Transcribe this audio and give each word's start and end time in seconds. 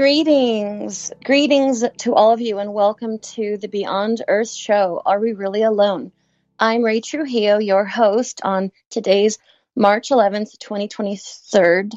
Greetings, 0.00 1.12
greetings 1.24 1.84
to 1.98 2.14
all 2.14 2.32
of 2.32 2.40
you, 2.40 2.58
and 2.58 2.72
welcome 2.72 3.18
to 3.18 3.58
the 3.58 3.68
Beyond 3.68 4.22
Earth 4.28 4.50
show. 4.50 5.02
Are 5.04 5.20
we 5.20 5.34
really 5.34 5.60
alone? 5.60 6.10
I'm 6.58 6.82
Ray 6.82 7.02
Trujillo, 7.02 7.58
your 7.58 7.84
host 7.84 8.40
on 8.42 8.72
today's 8.88 9.36
March 9.76 10.08
11th, 10.08 10.58
2023 10.58 11.90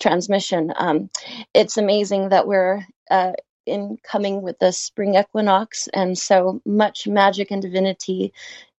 transmission. 0.00 0.72
Um, 0.74 1.10
it's 1.52 1.76
amazing 1.76 2.30
that 2.30 2.46
we're 2.46 2.82
uh, 3.10 3.32
in 3.66 3.98
coming 4.02 4.40
with 4.40 4.58
the 4.58 4.72
spring 4.72 5.16
equinox, 5.16 5.86
and 5.92 6.16
so 6.16 6.62
much 6.64 7.06
magic 7.06 7.50
and 7.50 7.60
divinity 7.60 8.32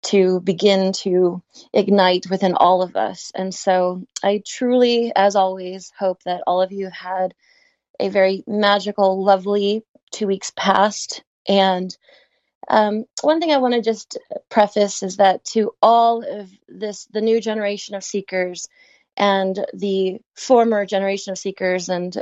to 0.06 0.40
begin 0.40 0.92
to 0.94 1.44
ignite 1.72 2.32
within 2.32 2.56
all 2.56 2.82
of 2.82 2.96
us. 2.96 3.32
And 3.36 3.54
so 3.54 4.02
I 4.24 4.42
truly, 4.44 5.12
as 5.16 5.36
always, 5.36 5.94
hope 6.00 6.24
that 6.24 6.42
all 6.48 6.64
of 6.64 6.72
you 6.72 6.90
had 6.90 7.36
a 8.02 8.10
very 8.10 8.44
magical, 8.48 9.24
lovely 9.24 9.84
two 10.12 10.28
weeks 10.28 10.52
past. 10.56 11.24
And 11.48 11.96
um, 12.68 13.06
one 13.22 13.40
thing 13.40 13.52
I 13.52 13.58
want 13.58 13.76
to 13.76 13.82
just 13.82 14.18
preface 14.50 15.04
is 15.04 15.18
that 15.18 15.44
to 15.46 15.74
all 15.82 16.24
of 16.24 16.50
this, 16.68 17.06
the 17.06 17.22
new 17.22 17.40
generation 17.40 17.96
of 17.96 18.04
seekers 18.04 18.68
and 19.18 19.66
the 19.74 20.20
former 20.36 20.86
generation 20.86 21.32
of 21.32 21.38
seekers, 21.38 21.90
and 21.90 22.16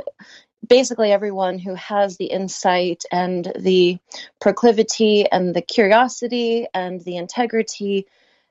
basically 0.66 1.12
everyone 1.12 1.58
who 1.58 1.74
has 1.74 2.16
the 2.16 2.26
insight 2.26 3.04
and 3.10 3.52
the 3.58 3.98
proclivity 4.40 5.26
and 5.30 5.54
the 5.54 5.62
curiosity 5.62 6.66
and 6.74 7.00
the 7.02 7.16
integrity 7.16 8.06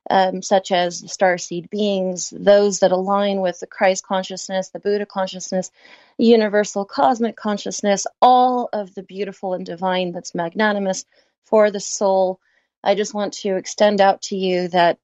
um, 0.10 0.42
such 0.42 0.72
as 0.72 1.02
starseed 1.04 1.70
beings, 1.70 2.34
those 2.36 2.80
that 2.80 2.92
align 2.92 3.42
with 3.42 3.60
the 3.60 3.68
Christ 3.68 4.06
consciousness, 4.06 4.70
the 4.70 4.80
Buddha 4.80 5.06
consciousness, 5.06 5.72
universal 6.18 6.86
cosmic 6.86 7.36
consciousness, 7.36 8.08
all 8.22 8.70
of 8.74 8.94
the 8.96 9.04
beautiful 9.04 9.54
and 9.54 9.66
divine 9.66 10.12
that's 10.12 10.36
magnanimous 10.36 11.06
for 11.46 11.72
the 11.72 11.80
soul. 11.80 12.40
I 12.84 12.96
just 12.96 13.14
want 13.14 13.34
to 13.34 13.56
extend 13.56 14.02
out 14.02 14.24
to 14.24 14.36
you 14.36 14.68
that 14.70 14.98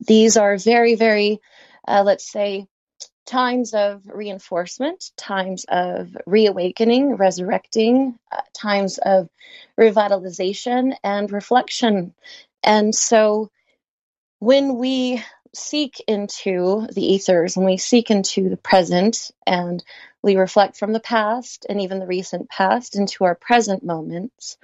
these 0.00 0.36
are 0.36 0.56
very, 0.56 0.94
very, 0.94 1.40
uh, 1.86 2.02
let's 2.04 2.30
say, 2.30 2.66
times 3.26 3.74
of 3.74 4.02
reinforcement, 4.06 5.10
times 5.16 5.66
of 5.68 6.16
reawakening, 6.24 7.14
resurrecting, 7.14 8.18
uh, 8.32 8.40
times 8.54 8.98
of 8.98 9.28
revitalization 9.78 10.94
and 11.04 11.30
reflection. 11.30 12.14
And 12.62 12.94
so 12.94 13.50
when 14.38 14.76
we 14.78 15.22
seek 15.54 16.02
into 16.06 16.86
the 16.92 17.14
ethers, 17.14 17.56
when 17.56 17.66
we 17.66 17.76
seek 17.76 18.10
into 18.10 18.48
the 18.48 18.56
present 18.56 19.30
and 19.46 19.82
we 20.22 20.36
reflect 20.36 20.76
from 20.76 20.92
the 20.92 21.00
past 21.00 21.66
and 21.68 21.80
even 21.80 21.98
the 21.98 22.06
recent 22.06 22.48
past 22.48 22.96
into 22.96 23.24
our 23.24 23.34
present 23.34 23.84
moments, 23.84 24.58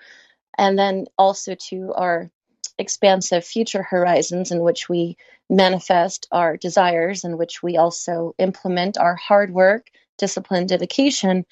and 0.57 0.79
then 0.79 1.07
also 1.19 1.55
to 1.55 1.93
our 1.95 2.31
expansive 2.79 3.45
future 3.45 3.83
horizons 3.83 4.51
in 4.51 4.61
which 4.61 4.89
we 4.89 5.17
manifest 5.49 6.27
our 6.33 6.57
desires, 6.57 7.25
in 7.25 7.37
which 7.39 7.63
we 7.63 7.77
also 7.77 8.35
implement 8.39 8.99
our 8.99 9.15
hard 9.15 9.53
work, 9.53 9.89
discipline, 10.19 10.67
dedication. 10.67 11.45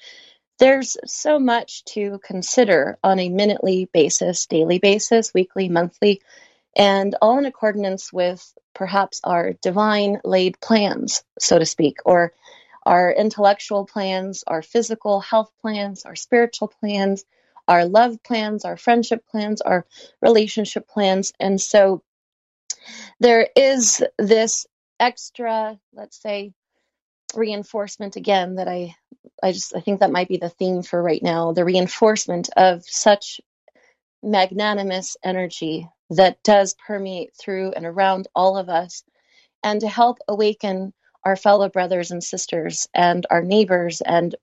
There's 0.59 0.97
so 1.05 1.39
much 1.39 1.83
to 1.85 2.19
consider 2.23 2.97
on 3.03 3.19
a 3.19 3.29
minutely 3.29 3.89
basis, 3.93 4.45
daily 4.47 4.79
basis, 4.79 5.33
weekly, 5.33 5.69
monthly, 5.69 6.21
and 6.75 7.15
all 7.21 7.37
in 7.37 7.45
accordance 7.45 8.11
with 8.11 8.53
perhaps 8.73 9.21
our 9.23 9.53
divine 9.53 10.19
laid 10.23 10.59
plans, 10.59 11.23
so 11.39 11.59
to 11.59 11.65
speak, 11.65 11.97
or 12.05 12.33
our 12.85 13.11
intellectual 13.11 13.85
plans, 13.85 14.43
our 14.47 14.61
physical 14.61 15.19
health 15.21 15.51
plans, 15.61 16.03
our 16.05 16.15
spiritual 16.15 16.67
plans, 16.79 17.23
our 17.67 17.85
love 17.85 18.21
plans, 18.23 18.65
our 18.65 18.77
friendship 18.77 19.25
plans, 19.29 19.61
our 19.61 19.85
relationship 20.21 20.87
plans. 20.87 21.33
And 21.39 21.61
so 21.61 22.03
there 23.19 23.47
is 23.55 24.03
this 24.17 24.65
extra, 24.99 25.79
let's 25.93 26.21
say, 26.21 26.53
reinforcement 27.35 28.15
again 28.15 28.55
that 28.55 28.67
I 28.67 28.95
I 29.41 29.51
just 29.51 29.75
I 29.75 29.79
think 29.79 29.99
that 29.99 30.11
might 30.11 30.27
be 30.27 30.37
the 30.37 30.49
theme 30.49 30.83
for 30.83 31.01
right 31.01 31.21
now, 31.23 31.53
the 31.53 31.65
reinforcement 31.65 32.49
of 32.55 32.83
such 32.85 33.41
magnanimous 34.21 35.17
energy 35.23 35.87
that 36.15 36.41
does 36.43 36.75
permeate 36.87 37.31
through 37.35 37.71
and 37.71 37.85
around 37.85 38.27
all 38.35 38.57
of 38.57 38.69
us, 38.69 39.03
and 39.63 39.81
to 39.81 39.87
help 39.87 40.19
awaken 40.27 40.93
our 41.23 41.35
fellow 41.35 41.69
brothers 41.69 42.11
and 42.11 42.23
sisters 42.23 42.87
and 42.93 43.25
our 43.29 43.41
neighbors 43.41 44.01
and 44.01 44.35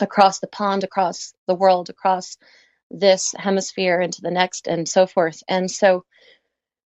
across 0.00 0.40
the 0.40 0.46
pond, 0.46 0.84
across 0.84 1.34
the 1.46 1.54
world, 1.54 1.90
across 1.90 2.36
this 2.90 3.34
hemisphere 3.36 4.00
into 4.00 4.22
the 4.22 4.30
next, 4.30 4.66
and 4.66 4.88
so 4.88 5.06
forth. 5.06 5.42
And 5.48 5.70
so, 5.70 6.04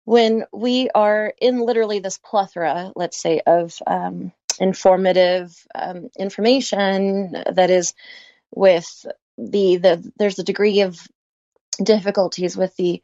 when 0.05 0.45
we 0.51 0.89
are 0.93 1.33
in 1.39 1.59
literally 1.59 1.99
this 1.99 2.17
plethora, 2.17 2.91
let's 2.95 3.21
say, 3.21 3.41
of 3.45 3.77
um, 3.87 4.33
informative 4.59 5.55
um, 5.75 6.09
information 6.17 7.31
that 7.53 7.69
is 7.69 7.93
with 8.51 9.05
the 9.37 9.77
the 9.77 10.11
there's 10.17 10.39
a 10.39 10.43
degree 10.43 10.81
of 10.81 10.99
difficulties 11.77 12.57
with 12.57 12.75
the 12.77 13.01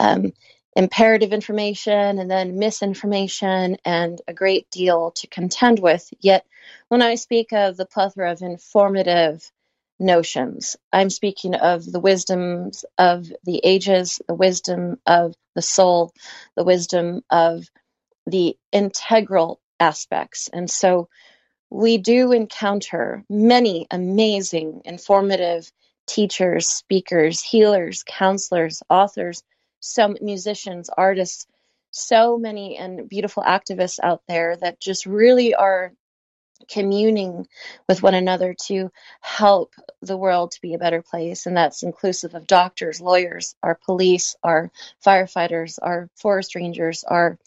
um, 0.00 0.32
imperative 0.76 1.32
information 1.32 2.18
and 2.18 2.30
then 2.30 2.58
misinformation 2.58 3.76
and 3.84 4.20
a 4.28 4.34
great 4.34 4.70
deal 4.70 5.12
to 5.12 5.26
contend 5.28 5.80
with. 5.80 6.08
Yet, 6.20 6.46
when 6.88 7.02
I 7.02 7.16
speak 7.16 7.52
of 7.52 7.76
the 7.76 7.86
plethora 7.86 8.32
of 8.32 8.42
informative 8.42 9.50
notions, 10.00 10.76
I'm 10.92 11.10
speaking 11.10 11.54
of 11.54 11.84
the 11.90 12.00
wisdoms 12.00 12.84
of 12.98 13.32
the 13.44 13.60
ages, 13.64 14.20
the 14.28 14.34
wisdom 14.34 14.98
of 15.06 15.34
the 15.54 15.62
soul, 15.62 16.12
the 16.56 16.64
wisdom 16.64 17.22
of 17.30 17.64
the 18.26 18.56
integral 18.72 19.60
aspects. 19.80 20.50
And 20.52 20.70
so, 20.70 21.00
we 21.70 21.98
do 21.98 22.32
encounter 22.32 23.24
many 23.28 23.86
amazing, 23.90 24.82
informative 24.84 25.70
teachers, 26.06 26.68
speakers, 26.68 27.42
healers, 27.42 28.02
counselors, 28.06 28.82
authors, 28.88 29.42
some 29.80 30.16
musicians, 30.20 30.90
artists, 30.96 31.46
so 31.90 32.38
many 32.38 32.76
and 32.76 33.08
beautiful 33.08 33.42
activists 33.42 33.98
out 34.02 34.22
there 34.26 34.56
that 34.56 34.80
just 34.80 35.06
really 35.06 35.54
are 35.54 35.92
communing 36.70 37.46
with 37.88 38.02
one 38.02 38.14
another 38.14 38.54
to 38.66 38.90
help 39.20 39.74
the 40.00 40.16
world 40.16 40.52
to 40.52 40.60
be 40.60 40.74
a 40.74 40.78
better 40.78 41.02
place. 41.02 41.46
And 41.46 41.56
that's 41.56 41.82
inclusive 41.82 42.34
of 42.34 42.46
doctors, 42.46 43.00
lawyers, 43.00 43.54
our 43.62 43.78
police, 43.84 44.36
our 44.42 44.70
firefighters, 45.04 45.78
our 45.82 46.08
forest 46.16 46.54
rangers, 46.54 47.04
our 47.04 47.38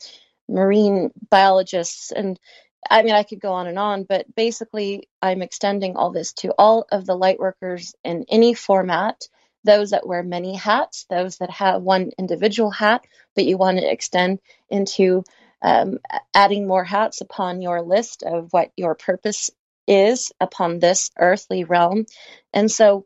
marine 0.47 1.11
biologists, 1.29 2.11
and 2.11 2.39
I 2.89 3.03
mean, 3.03 3.13
I 3.13 3.23
could 3.23 3.39
go 3.39 3.53
on 3.53 3.67
and 3.67 3.79
on, 3.79 4.03
but 4.03 4.33
basically, 4.35 5.09
I'm 5.21 5.41
extending 5.41 5.95
all 5.95 6.11
this 6.11 6.33
to 6.33 6.53
all 6.57 6.85
of 6.91 7.05
the 7.05 7.15
light 7.15 7.39
workers 7.39 7.95
in 8.03 8.25
any 8.29 8.53
format, 8.53 9.27
those 9.63 9.91
that 9.91 10.07
wear 10.07 10.23
many 10.23 10.55
hats, 10.55 11.05
those 11.09 11.37
that 11.37 11.49
have 11.49 11.81
one 11.81 12.11
individual 12.19 12.69
hat, 12.71 13.05
but 13.35 13.45
you 13.45 13.57
want 13.57 13.79
to 13.79 13.91
extend 13.91 14.39
into 14.69 15.23
um, 15.61 15.99
adding 16.33 16.67
more 16.67 16.83
hats 16.83 17.21
upon 17.21 17.61
your 17.61 17.81
list 17.81 18.23
of 18.23 18.49
what 18.51 18.71
your 18.77 18.95
purpose 18.95 19.49
is 19.87 20.31
upon 20.39 20.79
this 20.79 21.11
earthly 21.17 21.63
realm. 21.63 22.05
And 22.53 22.69
so, 22.71 23.05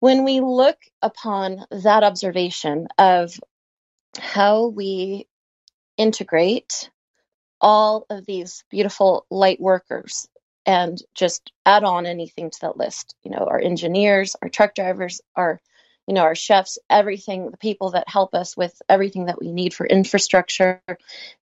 when 0.00 0.24
we 0.24 0.40
look 0.40 0.78
upon 1.00 1.64
that 1.70 2.04
observation 2.04 2.88
of 2.98 3.38
how 4.18 4.66
we 4.66 5.26
integrate 5.96 6.90
all 7.64 8.04
of 8.10 8.26
these 8.26 8.62
beautiful 8.70 9.24
light 9.30 9.58
workers 9.58 10.28
and 10.66 10.98
just 11.14 11.50
add 11.64 11.82
on 11.82 12.04
anything 12.04 12.50
to 12.50 12.58
that 12.60 12.76
list. 12.76 13.16
You 13.24 13.30
know, 13.30 13.46
our 13.50 13.58
engineers, 13.58 14.36
our 14.42 14.50
truck 14.50 14.74
drivers, 14.74 15.22
our 15.34 15.60
you 16.06 16.12
know, 16.12 16.20
our 16.20 16.34
chefs, 16.34 16.78
everything, 16.90 17.50
the 17.50 17.56
people 17.56 17.92
that 17.92 18.06
help 18.10 18.34
us 18.34 18.54
with 18.54 18.74
everything 18.90 19.24
that 19.24 19.40
we 19.40 19.50
need 19.50 19.72
for 19.72 19.86
infrastructure. 19.86 20.82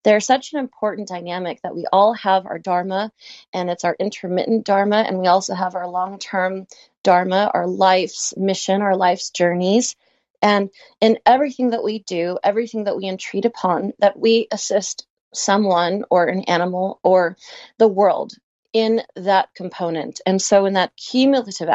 They're 0.05 0.21
such 0.21 0.53
an 0.53 0.61
important 0.61 1.09
dynamic 1.09 1.61
that 1.63 1.75
we 1.75 1.87
all 1.93 2.13
have 2.13 2.47
our 2.47 2.61
Dharma 2.61 3.11
and 3.53 3.69
it's 3.69 3.83
our 3.83 3.97
intermittent 3.99 4.65
Dharma, 4.65 4.99
and 4.99 5.19
we 5.19 5.27
also 5.27 5.55
have 5.55 5.75
our 5.75 5.89
long 5.89 6.21
term 6.21 6.69
Dharma, 7.03 7.51
our 7.53 7.67
life's 7.67 8.35
mission, 8.37 8.83
our 8.83 8.97
life's 8.97 9.31
journeys. 9.31 9.97
And 10.41 10.71
in 11.01 11.19
everything 11.27 11.71
that 11.71 11.83
we 11.83 11.99
do, 11.99 12.39
everything 12.45 12.85
that 12.85 12.97
we 12.97 13.09
entreat 13.09 13.45
upon, 13.45 13.95
that 13.99 14.17
we 14.17 14.47
assist 14.53 15.07
someone 15.35 16.05
or 16.11 16.27
an 16.27 16.43
animal 16.45 17.01
or 17.03 17.37
the 17.79 17.89
world 17.89 18.35
in 18.73 19.03
that 19.17 19.49
component. 19.55 20.21
And 20.27 20.41
so, 20.41 20.65
in 20.67 20.75
that 20.75 20.97
cumulative 20.97 21.69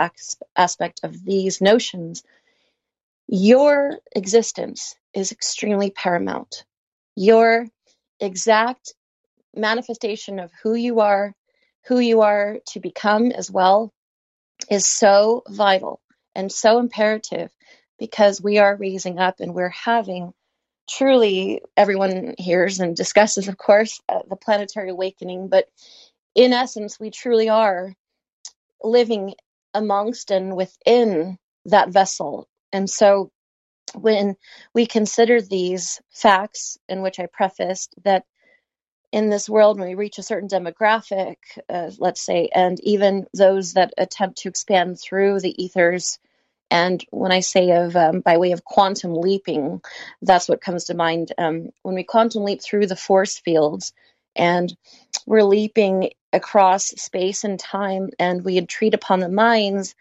aspect 0.56 1.02
of 1.04 1.24
these 1.24 1.62
notions, 1.62 2.24
your 3.28 4.00
existence 4.16 4.96
is 5.14 5.32
extremely 5.32 5.92
paramount. 5.92 6.66
Your 7.16 7.68
exact 8.20 8.94
manifestation 9.56 10.40
of 10.40 10.52
who 10.64 10.76
you 10.76 11.00
are, 11.02 11.34
who 11.86 12.00
you 12.00 12.22
are 12.22 12.60
to 12.68 12.80
become 12.80 13.32
as 13.32 13.52
well, 13.52 13.92
is 14.70 14.86
so 14.86 15.44
vital 15.50 16.02
and 16.36 16.52
so 16.52 16.80
imperative 16.80 17.52
because 18.00 18.42
we 18.42 18.60
are 18.60 18.76
raising 18.76 19.20
up 19.20 19.40
and 19.40 19.54
we're 19.54 19.70
having 19.70 20.34
truly 20.90 21.62
everyone 21.76 22.36
hears 22.38 22.80
and 22.80 22.96
discusses 22.96 23.48
of 23.48 23.58
course 23.58 24.02
uh, 24.10 24.22
the 24.30 24.36
planetary 24.36 24.90
awakening 24.90 25.48
but 25.48 25.66
in 26.36 26.54
essence 26.54 27.00
we 27.00 27.12
truly 27.12 27.50
are 27.50 27.94
living 28.84 29.34
amongst 29.74 30.32
and 30.32 30.56
within 30.56 31.38
that 31.66 31.90
vessel. 31.90 32.48
And 32.72 32.90
so 32.90 33.32
when 33.96 34.36
we 34.74 34.86
consider 34.86 35.42
these 35.42 36.02
facts 36.12 36.78
in 36.90 37.02
which 37.02 37.20
i 37.22 37.28
prefaced 37.32 37.96
that 38.04 38.26
in 39.14 39.30
this 39.30 39.48
world 39.50 39.80
when 39.80 39.88
we 39.88 39.96
reach 39.96 40.18
a 40.18 40.24
certain 40.24 40.50
demographic 40.50 41.38
uh, 41.70 41.90
let's 41.98 42.20
say 42.20 42.50
and 42.54 42.78
even 42.82 43.26
those 43.34 43.74
that 43.74 43.94
attempt 43.98 44.40
to 44.40 44.50
expand 44.50 45.00
through 45.00 45.40
the 45.40 45.64
ethers 45.64 46.20
and 46.70 47.04
when 47.12 47.32
I 47.32 47.40
say 47.40 47.72
of 47.72 47.96
um, 47.96 48.22
by 48.22 48.38
way 48.38 48.52
of 48.52 48.64
quantum 48.64 49.14
leaping, 49.14 49.82
that's 50.22 50.50
what 50.50 50.62
comes 50.62 50.86
to 50.86 50.96
mind. 50.96 51.32
Um, 51.38 51.70
when 51.84 51.96
we 51.96 52.04
quantum 52.04 52.44
leap 52.44 52.62
through 52.62 52.88
the 52.88 52.96
force 52.96 53.38
fields 53.38 53.94
and 54.36 54.76
we're 55.26 55.44
leaping 55.44 56.12
across 56.34 56.88
space 56.88 57.44
and 57.44 57.60
time, 57.60 58.10
and 58.20 58.44
we 58.44 58.60
treat 58.66 58.94
upon 58.94 59.20
the 59.20 59.30
minds 59.30 59.96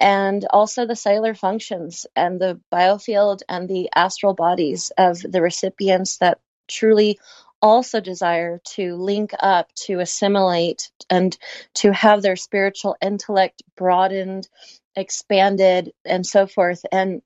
and 0.00 0.46
also 0.50 0.86
the 0.86 0.96
cellular 0.96 1.34
functions 1.34 2.06
and 2.16 2.40
the 2.40 2.60
biofield 2.72 3.40
and 3.48 3.68
the 3.68 3.90
astral 3.94 4.34
bodies 4.34 4.90
of 4.96 5.20
the 5.20 5.42
recipients 5.42 6.18
that 6.18 6.40
truly 6.68 7.18
also 7.62 8.00
desire 8.00 8.60
to 8.64 8.94
link 8.96 9.32
up, 9.38 9.72
to 9.74 10.00
assimilate, 10.00 10.90
and 11.10 11.36
to 11.74 11.92
have 11.92 12.22
their 12.22 12.36
spiritual 12.36 12.96
intellect 13.02 13.62
broadened 13.76 14.48
expanded 14.96 15.92
and 16.04 16.26
so 16.26 16.46
forth. 16.46 16.84
And 16.90 17.22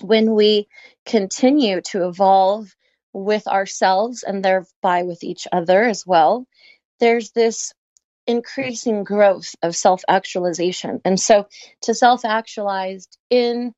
when 0.00 0.34
we 0.34 0.68
continue 1.06 1.80
to 1.82 2.06
evolve 2.08 2.74
with 3.12 3.46
ourselves 3.46 4.22
and 4.22 4.44
thereby 4.44 5.02
with 5.02 5.22
each 5.22 5.46
other 5.52 5.82
as 5.84 6.06
well, 6.06 6.46
there's 7.00 7.30
this 7.32 7.72
increasing 8.26 9.04
growth 9.04 9.54
of 9.62 9.76
self 9.76 10.02
actualization. 10.08 11.00
And 11.04 11.18
so 11.18 11.46
to 11.82 11.94
self 11.94 12.24
actualize 12.24 13.06
in 13.30 13.74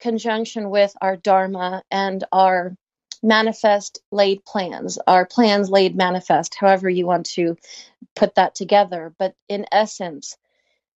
conjunction 0.00 0.70
with 0.70 0.92
our 1.00 1.16
Dharma 1.16 1.82
and 1.90 2.24
our 2.32 2.76
manifest 3.22 4.00
laid 4.12 4.44
plans, 4.44 4.98
our 5.06 5.26
plans 5.26 5.68
laid 5.70 5.96
manifest, 5.96 6.54
however 6.54 6.88
you 6.88 7.06
want 7.06 7.26
to 7.26 7.56
put 8.14 8.36
that 8.36 8.54
together. 8.54 9.12
But 9.18 9.34
in 9.48 9.66
essence, 9.72 10.36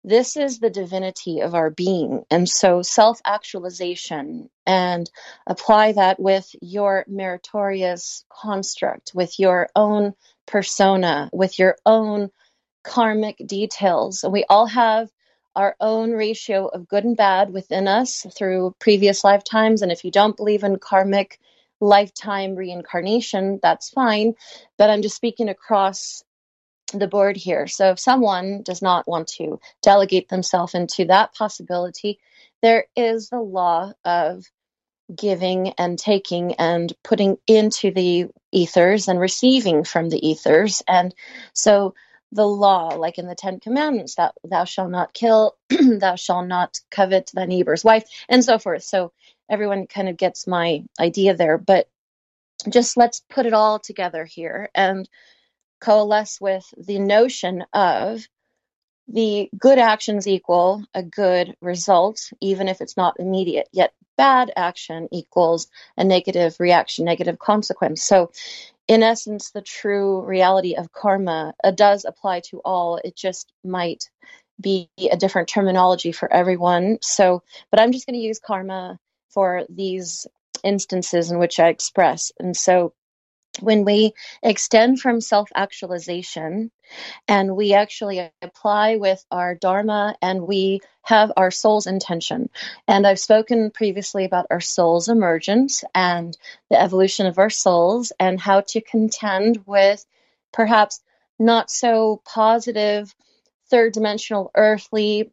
this 0.02 0.36
is 0.36 0.58
the 0.58 0.70
divinity 0.70 1.40
of 1.40 1.54
our 1.54 1.70
being. 1.70 2.24
And 2.30 2.48
so 2.48 2.82
self 2.82 3.20
actualization 3.24 4.48
and 4.66 5.10
apply 5.46 5.92
that 5.92 6.18
with 6.18 6.54
your 6.62 7.04
meritorious 7.06 8.24
construct, 8.30 9.12
with 9.14 9.38
your 9.38 9.68
own 9.76 10.14
persona, 10.46 11.30
with 11.32 11.58
your 11.58 11.76
own 11.84 12.30
karmic 12.82 13.36
details. 13.46 14.24
We 14.28 14.44
all 14.48 14.66
have 14.66 15.10
our 15.54 15.76
own 15.80 16.12
ratio 16.12 16.66
of 16.66 16.88
good 16.88 17.04
and 17.04 17.16
bad 17.16 17.52
within 17.52 17.88
us 17.88 18.24
through 18.36 18.74
previous 18.78 19.24
lifetimes. 19.24 19.82
And 19.82 19.92
if 19.92 20.04
you 20.04 20.10
don't 20.10 20.36
believe 20.36 20.62
in 20.62 20.78
karmic 20.78 21.38
lifetime 21.80 22.54
reincarnation, 22.54 23.58
that's 23.62 23.90
fine. 23.90 24.34
But 24.78 24.90
I'm 24.90 25.02
just 25.02 25.16
speaking 25.16 25.48
across 25.48 26.24
the 26.92 27.08
board 27.08 27.36
here. 27.36 27.66
So 27.66 27.90
if 27.90 27.98
someone 27.98 28.62
does 28.62 28.82
not 28.82 29.08
want 29.08 29.28
to 29.38 29.60
delegate 29.82 30.28
themselves 30.28 30.74
into 30.74 31.06
that 31.06 31.34
possibility, 31.34 32.18
there 32.62 32.86
is 32.96 33.28
the 33.28 33.40
law 33.40 33.92
of 34.04 34.44
giving 35.14 35.70
and 35.70 35.98
taking 35.98 36.54
and 36.54 36.92
putting 37.02 37.36
into 37.46 37.90
the 37.90 38.26
ethers 38.52 39.08
and 39.08 39.18
receiving 39.18 39.84
from 39.84 40.08
the 40.08 40.28
ethers. 40.28 40.82
And 40.86 41.14
so 41.52 41.94
the 42.32 42.46
law, 42.46 42.88
like 42.94 43.18
in 43.18 43.26
the 43.26 43.34
Ten 43.34 43.58
Commandments, 43.58 44.14
that 44.16 44.34
thou 44.44 44.64
shalt 44.64 44.90
not 44.90 45.12
kill, 45.12 45.56
thou 45.68 46.14
shalt 46.14 46.46
not 46.46 46.78
covet 46.90 47.30
thy 47.34 47.46
neighbor's 47.46 47.84
wife, 47.84 48.04
and 48.28 48.44
so 48.44 48.58
forth. 48.58 48.84
So 48.84 49.12
everyone 49.48 49.86
kind 49.86 50.08
of 50.08 50.16
gets 50.16 50.46
my 50.46 50.84
idea 51.00 51.34
there. 51.34 51.58
But 51.58 51.88
just 52.68 52.96
let's 52.96 53.20
put 53.28 53.46
it 53.46 53.52
all 53.52 53.78
together 53.78 54.24
here. 54.24 54.70
And 54.74 55.08
coalesce 55.80 56.40
with 56.40 56.64
the 56.76 56.98
notion 56.98 57.64
of 57.72 58.26
the 59.08 59.50
good 59.58 59.78
actions 59.78 60.28
equal 60.28 60.84
a 60.94 61.02
good 61.02 61.54
result, 61.60 62.30
even 62.40 62.68
if 62.68 62.80
it's 62.80 62.96
not 62.96 63.18
immediate, 63.18 63.68
yet 63.72 63.92
bad 64.16 64.52
action 64.56 65.08
equals 65.10 65.68
a 65.96 66.04
negative 66.04 66.56
reaction, 66.60 67.04
negative 67.04 67.38
consequence. 67.38 68.02
So, 68.02 68.30
in 68.86 69.02
essence, 69.02 69.50
the 69.50 69.62
true 69.62 70.22
reality 70.22 70.74
of 70.74 70.92
karma 70.92 71.54
uh, 71.62 71.70
does 71.70 72.04
apply 72.04 72.40
to 72.50 72.60
all. 72.64 73.00
It 73.02 73.16
just 73.16 73.52
might 73.64 74.10
be 74.60 74.90
a 75.10 75.16
different 75.16 75.48
terminology 75.48 76.12
for 76.12 76.32
everyone. 76.32 76.98
So, 77.00 77.42
but 77.70 77.80
I'm 77.80 77.92
just 77.92 78.06
going 78.06 78.18
to 78.18 78.26
use 78.26 78.40
karma 78.40 78.98
for 79.30 79.64
these 79.68 80.26
instances 80.62 81.30
in 81.30 81.38
which 81.38 81.58
I 81.58 81.68
express. 81.68 82.32
And 82.38 82.56
so, 82.56 82.92
when 83.58 83.84
we 83.84 84.12
extend 84.42 85.00
from 85.00 85.20
self 85.20 85.48
actualization 85.54 86.70
and 87.28 87.56
we 87.56 87.74
actually 87.74 88.30
apply 88.42 88.96
with 88.96 89.24
our 89.30 89.54
Dharma 89.54 90.14
and 90.22 90.46
we 90.46 90.80
have 91.02 91.32
our 91.36 91.50
soul's 91.50 91.86
intention. 91.86 92.48
And 92.86 93.06
I've 93.06 93.18
spoken 93.18 93.70
previously 93.70 94.24
about 94.24 94.46
our 94.50 94.60
soul's 94.60 95.08
emergence 95.08 95.84
and 95.94 96.36
the 96.70 96.80
evolution 96.80 97.26
of 97.26 97.38
our 97.38 97.50
souls 97.50 98.12
and 98.18 98.40
how 98.40 98.62
to 98.68 98.80
contend 98.80 99.64
with 99.66 100.04
perhaps 100.52 101.00
not 101.38 101.70
so 101.70 102.20
positive 102.24 103.14
third 103.70 103.92
dimensional 103.92 104.50
earthly 104.54 105.32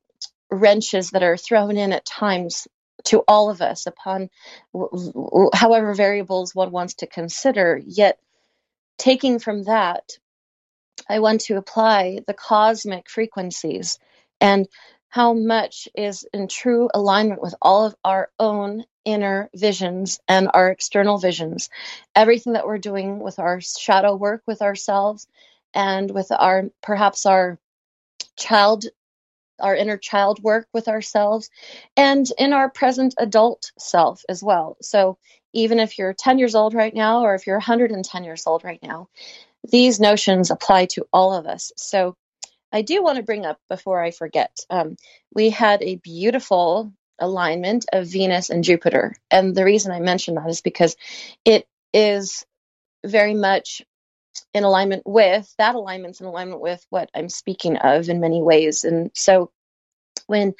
wrenches 0.49 1.11
that 1.11 1.23
are 1.23 1.37
thrown 1.37 1.77
in 1.77 1.91
at 1.91 2.05
times 2.05 2.67
to 3.05 3.23
all 3.27 3.49
of 3.49 3.61
us 3.61 3.87
upon 3.87 4.29
however 5.53 5.93
variables 5.93 6.55
one 6.55 6.71
wants 6.71 6.95
to 6.95 7.07
consider. 7.07 7.81
Yet, 7.85 8.19
taking 8.97 9.39
from 9.39 9.63
that, 9.63 10.17
I 11.09 11.19
want 11.19 11.41
to 11.41 11.57
apply 11.57 12.19
the 12.27 12.33
cosmic 12.33 13.09
frequencies 13.09 13.99
and 14.41 14.67
how 15.09 15.33
much 15.33 15.87
is 15.95 16.27
in 16.33 16.47
true 16.47 16.89
alignment 16.93 17.41
with 17.41 17.55
all 17.61 17.85
of 17.85 17.95
our 18.03 18.29
own 18.39 18.83
inner 19.05 19.49
visions 19.55 20.19
and 20.27 20.49
our 20.53 20.69
external 20.69 21.17
visions. 21.17 21.69
Everything 22.13 22.53
that 22.53 22.67
we're 22.67 22.77
doing 22.77 23.19
with 23.19 23.39
our 23.39 23.61
shadow 23.61 24.15
work 24.15 24.43
with 24.45 24.61
ourselves 24.61 25.27
and 25.73 26.11
with 26.11 26.31
our 26.31 26.65
perhaps 26.83 27.25
our 27.25 27.57
child 28.35 28.85
our 29.59 29.75
inner 29.75 29.97
child 29.97 30.41
work 30.43 30.67
with 30.73 30.87
ourselves 30.87 31.49
and 31.95 32.27
in 32.37 32.53
our 32.53 32.69
present 32.69 33.15
adult 33.17 33.71
self 33.77 34.23
as 34.29 34.43
well. 34.43 34.77
So 34.81 35.17
even 35.53 35.79
if 35.79 35.97
you're 35.97 36.13
10 36.13 36.39
years 36.39 36.55
old 36.55 36.73
right 36.73 36.93
now 36.93 37.21
or 37.21 37.35
if 37.35 37.47
you're 37.47 37.57
110 37.57 38.23
years 38.23 38.43
old 38.45 38.63
right 38.63 38.81
now, 38.83 39.07
these 39.69 39.99
notions 39.99 40.51
apply 40.51 40.85
to 40.85 41.07
all 41.11 41.33
of 41.33 41.47
us. 41.47 41.71
So 41.77 42.15
I 42.71 42.81
do 42.81 43.01
want 43.01 43.17
to 43.17 43.23
bring 43.23 43.45
up 43.45 43.59
before 43.69 44.01
I 44.01 44.11
forget, 44.11 44.59
um, 44.69 44.97
we 45.33 45.49
had 45.49 45.81
a 45.81 45.95
beautiful 45.95 46.91
alignment 47.19 47.85
of 47.93 48.07
Venus 48.07 48.49
and 48.49 48.63
Jupiter. 48.63 49.15
And 49.31 49.55
the 49.55 49.65
reason 49.65 49.91
I 49.91 49.99
mention 49.99 50.35
that 50.35 50.49
is 50.49 50.61
because 50.61 50.95
it 51.45 51.67
is 51.93 52.45
very 53.05 53.33
much 53.33 53.81
in 54.53 54.63
alignment 54.63 55.03
with 55.05 55.53
that 55.57 55.75
alignment's 55.75 56.21
in 56.21 56.27
alignment 56.27 56.61
with 56.61 56.85
what 56.89 57.09
I'm 57.13 57.29
speaking 57.29 57.77
of 57.77 58.09
in 58.09 58.19
many 58.19 58.41
ways. 58.41 58.83
And 58.83 59.11
so 59.13 59.51
when 60.27 60.53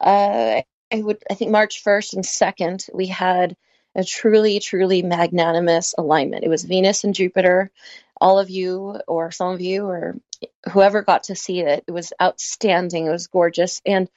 uh, 0.00 0.62
I 0.92 1.02
would 1.02 1.22
I 1.30 1.34
think 1.34 1.50
March 1.50 1.82
1st 1.84 2.14
and 2.14 2.24
2nd 2.24 2.90
we 2.94 3.06
had 3.06 3.56
a 3.94 4.04
truly 4.04 4.60
truly 4.60 5.02
magnanimous 5.02 5.94
alignment. 5.98 6.44
It 6.44 6.48
was 6.48 6.64
Venus 6.64 7.04
and 7.04 7.14
Jupiter. 7.14 7.70
All 8.20 8.38
of 8.38 8.50
you 8.50 9.00
or 9.08 9.30
some 9.30 9.54
of 9.54 9.60
you 9.60 9.86
or 9.86 10.16
whoever 10.70 11.02
got 11.02 11.24
to 11.24 11.34
see 11.34 11.60
it, 11.60 11.84
it 11.86 11.90
was 11.90 12.12
outstanding. 12.20 13.06
It 13.06 13.10
was 13.10 13.26
gorgeous 13.26 13.80
and 13.84 14.08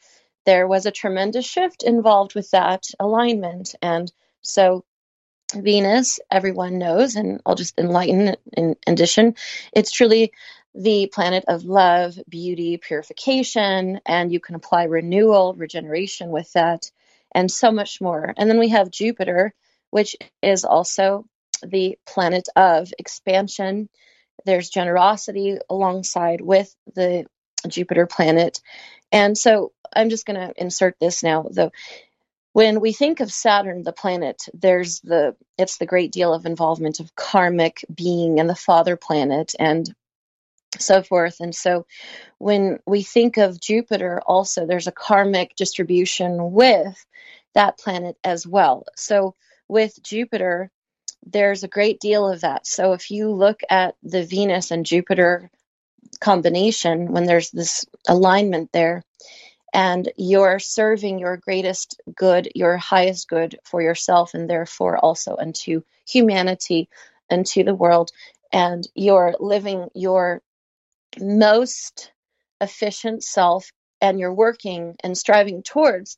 there 0.45 0.67
was 0.67 0.85
a 0.85 0.91
tremendous 0.91 1.45
shift 1.45 1.83
involved 1.83 2.35
with 2.35 2.51
that 2.51 2.85
alignment 2.99 3.75
and 3.81 4.11
so 4.41 4.83
Venus, 5.53 6.19
everyone 6.31 6.77
knows, 6.77 7.15
and 7.15 7.41
I'll 7.45 7.55
just 7.55 7.77
enlighten 7.79 8.35
in 8.55 8.75
addition, 8.87 9.35
it's 9.73 9.91
truly 9.91 10.33
the 10.75 11.07
planet 11.13 11.45
of 11.47 11.63
love, 11.63 12.17
beauty, 12.27 12.77
purification, 12.77 13.99
and 14.05 14.31
you 14.31 14.39
can 14.39 14.55
apply 14.55 14.83
renewal, 14.85 15.53
regeneration 15.53 16.29
with 16.31 16.51
that, 16.53 16.91
and 17.33 17.49
so 17.51 17.71
much 17.71 18.01
more. 18.01 18.33
And 18.37 18.49
then 18.49 18.59
we 18.59 18.69
have 18.69 18.89
Jupiter, 18.89 19.53
which 19.91 20.15
is 20.41 20.65
also 20.65 21.25
the 21.61 21.97
planet 22.07 22.49
of 22.55 22.91
expansion. 22.97 23.89
There's 24.45 24.69
generosity 24.69 25.57
alongside 25.69 26.41
with 26.41 26.75
the 26.95 27.25
Jupiter 27.67 28.07
planet. 28.07 28.59
And 29.11 29.37
so 29.37 29.71
I'm 29.95 30.09
just 30.09 30.25
going 30.25 30.39
to 30.39 30.53
insert 30.57 30.95
this 30.99 31.23
now, 31.23 31.45
though. 31.49 31.71
When 32.53 32.81
we 32.81 32.93
think 32.93 33.19
of 33.19 33.31
Saturn, 33.33 33.83
the 33.83 33.93
planet, 33.93 34.43
there's 34.53 35.01
the 35.01 35.35
it's 35.57 35.77
the 35.77 35.87
great 35.87 36.11
deal 36.11 36.33
of 36.33 36.45
involvement 36.45 36.99
of 36.99 37.15
karmic 37.15 37.85
being 37.93 38.39
and 38.39 38.49
the 38.49 38.55
father 38.55 38.97
planet 38.97 39.53
and 39.59 39.93
so 40.79 41.03
forth. 41.03 41.39
And 41.39 41.55
so 41.55 41.85
when 42.39 42.79
we 42.85 43.03
think 43.03 43.37
of 43.37 43.59
Jupiter, 43.59 44.21
also 44.25 44.65
there's 44.65 44.87
a 44.87 44.91
karmic 44.91 45.55
distribution 45.55 46.53
with 46.53 47.05
that 47.55 47.77
planet 47.79 48.17
as 48.23 48.45
well. 48.47 48.85
So 48.95 49.35
with 49.67 50.01
Jupiter, 50.03 50.71
there's 51.25 51.63
a 51.63 51.69
great 51.69 51.99
deal 51.99 52.27
of 52.27 52.41
that. 52.41 52.67
So 52.67 52.93
if 52.93 53.11
you 53.11 53.31
look 53.31 53.61
at 53.69 53.95
the 54.03 54.23
Venus 54.23 54.71
and 54.71 54.85
Jupiter 54.85 55.49
combination, 56.19 57.11
when 57.11 57.25
there's 57.25 57.51
this 57.51 57.85
alignment 58.07 58.71
there, 58.73 59.03
and 59.73 60.11
you're 60.15 60.59
serving 60.59 61.17
your 61.17 61.37
greatest 61.37 61.99
good, 62.15 62.49
your 62.53 62.77
highest 62.77 63.27
good 63.27 63.59
for 63.63 63.81
yourself, 63.81 64.33
and 64.35 64.49
therefore 64.49 64.97
also 64.99 65.35
unto 65.35 65.81
humanity, 66.07 66.87
unto 67.31 67.63
the 67.63 67.73
world, 67.73 68.11
and 68.51 68.87
you're 68.93 69.35
living 69.39 69.89
your 69.95 70.41
most 71.19 72.11
efficient 72.61 73.23
self, 73.23 73.71
and 73.99 74.19
you're 74.19 74.33
working 74.33 74.95
and 75.03 75.17
striving 75.17 75.63
towards 75.63 76.17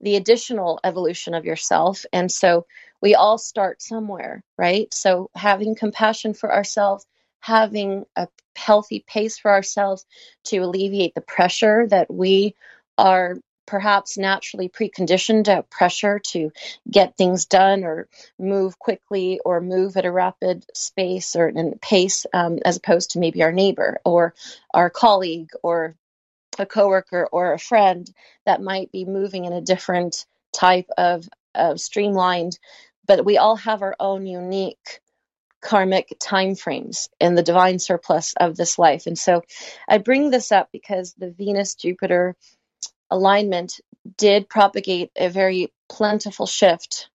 the 0.00 0.16
additional 0.16 0.80
evolution 0.82 1.34
of 1.34 1.44
yourself. 1.44 2.04
And 2.12 2.30
so 2.32 2.66
we 3.00 3.14
all 3.14 3.38
start 3.38 3.82
somewhere, 3.82 4.42
right? 4.56 4.92
So 4.94 5.30
having 5.34 5.74
compassion 5.74 6.32
for 6.34 6.52
ourselves, 6.52 7.06
having 7.40 8.04
a 8.16 8.28
healthy 8.56 9.04
pace 9.06 9.38
for 9.38 9.50
ourselves 9.50 10.06
to 10.44 10.58
alleviate 10.58 11.14
the 11.14 11.20
pressure 11.20 11.86
that 11.88 12.12
we 12.12 12.54
are 12.98 13.36
perhaps 13.66 14.18
naturally 14.18 14.68
preconditioned 14.68 15.44
to 15.44 15.64
pressure 15.70 16.18
to 16.18 16.50
get 16.90 17.16
things 17.16 17.46
done 17.46 17.82
or 17.84 18.08
move 18.38 18.78
quickly 18.78 19.40
or 19.44 19.60
move 19.60 19.96
at 19.96 20.04
a 20.04 20.12
rapid 20.12 20.64
space 20.74 21.34
or 21.34 21.50
pace 21.80 22.26
um, 22.34 22.58
as 22.64 22.76
opposed 22.76 23.12
to 23.12 23.18
maybe 23.18 23.42
our 23.42 23.52
neighbor 23.52 23.98
or 24.04 24.34
our 24.72 24.90
colleague 24.90 25.50
or 25.62 25.94
a 26.58 26.66
coworker 26.66 27.26
or 27.32 27.52
a 27.52 27.58
friend 27.58 28.12
that 28.44 28.62
might 28.62 28.92
be 28.92 29.04
moving 29.04 29.44
in 29.44 29.52
a 29.52 29.62
different 29.62 30.26
type 30.52 30.88
of, 30.98 31.26
of 31.54 31.80
streamlined 31.80 32.58
but 33.06 33.24
we 33.24 33.38
all 33.38 33.56
have 33.56 33.82
our 33.82 33.96
own 33.98 34.26
unique 34.26 35.00
karmic 35.60 36.14
time 36.20 36.54
frames 36.54 37.08
in 37.18 37.34
the 37.34 37.42
divine 37.42 37.78
surplus 37.78 38.34
of 38.38 38.54
this 38.54 38.78
life. 38.78 39.06
And 39.06 39.18
so 39.18 39.42
i 39.88 39.98
bring 39.98 40.30
this 40.30 40.52
up 40.52 40.68
because 40.72 41.14
the 41.14 41.30
venus 41.30 41.74
jupiter 41.74 42.36
alignment 43.10 43.80
did 44.16 44.48
propagate 44.48 45.10
a 45.16 45.28
very 45.28 45.72
plentiful 45.88 46.46
shift. 46.46 47.08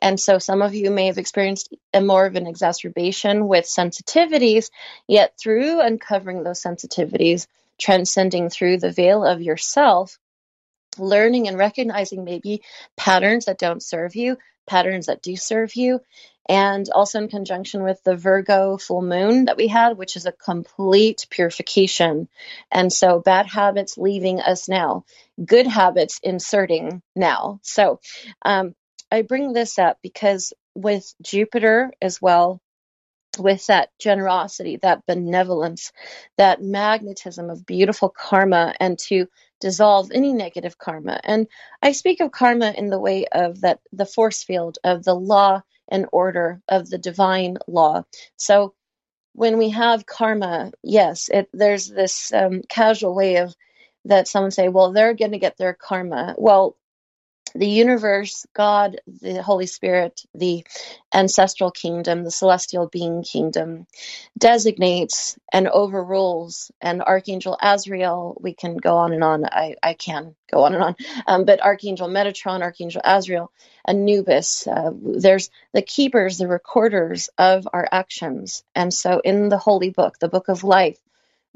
And 0.00 0.18
so 0.20 0.38
some 0.38 0.62
of 0.62 0.74
you 0.74 0.90
may 0.90 1.06
have 1.06 1.18
experienced 1.18 1.74
a 1.92 2.00
more 2.00 2.26
of 2.26 2.36
an 2.36 2.46
exacerbation 2.46 3.48
with 3.48 3.64
sensitivities, 3.64 4.70
yet 5.08 5.34
through 5.40 5.80
uncovering 5.80 6.42
those 6.44 6.62
sensitivities, 6.62 7.46
transcending 7.80 8.50
through 8.50 8.78
the 8.78 8.92
veil 8.92 9.24
of 9.24 9.42
yourself, 9.42 10.18
learning 10.98 11.48
and 11.48 11.58
recognizing 11.58 12.24
maybe 12.24 12.62
patterns 12.96 13.46
that 13.46 13.58
don't 13.58 13.82
serve 13.82 14.14
you, 14.14 14.38
patterns 14.66 15.06
that 15.06 15.22
do 15.22 15.36
serve 15.36 15.74
you, 15.76 16.00
and 16.48 16.88
also 16.90 17.20
in 17.20 17.28
conjunction 17.28 17.82
with 17.82 18.02
the 18.04 18.16
Virgo 18.16 18.76
full 18.76 19.02
moon 19.02 19.46
that 19.46 19.56
we 19.56 19.68
had, 19.68 19.96
which 19.96 20.16
is 20.16 20.26
a 20.26 20.32
complete 20.32 21.26
purification. 21.30 22.28
And 22.70 22.92
so 22.92 23.20
bad 23.20 23.46
habits 23.46 23.96
leaving 23.96 24.40
us 24.40 24.68
now, 24.68 25.04
good 25.42 25.66
habits 25.66 26.20
inserting 26.22 27.02
now. 27.16 27.60
So 27.62 28.00
um, 28.42 28.74
I 29.10 29.22
bring 29.22 29.52
this 29.52 29.78
up 29.78 29.98
because 30.02 30.52
with 30.74 31.14
Jupiter 31.22 31.92
as 32.02 32.20
well, 32.20 32.60
with 33.38 33.66
that 33.66 33.90
generosity, 33.98 34.76
that 34.82 35.06
benevolence, 35.06 35.92
that 36.38 36.62
magnetism 36.62 37.50
of 37.50 37.66
beautiful 37.66 38.08
karma, 38.08 38.74
and 38.80 38.98
to 38.98 39.26
dissolve 39.60 40.10
any 40.12 40.32
negative 40.32 40.78
karma. 40.78 41.20
And 41.24 41.46
I 41.82 41.92
speak 41.92 42.20
of 42.20 42.32
karma 42.32 42.72
in 42.72 42.88
the 42.90 43.00
way 43.00 43.26
of 43.32 43.60
that 43.62 43.80
the 43.92 44.06
force 44.06 44.42
field 44.42 44.78
of 44.84 45.04
the 45.04 45.14
law 45.14 45.62
and 45.88 46.06
order 46.12 46.60
of 46.68 46.88
the 46.90 46.98
divine 46.98 47.58
law. 47.66 48.04
So 48.36 48.74
when 49.34 49.58
we 49.58 49.70
have 49.70 50.06
karma, 50.06 50.72
yes, 50.82 51.28
it, 51.28 51.48
there's 51.52 51.88
this 51.88 52.32
um, 52.32 52.62
casual 52.68 53.14
way 53.14 53.36
of 53.36 53.54
that 54.04 54.28
someone 54.28 54.50
say, 54.50 54.68
well, 54.68 54.92
they're 54.92 55.14
going 55.14 55.32
to 55.32 55.38
get 55.38 55.56
their 55.56 55.74
karma. 55.74 56.34
Well, 56.38 56.76
the 57.54 57.68
universe, 57.68 58.46
God, 58.54 59.00
the 59.06 59.42
Holy 59.42 59.66
Spirit, 59.66 60.22
the 60.34 60.64
ancestral 61.12 61.70
kingdom, 61.70 62.24
the 62.24 62.30
celestial 62.30 62.88
being 62.88 63.22
kingdom, 63.22 63.86
designates 64.36 65.38
and 65.52 65.68
overrules. 65.68 66.72
And 66.80 67.02
Archangel 67.02 67.56
Azrael, 67.62 68.36
we 68.40 68.54
can 68.54 68.76
go 68.76 68.96
on 68.96 69.12
and 69.12 69.22
on. 69.22 69.44
I, 69.44 69.76
I 69.82 69.94
can 69.94 70.34
go 70.52 70.64
on 70.64 70.74
and 70.74 70.82
on. 70.82 70.96
Um, 71.26 71.44
but 71.44 71.62
Archangel 71.62 72.08
Metatron, 72.08 72.62
Archangel 72.62 73.02
Azrael, 73.04 73.52
Anubis, 73.86 74.66
uh, 74.66 74.90
there's 75.00 75.50
the 75.72 75.82
keepers, 75.82 76.38
the 76.38 76.48
recorders 76.48 77.28
of 77.38 77.68
our 77.72 77.86
actions. 77.90 78.64
And 78.74 78.92
so 78.92 79.20
in 79.20 79.48
the 79.48 79.58
Holy 79.58 79.90
Book, 79.90 80.18
the 80.18 80.28
Book 80.28 80.48
of 80.48 80.64
Life, 80.64 80.98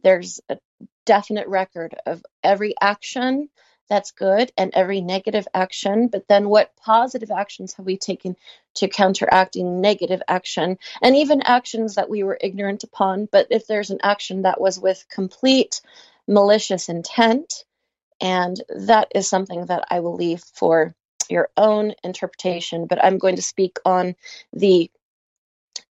there's 0.03 0.41
a 0.49 0.59
definite 1.05 1.49
record 1.49 1.97
of 2.07 2.23
every 2.45 2.75
action 2.81 3.49
that's 3.89 4.13
good 4.13 4.53
and 4.57 4.73
every 4.75 5.01
negative 5.01 5.47
action 5.55 6.09
but 6.09 6.27
then 6.29 6.49
what 6.49 6.77
positive 6.77 7.31
actions 7.31 7.75
have 7.75 7.87
we 7.87 7.97
taken 7.97 8.37
to 8.75 8.89
counteracting 8.89 9.81
negative 9.81 10.23
action? 10.29 10.79
And 11.03 11.17
even 11.17 11.43
actions 11.43 11.97
that 11.97 12.09
we 12.09 12.23
were 12.23 12.39
ignorant 12.41 12.85
upon 12.85 13.29
but 13.31 13.47
if 13.51 13.67
there's 13.67 13.91
an 13.91 14.01
action 14.03 14.43
that 14.43 14.61
was 14.61 14.79
with 14.79 15.07
complete 15.11 15.81
malicious 16.27 16.89
intent 16.89 17.65
and 18.21 18.61
that 18.69 19.09
is 19.15 19.29
something 19.29 19.67
that 19.67 19.87
i 19.91 20.01
will 20.01 20.15
leave 20.15 20.43
for 20.55 20.95
your 21.31 21.49
own 21.57 21.95
interpretation 22.05 22.87
but 22.87 23.03
i'm 23.03 23.19
going 23.19 23.37
to 23.37 23.43
speak 23.43 23.79
on 23.85 24.15
the 24.53 24.91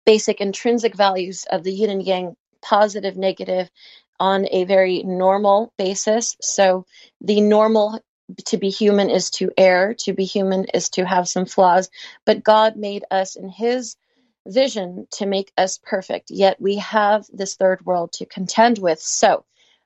basic 0.05 0.41
intrinsic 0.41 0.95
values 0.95 1.45
of 1.51 1.63
the 1.63 1.71
yin 1.71 1.89
and 1.89 2.03
yang 2.03 2.35
positive 2.61 3.17
negative 3.17 3.69
on 4.23 4.47
a 4.51 4.63
very 4.63 5.03
normal 5.03 5.73
basis. 5.77 6.37
So 6.39 6.85
the 7.19 7.41
normal 7.41 7.99
to 8.45 8.57
be 8.57 8.69
human 8.69 9.09
is 9.09 9.29
to 9.31 9.51
err, 9.57 9.93
to 9.95 10.13
be 10.13 10.23
human 10.23 10.63
is 10.73 10.89
to 10.91 11.05
have 11.05 11.27
some 11.27 11.45
flaws, 11.45 11.89
but 12.25 12.41
God 12.41 12.77
made 12.77 13.03
us 13.11 13.35
in 13.35 13.49
his 13.49 13.97
vision 14.47 15.07
to 15.11 15.25
make 15.25 15.51
us 15.57 15.77
perfect. 15.83 16.31
Yet 16.31 16.61
we 16.61 16.77
have 16.77 17.25
this 17.33 17.55
third 17.55 17.85
world 17.85 18.13
to 18.13 18.25
contend 18.25 18.77
with. 18.77 19.01
So 19.01 19.43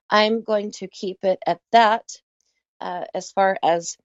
I'm 0.08 0.44
going 0.44 0.72
to 0.74 0.88
keep 0.88 1.24
it 1.24 1.40
at 1.48 1.60
that 1.72 2.04
uh, 2.80 3.06
as 3.16 3.32
far 3.32 3.58
as 3.64 3.98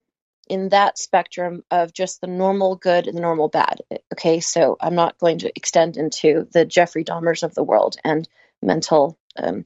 in 0.48 0.70
that 0.70 0.96
spectrum 0.96 1.62
of 1.70 1.92
just 1.92 2.22
the 2.22 2.26
normal 2.26 2.76
good 2.76 3.06
and 3.06 3.18
the 3.18 3.20
normal 3.20 3.48
bad. 3.48 3.82
Okay, 4.14 4.40
so 4.40 4.78
I'm 4.80 4.94
not 4.94 5.18
going 5.18 5.40
to 5.40 5.52
extend 5.54 5.98
into 5.98 6.48
the 6.54 6.64
Jeffrey 6.64 7.04
Dahmers 7.04 7.42
of 7.42 7.54
the 7.54 7.62
world 7.62 7.96
and 8.02 8.26
mental 8.62 9.18
um, 9.36 9.64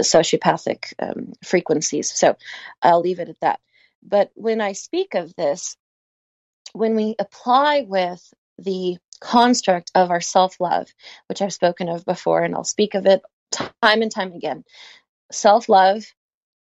sociopathic 0.00 0.92
um, 0.98 1.32
frequencies. 1.44 2.10
So 2.10 2.36
I'll 2.82 3.00
leave 3.00 3.20
it 3.20 3.28
at 3.28 3.40
that. 3.40 3.60
But 4.02 4.30
when 4.34 4.60
I 4.60 4.72
speak 4.72 5.14
of 5.14 5.34
this, 5.34 5.76
when 6.72 6.96
we 6.96 7.14
apply 7.18 7.86
with 7.88 8.22
the 8.58 8.98
construct 9.20 9.90
of 9.94 10.10
our 10.10 10.20
self 10.20 10.60
love, 10.60 10.88
which 11.28 11.40
I've 11.40 11.52
spoken 11.52 11.88
of 11.88 12.04
before, 12.04 12.42
and 12.42 12.54
I'll 12.54 12.64
speak 12.64 12.94
of 12.94 13.06
it 13.06 13.22
time 13.50 14.02
and 14.02 14.10
time 14.10 14.32
again 14.32 14.64
self 15.32 15.68
love, 15.68 16.04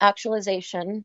actualization, 0.00 1.04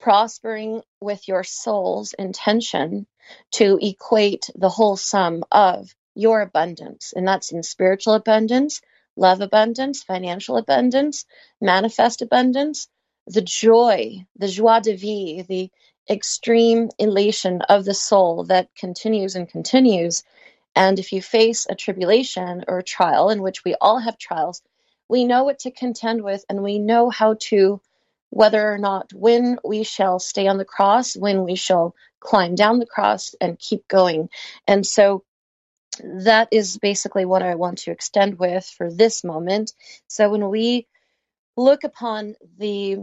prospering 0.00 0.82
with 1.00 1.28
your 1.28 1.44
soul's 1.44 2.12
intention 2.14 3.06
to 3.52 3.78
equate 3.80 4.50
the 4.54 4.68
whole 4.68 4.96
sum 4.96 5.44
of 5.50 5.94
your 6.14 6.42
abundance. 6.42 7.12
And 7.14 7.26
that's 7.26 7.52
in 7.52 7.62
spiritual 7.62 8.14
abundance, 8.14 8.80
love 9.16 9.40
abundance, 9.40 10.02
financial 10.02 10.56
abundance, 10.56 11.26
manifest 11.60 12.22
abundance, 12.22 12.88
the 13.26 13.42
joy, 13.42 14.24
the 14.36 14.48
joie 14.48 14.80
de 14.80 14.96
vivre, 14.96 15.46
the 15.48 15.70
extreme 16.10 16.90
elation 16.98 17.62
of 17.62 17.84
the 17.84 17.94
soul 17.94 18.44
that 18.44 18.74
continues 18.76 19.34
and 19.36 19.48
continues. 19.48 20.22
And 20.74 20.98
if 20.98 21.12
you 21.12 21.22
face 21.22 21.66
a 21.68 21.74
tribulation 21.74 22.64
or 22.66 22.78
a 22.78 22.84
trial, 22.84 23.30
in 23.30 23.42
which 23.42 23.64
we 23.64 23.74
all 23.80 23.98
have 23.98 24.18
trials, 24.18 24.62
we 25.08 25.24
know 25.24 25.44
what 25.44 25.60
to 25.60 25.70
contend 25.70 26.22
with 26.24 26.44
and 26.48 26.62
we 26.62 26.78
know 26.78 27.10
how 27.10 27.36
to, 27.40 27.80
whether 28.30 28.72
or 28.72 28.78
not 28.78 29.12
when 29.12 29.58
we 29.62 29.84
shall 29.84 30.18
stay 30.18 30.46
on 30.48 30.58
the 30.58 30.64
cross, 30.64 31.14
when 31.14 31.44
we 31.44 31.54
shall 31.54 31.94
climb 32.20 32.54
down 32.54 32.78
the 32.78 32.86
cross 32.86 33.34
and 33.40 33.58
keep 33.58 33.86
going. 33.88 34.28
And 34.66 34.86
so 34.86 35.24
that 36.00 36.48
is 36.52 36.78
basically 36.78 37.24
what 37.24 37.42
I 37.42 37.54
want 37.54 37.78
to 37.78 37.90
extend 37.90 38.38
with 38.38 38.64
for 38.64 38.90
this 38.90 39.24
moment. 39.24 39.72
So 40.08 40.30
when 40.30 40.48
we 40.48 40.86
look 41.56 41.84
upon 41.84 42.34
the 42.58 42.98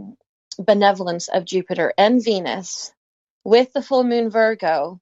benevolence 0.58 1.28
of 1.28 1.44
Jupiter 1.44 1.92
and 1.96 2.22
Venus 2.22 2.92
with 3.44 3.72
the 3.72 3.82
full 3.82 4.04
moon 4.04 4.30
Virgo, 4.30 5.00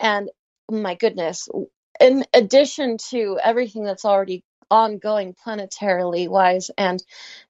and 0.00 0.30
my 0.70 0.94
goodness, 0.94 1.48
in 2.00 2.24
addition 2.32 2.96
to 3.10 3.38
everything 3.42 3.84
that's 3.84 4.04
already 4.04 4.44
ongoing 4.70 5.34
planetarily 5.34 6.28
wise 6.28 6.70
and 6.76 7.02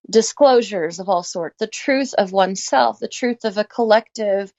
disclosures 0.09 0.99
of 1.01 1.09
all 1.09 1.23
sorts, 1.23 1.57
the 1.59 1.67
truth 1.67 2.14
of 2.14 2.33
oneself, 2.33 2.99
the 2.99 3.09
truth 3.09 3.45
of 3.45 3.59
a 3.59 3.64
collective, 3.64 4.53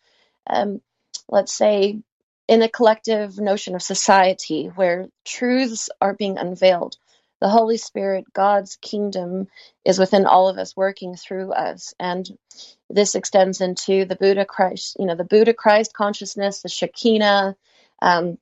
um, 0.47 0.81
let's 1.29 1.53
say, 1.53 2.01
in 2.49 2.63
a 2.63 2.67
collective 2.67 3.37
notion 3.37 3.75
of 3.75 3.81
society 3.83 4.71
where 4.73 5.07
truths 5.23 5.87
are 6.01 6.15
being 6.15 6.39
unveiled. 6.39 6.97
The 7.41 7.47
Holy 7.47 7.77
Spirit, 7.77 8.25
God's 8.33 8.75
kingdom, 8.77 9.47
is 9.85 9.99
within 9.99 10.25
all 10.25 10.49
of 10.49 10.57
us, 10.57 10.75
working 10.75 11.15
through 11.15 11.51
us. 11.53 11.93
And 11.99 12.27
this 12.89 13.13
extends 13.13 13.61
into 13.61 14.03
the 14.05 14.15
Buddha 14.15 14.45
Christ, 14.45 14.97
you 14.99 15.05
know, 15.05 15.15
the 15.15 15.23
Buddha 15.23 15.53
Christ 15.53 15.93
consciousness, 15.93 16.63
the 16.63 16.69
Shekinah, 16.69 17.55
um, 18.01 18.39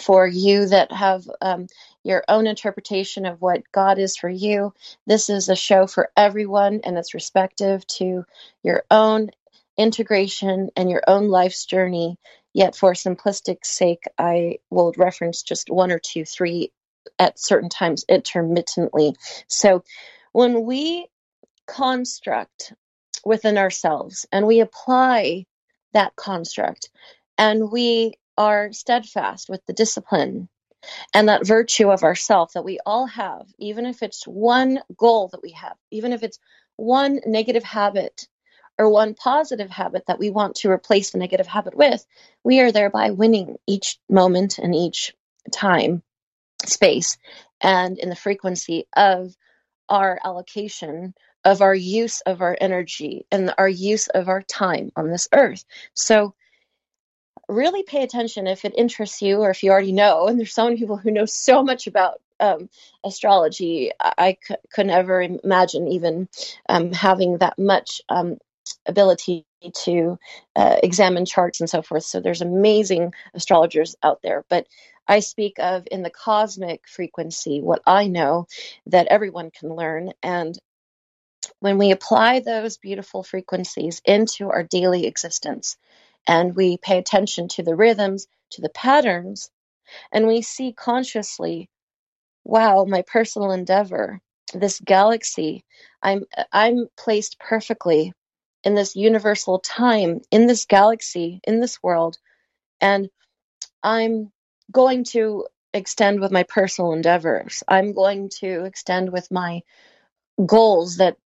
for 0.00 0.28
you 0.28 0.66
that 0.66 0.92
have 0.92 1.28
um, 1.40 1.66
your 2.04 2.22
own 2.28 2.46
interpretation 2.46 3.26
of 3.26 3.40
what 3.42 3.64
God 3.72 3.98
is 3.98 4.16
for 4.16 4.30
you. 4.30 4.72
This 5.08 5.28
is 5.28 5.48
a 5.48 5.56
show 5.56 5.88
for 5.88 6.10
everyone, 6.16 6.82
and 6.84 6.96
it's 6.96 7.14
respective 7.14 7.84
to 7.98 8.24
your 8.62 8.84
own 8.92 9.30
integration 9.76 10.70
and 10.76 10.90
your 10.90 11.02
own 11.08 11.28
life's 11.28 11.64
journey. 11.64 12.16
Yet, 12.52 12.74
for 12.74 12.92
simplistic 12.92 13.64
sake, 13.64 14.04
I 14.18 14.58
will 14.70 14.92
reference 14.96 15.42
just 15.42 15.70
one 15.70 15.92
or 15.92 15.98
two, 15.98 16.24
three 16.24 16.72
at 17.18 17.38
certain 17.38 17.68
times 17.68 18.04
intermittently. 18.08 19.14
So, 19.46 19.84
when 20.32 20.64
we 20.64 21.06
construct 21.66 22.72
within 23.24 23.58
ourselves 23.58 24.26
and 24.32 24.46
we 24.46 24.60
apply 24.60 25.46
that 25.92 26.16
construct 26.16 26.90
and 27.38 27.70
we 27.70 28.14
are 28.36 28.72
steadfast 28.72 29.48
with 29.48 29.64
the 29.66 29.72
discipline 29.72 30.48
and 31.14 31.28
that 31.28 31.46
virtue 31.46 31.90
of 31.90 32.02
ourself 32.02 32.52
that 32.54 32.64
we 32.64 32.78
all 32.86 33.06
have, 33.06 33.46
even 33.58 33.86
if 33.86 34.02
it's 34.02 34.24
one 34.24 34.80
goal 34.96 35.28
that 35.28 35.42
we 35.42 35.52
have, 35.52 35.76
even 35.90 36.12
if 36.12 36.22
it's 36.22 36.38
one 36.76 37.20
negative 37.26 37.62
habit 37.62 38.26
or 38.80 38.88
one 38.88 39.12
positive 39.12 39.68
habit 39.68 40.06
that 40.06 40.18
we 40.18 40.30
want 40.30 40.54
to 40.54 40.70
replace 40.70 41.10
the 41.10 41.18
negative 41.18 41.46
habit 41.46 41.76
with, 41.76 42.06
we 42.42 42.60
are 42.60 42.72
thereby 42.72 43.10
winning 43.10 43.58
each 43.66 43.98
moment 44.08 44.56
and 44.56 44.74
each 44.74 45.14
time, 45.52 46.02
space, 46.64 47.18
and 47.60 47.98
in 47.98 48.08
the 48.08 48.16
frequency 48.16 48.86
of 48.96 49.36
our 49.90 50.18
allocation 50.24 51.12
of 51.44 51.60
our 51.60 51.74
use 51.74 52.22
of 52.22 52.40
our 52.40 52.56
energy 52.58 53.26
and 53.30 53.52
our 53.58 53.68
use 53.68 54.08
of 54.08 54.28
our 54.30 54.40
time 54.40 54.90
on 54.96 55.10
this 55.10 55.28
earth. 55.34 55.62
So 55.92 56.34
really 57.48 57.82
pay 57.82 58.02
attention 58.02 58.46
if 58.46 58.64
it 58.64 58.74
interests 58.78 59.20
you 59.20 59.40
or 59.40 59.50
if 59.50 59.62
you 59.62 59.72
already 59.72 59.92
know. 59.92 60.26
And 60.26 60.38
there's 60.38 60.54
so 60.54 60.64
many 60.64 60.78
people 60.78 60.96
who 60.96 61.10
know 61.10 61.26
so 61.26 61.62
much 61.62 61.86
about 61.86 62.20
um, 62.38 62.70
astrology. 63.04 63.90
I, 64.00 64.38
could 64.72 64.86
never 64.86 65.20
imagine 65.20 65.88
even 65.88 66.28
um, 66.68 66.92
having 66.92 67.38
that 67.38 67.58
much 67.58 68.00
um, 68.08 68.38
ability 68.90 69.46
to 69.74 70.18
uh, 70.56 70.76
examine 70.82 71.26
charts 71.26 71.60
and 71.60 71.70
so 71.70 71.82
forth. 71.82 72.04
So 72.04 72.20
there's 72.20 72.42
amazing 72.42 73.14
astrologers 73.34 73.96
out 74.02 74.20
there. 74.22 74.44
But 74.50 74.66
I 75.08 75.20
speak 75.20 75.58
of 75.58 75.88
in 75.90 76.02
the 76.02 76.10
cosmic 76.10 76.88
frequency 76.88 77.60
what 77.60 77.82
I 77.86 78.08
know 78.08 78.46
that 78.86 79.08
everyone 79.08 79.50
can 79.50 79.74
learn. 79.74 80.12
And 80.22 80.58
when 81.60 81.78
we 81.78 81.90
apply 81.90 82.40
those 82.40 82.78
beautiful 82.78 83.22
frequencies 83.22 84.02
into 84.04 84.50
our 84.50 84.62
daily 84.64 85.06
existence, 85.06 85.76
and 86.26 86.54
we 86.54 86.78
pay 86.78 86.98
attention 86.98 87.48
to 87.48 87.62
the 87.62 87.74
rhythms, 87.76 88.26
to 88.52 88.62
the 88.62 88.68
patterns, 88.70 89.50
and 90.12 90.26
we 90.26 90.42
see 90.42 90.72
consciously, 90.72 91.68
wow, 92.44 92.84
my 92.84 93.02
personal 93.02 93.52
endeavor, 93.52 94.20
this 94.54 94.80
galaxy, 94.80 95.64
I'm 96.02 96.24
I'm 96.52 96.88
placed 96.98 97.38
perfectly 97.38 98.12
in 98.64 98.74
this 98.74 98.96
universal 98.96 99.58
time, 99.58 100.20
in 100.30 100.46
this 100.46 100.66
galaxy, 100.66 101.40
in 101.44 101.60
this 101.60 101.82
world, 101.82 102.18
and 102.80 103.08
I'm 103.82 104.32
going 104.70 105.04
to 105.04 105.46
extend 105.72 106.20
with 106.20 106.32
my 106.32 106.42
personal 106.44 106.92
endeavors. 106.92 107.62
I'm 107.68 107.92
going 107.92 108.30
to 108.40 108.64
extend 108.64 109.12
with 109.12 109.30
my 109.30 109.62
goals 110.44 110.96
that 110.96 111.16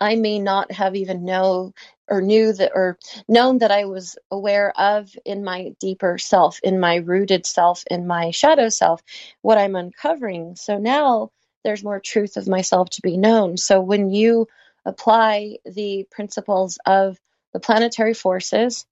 I 0.00 0.16
may 0.16 0.38
not 0.38 0.72
have 0.72 0.96
even 0.96 1.24
know 1.24 1.72
or 2.08 2.20
knew 2.20 2.52
that 2.52 2.72
or 2.74 2.98
known 3.28 3.58
that 3.58 3.70
I 3.70 3.84
was 3.84 4.16
aware 4.30 4.72
of 4.78 5.16
in 5.24 5.44
my 5.44 5.74
deeper 5.80 6.18
self, 6.18 6.58
in 6.62 6.80
my 6.80 6.96
rooted 6.96 7.46
self, 7.46 7.84
in 7.90 8.06
my 8.06 8.32
shadow 8.32 8.68
self, 8.68 9.00
what 9.42 9.58
I'm 9.58 9.76
uncovering. 9.76 10.56
So 10.56 10.78
now 10.78 11.30
there's 11.64 11.84
more 11.84 12.00
truth 12.00 12.36
of 12.36 12.48
myself 12.48 12.90
to 12.90 13.02
be 13.02 13.16
known. 13.16 13.56
So 13.56 13.80
when 13.80 14.10
you 14.10 14.48
apply 14.84 15.56
the 15.64 16.06
principles 16.10 16.78
of 16.86 17.18
the 17.52 17.60
planetary 17.60 18.14
forces, 18.14 18.86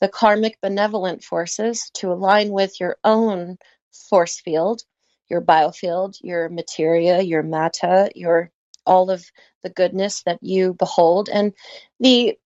the 0.00 0.08
karmic 0.08 0.60
benevolent 0.60 1.22
forces 1.24 1.90
to 1.94 2.12
align 2.12 2.50
with 2.50 2.80
your 2.80 2.96
own 3.04 3.58
force 3.92 4.40
field, 4.40 4.82
your 5.28 5.40
biofield, 5.40 6.16
your 6.22 6.48
materia, 6.48 7.20
your 7.20 7.42
matter, 7.42 8.08
your 8.14 8.50
all 8.86 9.10
of 9.10 9.24
the 9.62 9.68
goodness 9.68 10.22
that 10.22 10.38
you 10.42 10.72
behold 10.72 11.28
and 11.28 11.52
the 12.00 12.38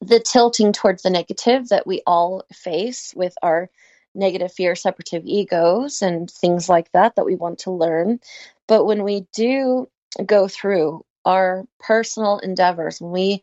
the 0.00 0.20
tilting 0.20 0.72
towards 0.72 1.02
the 1.02 1.10
negative 1.10 1.68
that 1.68 1.86
we 1.86 2.02
all 2.06 2.44
face 2.52 3.14
with 3.16 3.34
our 3.42 3.70
negative 4.14 4.52
fear 4.52 4.74
separative 4.74 5.22
egos 5.24 6.02
and 6.02 6.30
things 6.30 6.68
like 6.68 6.90
that 6.92 7.16
that 7.16 7.24
we 7.24 7.34
want 7.34 7.60
to 7.60 7.70
learn. 7.70 8.20
But 8.68 8.84
when 8.84 9.02
we 9.02 9.26
do 9.32 9.88
go 10.26 10.48
through 10.48 11.04
our 11.24 11.64
personal 11.80 12.38
endeavors 12.38 13.00
when 13.00 13.12
we 13.12 13.42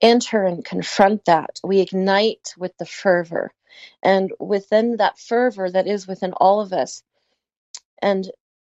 enter 0.00 0.44
and 0.44 0.64
confront 0.64 1.24
that 1.26 1.60
we 1.64 1.80
ignite 1.80 2.54
with 2.58 2.76
the 2.78 2.86
fervor 2.86 3.52
and 4.02 4.32
within 4.40 4.96
that 4.98 5.18
fervor 5.18 5.70
that 5.70 5.86
is 5.86 6.06
within 6.06 6.32
all 6.34 6.60
of 6.60 6.72
us 6.72 7.02
and 8.02 8.30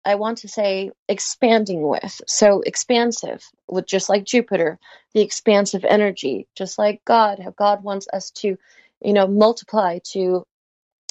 I 0.04 0.16
want 0.16 0.38
to 0.38 0.48
say 0.48 0.90
expanding 1.08 1.86
with. 1.86 2.20
So 2.26 2.62
expansive, 2.62 3.44
with 3.68 3.86
just 3.86 4.08
like 4.08 4.24
Jupiter, 4.24 4.78
the 5.14 5.20
expansive 5.20 5.84
energy, 5.84 6.48
just 6.56 6.78
like 6.78 7.04
God, 7.04 7.38
how 7.38 7.50
God 7.52 7.84
wants 7.84 8.08
us 8.12 8.30
to, 8.32 8.56
you 9.00 9.12
know, 9.12 9.28
multiply, 9.28 10.00
to 10.12 10.44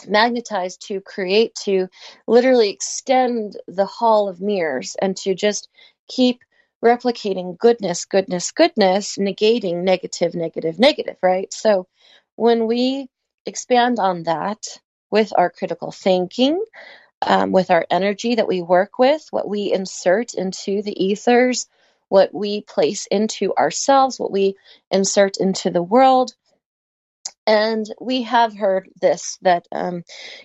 magnetize, 0.07 0.77
to 0.77 1.01
create, 1.01 1.55
to 1.63 1.87
literally 2.27 2.69
extend 2.69 3.57
the 3.67 3.85
hall 3.85 4.27
of 4.27 4.41
mirrors 4.41 4.95
and 5.01 5.15
to 5.17 5.35
just 5.35 5.69
keep 6.09 6.41
replicating 6.83 7.57
goodness, 7.57 8.05
goodness, 8.05 8.51
goodness, 8.51 9.17
negating 9.17 9.83
negative, 9.83 10.35
negative, 10.35 10.79
negative, 10.79 11.17
right? 11.21 11.53
So 11.53 11.87
when 12.35 12.67
we 12.67 13.07
expand 13.45 13.99
on 13.99 14.23
that 14.23 14.65
with 15.11 15.33
our 15.37 15.49
critical 15.49 15.91
thinking, 15.91 16.63
um, 17.21 17.51
with 17.51 17.69
our 17.71 17.85
energy 17.89 18.35
that 18.35 18.47
we 18.47 18.61
work 18.61 18.97
with, 18.97 19.27
what 19.31 19.47
we 19.47 19.71
insert 19.71 20.33
into 20.33 20.81
the 20.81 21.03
ethers, 21.03 21.67
what 22.09 22.33
we 22.33 22.61
place 22.61 23.07
into 23.07 23.53
ourselves, 23.55 24.19
what 24.19 24.31
we 24.31 24.55
insert 24.89 25.37
into 25.37 25.69
the 25.69 25.83
world. 25.83 26.33
And 27.47 27.85
we 27.99 28.23
have 28.23 28.55
heard 28.55 28.89
this 29.01 29.37
that, 29.41 29.67
um, 29.71 30.03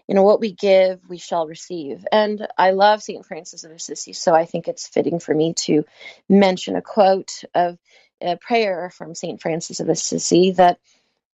you 0.09 0.15
know, 0.15 0.23
what 0.23 0.41
we 0.41 0.53
give, 0.53 1.01
we 1.09 1.19
shall 1.19 1.47
receive. 1.47 2.07
And 2.13 2.47
I 2.59 2.73
love 2.73 3.03
St. 3.03 3.25
Francis 3.27 3.65
of 3.65 3.73
Assisi, 3.73 4.13
so 4.15 4.35
I 4.35 4.47
think 4.47 4.69
it's 4.69 4.89
fitting 4.89 5.21
for 5.21 5.35
me 5.35 5.55
to 5.67 5.85
mention 6.29 6.77
a 6.77 6.83
quote 6.83 7.45
of 7.55 7.79
a 8.23 8.37
prayer 8.37 8.91
from 8.91 9.15
St. 9.15 9.41
Francis 9.41 9.81
of 9.81 9.89
Assisi 9.89 10.53
that 10.53 10.79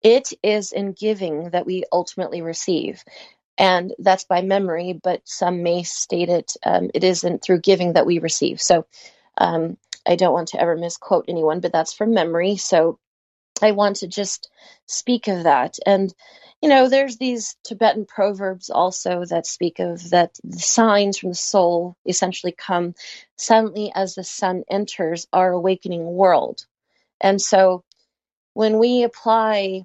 it 0.02 0.30
is 0.42 0.72
in 0.72 0.92
giving 0.92 1.50
that 1.50 1.66
we 1.66 1.84
ultimately 1.92 2.42
receive 2.42 3.02
and 3.58 3.94
that's 3.98 4.24
by 4.24 4.42
memory, 4.42 4.98
but 5.02 5.22
some 5.24 5.62
may 5.62 5.82
state 5.82 6.28
it, 6.28 6.54
um, 6.64 6.90
it 6.94 7.04
isn't 7.04 7.42
through 7.42 7.60
giving 7.60 7.94
that 7.94 8.06
we 8.06 8.18
receive. 8.18 8.60
So 8.60 8.86
um, 9.36 9.76
I 10.06 10.16
don't 10.16 10.32
want 10.32 10.48
to 10.48 10.60
ever 10.60 10.76
misquote 10.76 11.26
anyone, 11.28 11.60
but 11.60 11.72
that's 11.72 11.92
from 11.92 12.14
memory. 12.14 12.56
So 12.56 12.98
I 13.62 13.72
want 13.72 13.96
to 13.96 14.06
just 14.08 14.50
speak 14.86 15.28
of 15.28 15.44
that. 15.44 15.78
And, 15.86 16.12
you 16.62 16.68
know, 16.68 16.88
there's 16.88 17.16
these 17.16 17.56
Tibetan 17.64 18.06
proverbs 18.06 18.70
also 18.70 19.24
that 19.26 19.46
speak 19.46 19.78
of 19.78 20.10
that 20.10 20.38
the 20.44 20.58
signs 20.58 21.18
from 21.18 21.30
the 21.30 21.34
soul 21.34 21.96
essentially 22.06 22.52
come 22.52 22.94
suddenly 23.36 23.92
as 23.94 24.14
the 24.14 24.24
sun 24.24 24.64
enters 24.70 25.26
our 25.32 25.52
awakening 25.52 26.04
world. 26.04 26.66
And 27.20 27.40
so 27.40 27.84
when 28.54 28.78
we 28.78 29.02
apply 29.02 29.84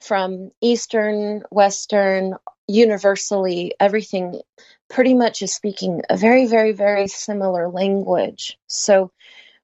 from 0.00 0.50
Eastern, 0.60 1.42
Western, 1.50 2.34
universally 2.68 3.74
everything 3.78 4.40
pretty 4.88 5.14
much 5.14 5.40
is 5.40 5.54
speaking 5.54 6.02
a 6.10 6.16
very 6.16 6.46
very 6.46 6.72
very 6.72 7.06
similar 7.06 7.68
language 7.68 8.58
so 8.66 9.12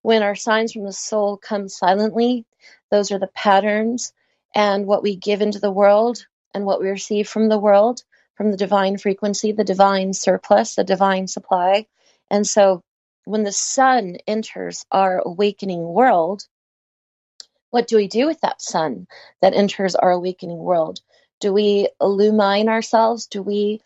when 0.02 0.22
our 0.22 0.34
signs 0.34 0.72
from 0.72 0.84
the 0.84 0.92
soul 0.92 1.36
come 1.36 1.68
silently, 1.68 2.44
those 2.92 3.10
are 3.10 3.18
the 3.18 3.26
patterns 3.26 4.12
and 4.54 4.86
what 4.86 5.02
we 5.02 5.16
give 5.16 5.40
into 5.40 5.58
the 5.58 5.72
world 5.72 6.26
and 6.52 6.66
what 6.66 6.78
we 6.78 6.90
receive 6.90 7.26
from 7.26 7.48
the 7.48 7.58
world, 7.58 8.02
from 8.34 8.50
the 8.50 8.56
divine 8.58 8.98
frequency, 8.98 9.50
the 9.50 9.64
divine 9.64 10.12
surplus, 10.12 10.74
the 10.74 10.84
divine 10.84 11.26
supply. 11.26 11.86
And 12.30 12.46
so 12.46 12.82
when 13.24 13.44
the 13.44 13.52
sun 13.52 14.18
enters 14.26 14.84
our 14.92 15.20
awakening 15.24 15.82
world, 15.82 16.46
what 17.70 17.88
do 17.88 17.96
we 17.96 18.08
do 18.08 18.26
with 18.26 18.42
that 18.42 18.60
sun 18.60 19.06
that 19.40 19.54
enters 19.54 19.94
our 19.94 20.10
awakening 20.10 20.58
world? 20.58 21.00
Do 21.40 21.54
we 21.54 21.88
illumine 21.98 22.68
ourselves? 22.68 23.26
Do 23.26 23.40
we 23.42 23.80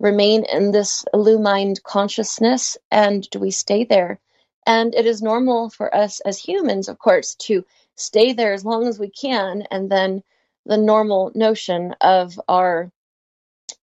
remain 0.00 0.44
in 0.44 0.72
this 0.72 1.04
illumined 1.14 1.80
consciousness 1.84 2.76
and 2.90 3.22
do 3.30 3.38
we 3.38 3.52
stay 3.52 3.84
there? 3.84 4.18
And 4.66 4.96
it 4.96 5.06
is 5.06 5.22
normal 5.22 5.70
for 5.70 5.94
us 5.94 6.18
as 6.20 6.38
humans, 6.38 6.88
of 6.88 6.98
course, 6.98 7.36
to 7.36 7.64
stay 7.98 8.32
there 8.32 8.52
as 8.52 8.64
long 8.64 8.86
as 8.86 8.98
we 8.98 9.10
can. 9.10 9.64
And 9.70 9.90
then 9.90 10.22
the 10.66 10.78
normal 10.78 11.32
notion 11.34 11.94
of 12.00 12.38
our 12.48 12.90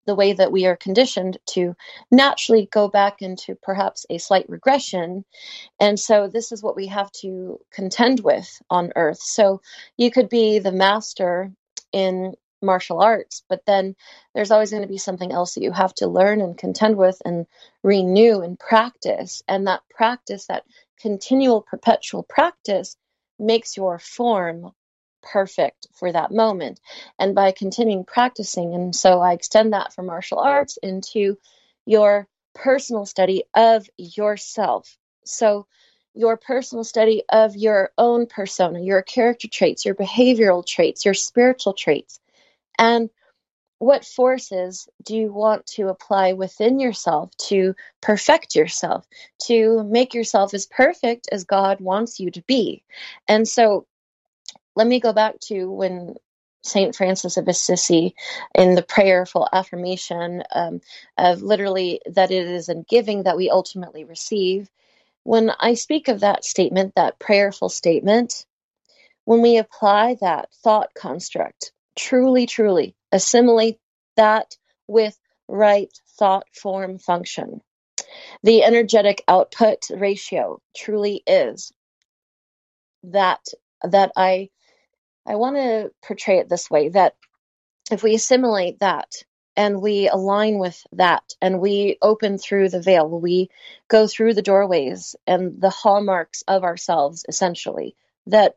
the 0.07 0.15
way 0.15 0.33
that 0.33 0.51
we 0.51 0.67
are 0.67 0.77
conditioned 0.77 1.39
to 1.47 1.75
naturally 2.11 2.69
go 2.73 2.89
back 2.89 3.23
into 3.23 3.55
perhaps 3.63 4.07
a 4.11 4.19
slight 4.19 4.49
regression. 4.49 5.25
And 5.79 6.01
so 6.01 6.27
this 6.27 6.51
is 6.51 6.63
what 6.63 6.75
we 6.75 6.89
have 6.89 7.13
to 7.21 7.61
contend 7.73 8.21
with 8.21 8.61
on 8.71 8.93
earth. 8.97 9.21
So 9.21 9.61
you 9.97 10.11
could 10.11 10.29
be 10.29 10.59
the 10.59 10.73
master 10.73 11.53
in 11.93 12.35
martial 12.63 13.01
arts, 13.01 13.43
but 13.49 13.65
then 13.67 13.95
there's 14.35 14.51
always 14.51 14.71
going 14.71 14.83
to 14.83 14.89
be 14.89 14.99
something 14.99 15.33
else 15.33 15.55
that 15.55 15.63
you 15.63 15.73
have 15.73 15.95
to 15.95 16.09
learn 16.09 16.41
and 16.41 16.59
contend 16.59 16.97
with 16.97 17.21
and 17.25 17.47
renew 17.83 18.41
and 18.41 18.59
practice. 18.59 19.43
And 19.49 19.67
that 19.67 19.83
practice, 19.91 20.47
that 20.47 20.65
continual 20.99 21.63
perpetual 21.63 22.23
practice, 22.23 22.97
makes 23.41 23.77
your 23.77 23.99
form 23.99 24.73
perfect 25.23 25.89
for 25.93 26.11
that 26.13 26.31
moment. 26.31 26.81
And 27.19 27.35
by 27.35 27.53
continuing 27.53 28.05
practicing, 28.05 28.75
and 28.75 28.95
so 28.95 29.21
I 29.21 29.33
extend 29.33 29.73
that 29.73 29.93
from 29.93 30.07
martial 30.07 30.39
arts 30.39 30.79
into 30.83 31.39
your 31.87 32.29
personal 32.55 33.07
study 33.07 33.45
of 33.55 33.89
yourself. 33.97 34.97
So, 35.25 35.67
your 36.13 36.37
personal 36.37 36.83
study 36.83 37.23
of 37.29 37.55
your 37.55 37.93
own 37.97 38.27
persona, 38.27 38.81
your 38.81 39.01
character 39.01 39.47
traits, 39.47 39.85
your 39.85 39.95
behavioral 39.95 40.67
traits, 40.67 41.05
your 41.05 41.15
spiritual 41.15 41.73
traits, 41.73 42.19
and 42.79 43.11
what 43.81 44.05
forces 44.05 44.89
do 45.05 45.17
you 45.17 45.33
want 45.33 45.67
to 45.67 45.89
apply 45.89 46.35
within 46.35 46.79
yourself 46.79 47.35
to 47.39 47.75
perfect 48.03 48.55
yourself, 48.55 49.07
to 49.47 49.83
make 49.85 50.13
yourself 50.13 50.53
as 50.53 50.67
perfect 50.67 51.31
as 51.33 51.45
God 51.45 51.81
wants 51.81 52.21
you 52.21 52.31
to 52.33 52.43
be? 52.43 52.85
And 53.27 53.49
so 53.49 53.87
let 54.77 54.87
me 54.87 55.01
go 55.01 55.15
back 55.15 55.41
to 55.47 55.71
when 55.71 56.17
Saint 56.63 56.95
Francis 56.95 57.39
of 57.39 57.49
Assisi 57.49 58.15
in 58.55 58.75
the 58.75 58.83
prayerful 58.83 59.49
affirmation 59.51 60.43
um, 60.55 60.83
of 61.17 61.41
literally 61.41 62.03
that 62.05 62.31
it 62.31 62.47
is 62.47 62.69
in 62.69 62.85
giving 62.87 63.23
that 63.23 63.39
we 63.39 63.49
ultimately 63.49 64.05
receive. 64.05 64.69
When 65.25 65.53
I 65.59 65.73
speak 65.73 66.09
of 66.09 66.21
that 66.21 66.45
statement, 66.45 66.97
that 66.97 67.19
prayerful 67.19 67.71
statement, 67.71 68.45
when 69.25 69.41
we 69.41 69.57
apply 69.57 70.19
that 70.21 70.53
thought 70.63 70.93
construct 70.93 71.73
truly, 71.97 72.45
truly 72.45 72.95
assimilate 73.13 73.79
that 74.17 74.57
with 74.87 75.19
right 75.49 75.91
thought 76.19 76.47
form 76.53 76.99
function. 76.99 77.61
The 78.43 78.65
energetic 78.65 79.23
output 79.29 79.89
ratio 79.91 80.61
truly 80.77 81.23
is 81.27 81.73
that 83.05 83.45
that 83.83 84.13
I 84.17 84.51
I 85.27 85.37
want 85.37 85.57
to 85.57 85.91
portray 86.03 86.39
it 86.39 86.49
this 86.49 86.71
way 86.71 86.89
that 86.91 87.15
if 87.91 88.03
we 88.03 88.15
assimilate 88.15 88.81
that 88.81 89.23
and 89.57 89.83
we 89.83 90.09
align 90.09 90.59
with 90.59 90.83
that 90.93 91.35
and 91.41 91.61
we 91.61 91.99
open 92.01 92.39
through 92.39 92.69
the 92.69 92.81
veil, 92.81 93.09
we 93.09 93.51
go 93.89 94.07
through 94.07 94.35
the 94.35 94.43
doorways 94.43 95.17
and 95.27 95.61
the 95.61 95.71
hallmarks 95.71 96.43
of 96.49 96.63
ourselves 96.65 97.25
essentially 97.29 97.97
that 98.27 98.55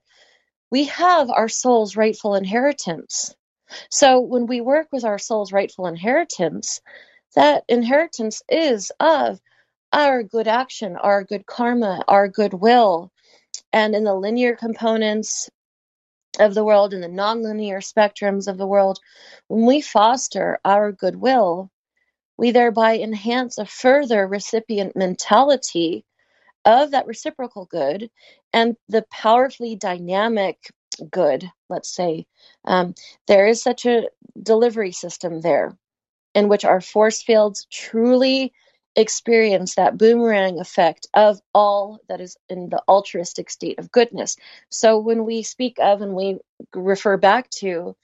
we 0.71 0.85
have 0.85 1.29
our 1.29 1.49
soul's 1.49 1.95
rightful 1.95 2.35
inheritance. 2.35 3.35
So 3.89 4.19
when 4.19 4.47
we 4.47 4.61
work 4.61 4.87
with 4.91 5.03
our 5.03 5.17
soul's 5.17 5.51
rightful 5.51 5.87
inheritance, 5.87 6.81
that 7.35 7.63
inheritance 7.67 8.41
is 8.49 8.91
of 8.99 9.39
our 9.91 10.23
good 10.23 10.47
action, 10.47 10.95
our 10.97 11.23
good 11.23 11.45
karma, 11.45 12.03
our 12.07 12.27
goodwill. 12.27 13.11
And 13.71 13.95
in 13.95 14.03
the 14.03 14.15
linear 14.15 14.55
components 14.55 15.49
of 16.39 16.53
the 16.53 16.63
world, 16.63 16.93
in 16.93 17.01
the 17.01 17.07
nonlinear 17.07 17.77
spectrums 17.77 18.47
of 18.47 18.57
the 18.57 18.67
world, 18.67 18.99
when 19.47 19.65
we 19.65 19.81
foster 19.81 20.59
our 20.65 20.91
goodwill, 20.91 21.69
we 22.37 22.51
thereby 22.51 22.97
enhance 22.97 23.57
a 23.57 23.65
further 23.65 24.27
recipient 24.27 24.95
mentality 24.95 26.05
of 26.65 26.91
that 26.91 27.07
reciprocal 27.07 27.65
good 27.65 28.09
and 28.51 28.75
the 28.89 29.05
powerfully 29.11 29.75
dynamic 29.75 30.57
good, 30.95 31.49
let's 31.69 31.93
say, 31.93 32.25
um, 32.65 32.95
there 33.27 33.47
is 33.47 33.61
such 33.61 33.85
a 33.85 34.09
delivery 34.41 34.91
system 34.91 35.41
there 35.41 35.77
in 36.35 36.47
which 36.47 36.65
our 36.65 36.81
force 36.81 37.21
fields 37.21 37.67
truly 37.71 38.53
experience 38.95 39.75
that 39.75 39.97
boomerang 39.97 40.59
effect 40.59 41.07
of 41.13 41.39
all 41.53 41.99
that 42.09 42.21
is 42.21 42.37
in 42.49 42.69
the 42.69 42.81
altruistic 42.87 43.49
state 43.49 43.79
of 43.79 43.91
goodness. 43.91 44.37
So 44.69 44.99
when 44.99 45.25
we 45.25 45.43
speak 45.43 45.77
of 45.79 46.01
and 46.01 46.13
we 46.13 46.37
refer 46.75 47.17
back 47.17 47.49
to, 47.57 47.95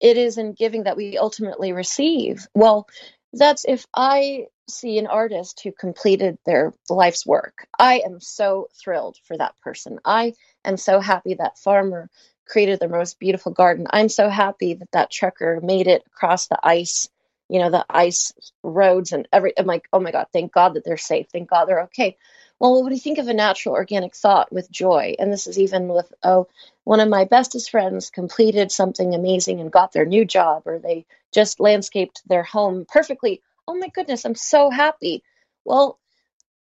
it 0.00 0.16
is 0.16 0.38
in 0.38 0.52
giving 0.52 0.84
that 0.84 0.96
we 0.96 1.16
ultimately 1.16 1.72
receive. 1.72 2.46
Well, 2.54 2.88
that's 3.32 3.64
if 3.66 3.86
I 3.94 4.46
see 4.68 4.98
an 4.98 5.06
artist 5.06 5.60
who 5.62 5.72
completed 5.72 6.38
their 6.46 6.72
life's 6.88 7.26
work. 7.26 7.66
I 7.78 8.02
am 8.04 8.20
so 8.20 8.68
thrilled 8.82 9.16
for 9.24 9.36
that 9.36 9.54
person. 9.62 9.98
I 10.04 10.34
am 10.64 10.76
so 10.76 11.00
happy 11.00 11.34
that 11.34 11.58
farmer 11.58 12.08
created 12.46 12.80
the 12.80 12.88
most 12.88 13.18
beautiful 13.18 13.52
garden. 13.52 13.86
I'm 13.90 14.08
so 14.08 14.28
happy 14.28 14.74
that 14.74 14.92
that 14.92 15.10
trucker 15.10 15.60
made 15.62 15.86
it 15.86 16.02
across 16.06 16.48
the 16.48 16.58
ice, 16.62 17.08
you 17.48 17.60
know, 17.60 17.70
the 17.70 17.84
ice 17.88 18.32
roads 18.62 19.12
and 19.12 19.28
every. 19.32 19.52
I'm 19.58 19.66
like, 19.66 19.88
oh 19.92 20.00
my 20.00 20.12
God, 20.12 20.26
thank 20.32 20.52
God 20.52 20.74
that 20.74 20.84
they're 20.84 20.96
safe. 20.96 21.26
Thank 21.32 21.50
God 21.50 21.66
they're 21.66 21.82
okay. 21.84 22.16
Well, 22.58 22.82
what 22.82 22.90
do 22.90 22.94
you 22.94 23.00
think 23.00 23.18
of 23.18 23.26
a 23.26 23.34
natural 23.34 23.74
organic 23.74 24.14
thought 24.14 24.52
with 24.52 24.70
joy? 24.70 25.16
And 25.18 25.32
this 25.32 25.48
is 25.48 25.58
even 25.58 25.88
with, 25.88 26.12
oh, 26.22 26.46
one 26.84 27.00
of 27.00 27.08
my 27.08 27.24
bestest 27.24 27.70
friends 27.70 28.10
completed 28.10 28.70
something 28.70 29.14
amazing 29.14 29.60
and 29.60 29.72
got 29.72 29.92
their 29.92 30.06
new 30.06 30.24
job, 30.24 30.62
or 30.66 30.78
they 30.78 31.04
just 31.32 31.58
landscaped 31.58 32.22
their 32.28 32.44
home 32.44 32.86
perfectly. 32.88 33.42
Oh 33.66 33.74
my 33.74 33.88
goodness, 33.88 34.24
I'm 34.24 34.36
so 34.36 34.70
happy. 34.70 35.24
Well, 35.64 35.98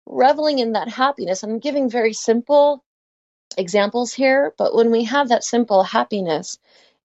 reveling 0.07 0.59
in 0.59 0.73
that 0.73 0.89
happiness, 0.89 1.43
I'm 1.43 1.59
giving 1.59 1.91
very 1.91 2.13
simple 2.13 2.85
examples 3.57 4.13
here, 4.13 4.55
but 4.59 4.75
when 4.75 4.91
we 4.91 5.05
have 5.05 5.29
that 5.29 5.45
simple 5.45 5.83
happiness 5.83 6.59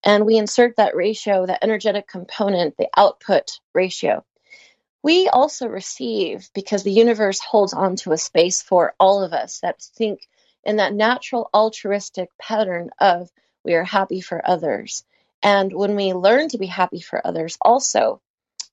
and 0.04 0.26
we 0.26 0.38
insert 0.38 0.76
that 0.76 0.96
ratio, 0.96 1.46
that 1.46 1.64
energetic 1.64 2.08
component, 2.08 2.76
the 2.78 2.90
output 2.96 3.60
ratio, 3.74 4.24
we 5.04 5.28
also 5.28 5.68
receive 5.68 6.50
because 6.54 6.84
the 6.84 6.92
universe 6.92 7.40
holds 7.40 7.74
on 7.74 7.96
to 7.98 8.14
a 8.14 8.18
space 8.18 8.62
for 8.62 8.94
all 9.00 9.24
of 9.24 9.34
us 9.34 9.60
that 9.60 9.82
think 9.82 10.28
in 10.64 10.78
that 10.78 10.94
natural 10.94 11.50
altruistic 11.54 12.30
pattern 12.38 12.90
of 13.00 13.30
we 13.66 13.74
are 13.74 13.84
happy 13.84 14.22
for 14.22 14.42
others. 14.48 15.04
And 15.42 15.74
when 15.74 15.96
we 15.96 16.14
learn 16.14 16.48
to 16.50 16.58
be 16.58 16.68
happy 16.68 17.02
for 17.02 17.26
others, 17.26 17.58
also, 17.62 18.22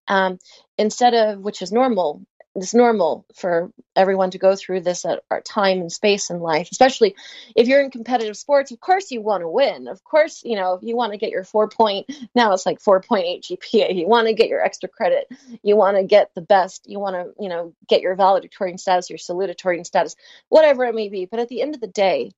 um, 0.06 0.38
instead 0.78 1.14
of 1.14 1.40
which 1.40 1.62
is 1.62 1.72
normal, 1.72 2.24
it's 2.56 2.74
normal 2.74 3.24
for 3.34 3.70
everyone 3.94 4.32
to 4.32 4.38
go 4.38 4.56
through 4.56 4.80
this 4.80 5.04
at 5.04 5.22
our 5.30 5.40
time 5.40 5.80
and 5.80 5.92
space 5.92 6.30
in 6.30 6.40
life, 6.40 6.68
especially 6.72 7.14
if 7.54 7.68
you're 7.68 7.80
in 7.80 7.90
competitive 7.90 8.36
sports. 8.36 8.72
Of 8.72 8.80
course, 8.80 9.10
you 9.12 9.22
want 9.22 9.42
to 9.42 9.48
win. 9.48 9.86
Of 9.86 10.02
course, 10.02 10.42
you 10.44 10.56
know, 10.56 10.78
you 10.82 10.96
want 10.96 11.12
to 11.12 11.18
get 11.18 11.30
your 11.30 11.44
four 11.44 11.68
point, 11.68 12.10
now 12.34 12.52
it's 12.52 12.66
like 12.66 12.80
4.8 12.80 13.42
GPA. 13.42 13.94
You 13.94 14.08
want 14.08 14.26
to 14.26 14.34
get 14.34 14.48
your 14.48 14.62
extra 14.62 14.88
credit. 14.88 15.28
You 15.62 15.76
want 15.76 15.96
to 15.96 16.02
get 16.02 16.34
the 16.34 16.40
best. 16.40 16.88
You 16.88 16.98
want 16.98 17.14
to, 17.14 17.42
you 17.42 17.48
know, 17.48 17.72
get 17.88 18.02
your 18.02 18.16
valedictorian 18.16 18.78
status, 18.78 19.10
your 19.10 19.18
salutatorian 19.18 19.86
status, 19.86 20.16
whatever 20.48 20.84
it 20.84 20.94
may 20.94 21.08
be. 21.08 21.26
But 21.26 21.40
at 21.40 21.48
the 21.48 21.62
end 21.62 21.76
of 21.76 21.80
the 21.80 21.86
day, 21.86 22.32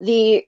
the 0.00 0.46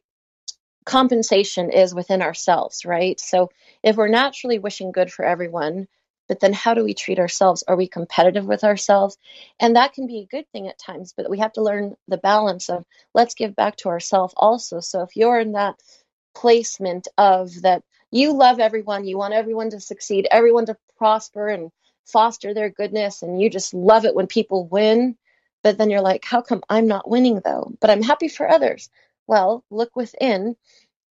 compensation 0.84 1.70
is 1.70 1.94
within 1.94 2.20
ourselves, 2.20 2.84
right? 2.84 3.18
So 3.18 3.50
if 3.82 3.96
we're 3.96 4.08
naturally 4.08 4.58
wishing 4.58 4.92
good 4.92 5.10
for 5.10 5.24
everyone, 5.24 5.88
but 6.28 6.40
then 6.40 6.52
how 6.54 6.74
do 6.74 6.84
we 6.84 6.94
treat 6.94 7.18
ourselves? 7.20 7.64
Are 7.68 7.76
we 7.76 7.88
competitive 7.88 8.46
with 8.46 8.64
ourselves? 8.64 9.18
And 9.60 9.76
that 9.76 9.94
can 9.94 10.06
be 10.06 10.20
a 10.20 10.26
good 10.26 10.46
thing 10.52 10.68
at 10.68 10.78
times, 10.78 11.14
but 11.16 11.30
we 11.30 11.38
have 11.40 11.54
to 11.54 11.62
learn 11.62 11.96
the 12.08 12.18
balance 12.18 12.70
of 12.70 12.84
let's 13.14 13.34
give 13.34 13.56
back 13.56 13.76
to 13.78 13.90
ourselves 13.90 14.34
also. 14.36 14.80
So 14.80 15.02
if 15.02 15.16
you're 15.16 15.40
in 15.40 15.52
that 15.52 15.76
placement 16.34 17.08
of 17.18 17.62
that 17.62 17.82
you 18.10 18.34
love 18.34 18.60
everyone, 18.60 19.04
you 19.06 19.18
want 19.18 19.34
everyone 19.34 19.70
to 19.70 19.80
succeed, 19.80 20.28
everyone 20.30 20.66
to 20.66 20.76
prosper 20.98 21.48
and 21.48 21.70
foster 22.06 22.54
their 22.54 22.70
goodness, 22.70 23.22
and 23.22 23.40
you 23.40 23.50
just 23.50 23.74
love 23.74 24.04
it 24.04 24.14
when 24.14 24.26
people 24.26 24.66
win, 24.68 25.16
But 25.62 25.78
then 25.78 25.90
you're 25.90 26.00
like, 26.02 26.24
how 26.24 26.42
come 26.42 26.62
I'm 26.70 26.88
not 26.88 27.08
winning 27.10 27.40
though? 27.44 27.72
But 27.80 27.90
I'm 27.90 28.02
happy 28.02 28.28
for 28.28 28.48
others. 28.50 28.90
Well, 29.28 29.64
look 29.70 29.96
within 29.96 30.56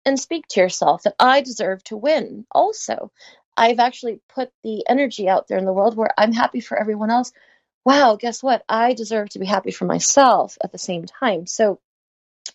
and 0.06 0.19
speak 0.19 0.47
to 0.50 0.62
yourself 0.62 1.04
that 1.04 1.15
I 1.19 1.41
deserve 1.41 1.84
to 1.86 1.97
win 1.97 2.45
also. 2.52 3.12
I've 3.58 3.80
actually 3.80 4.20
put 4.30 4.50
the 4.64 4.86
energy 4.88 5.28
out 5.30 5.48
there 5.48 5.58
in 5.58 5.66
the 5.66 5.74
world 5.74 5.96
where 5.96 6.14
I'm 6.18 6.34
happy 6.34 6.62
for 6.62 6.80
everyone 6.80 7.12
else. 7.12 7.32
Wow, 7.86 8.16
guess 8.16 8.44
what? 8.44 8.64
I 8.70 8.94
deserve 8.94 9.30
to 9.30 9.40
be 9.40 9.46
happy 9.46 9.72
for 9.72 9.86
myself 9.86 10.58
at 10.64 10.72
the 10.72 10.78
same 10.78 11.06
time. 11.06 11.48
So 11.48 11.80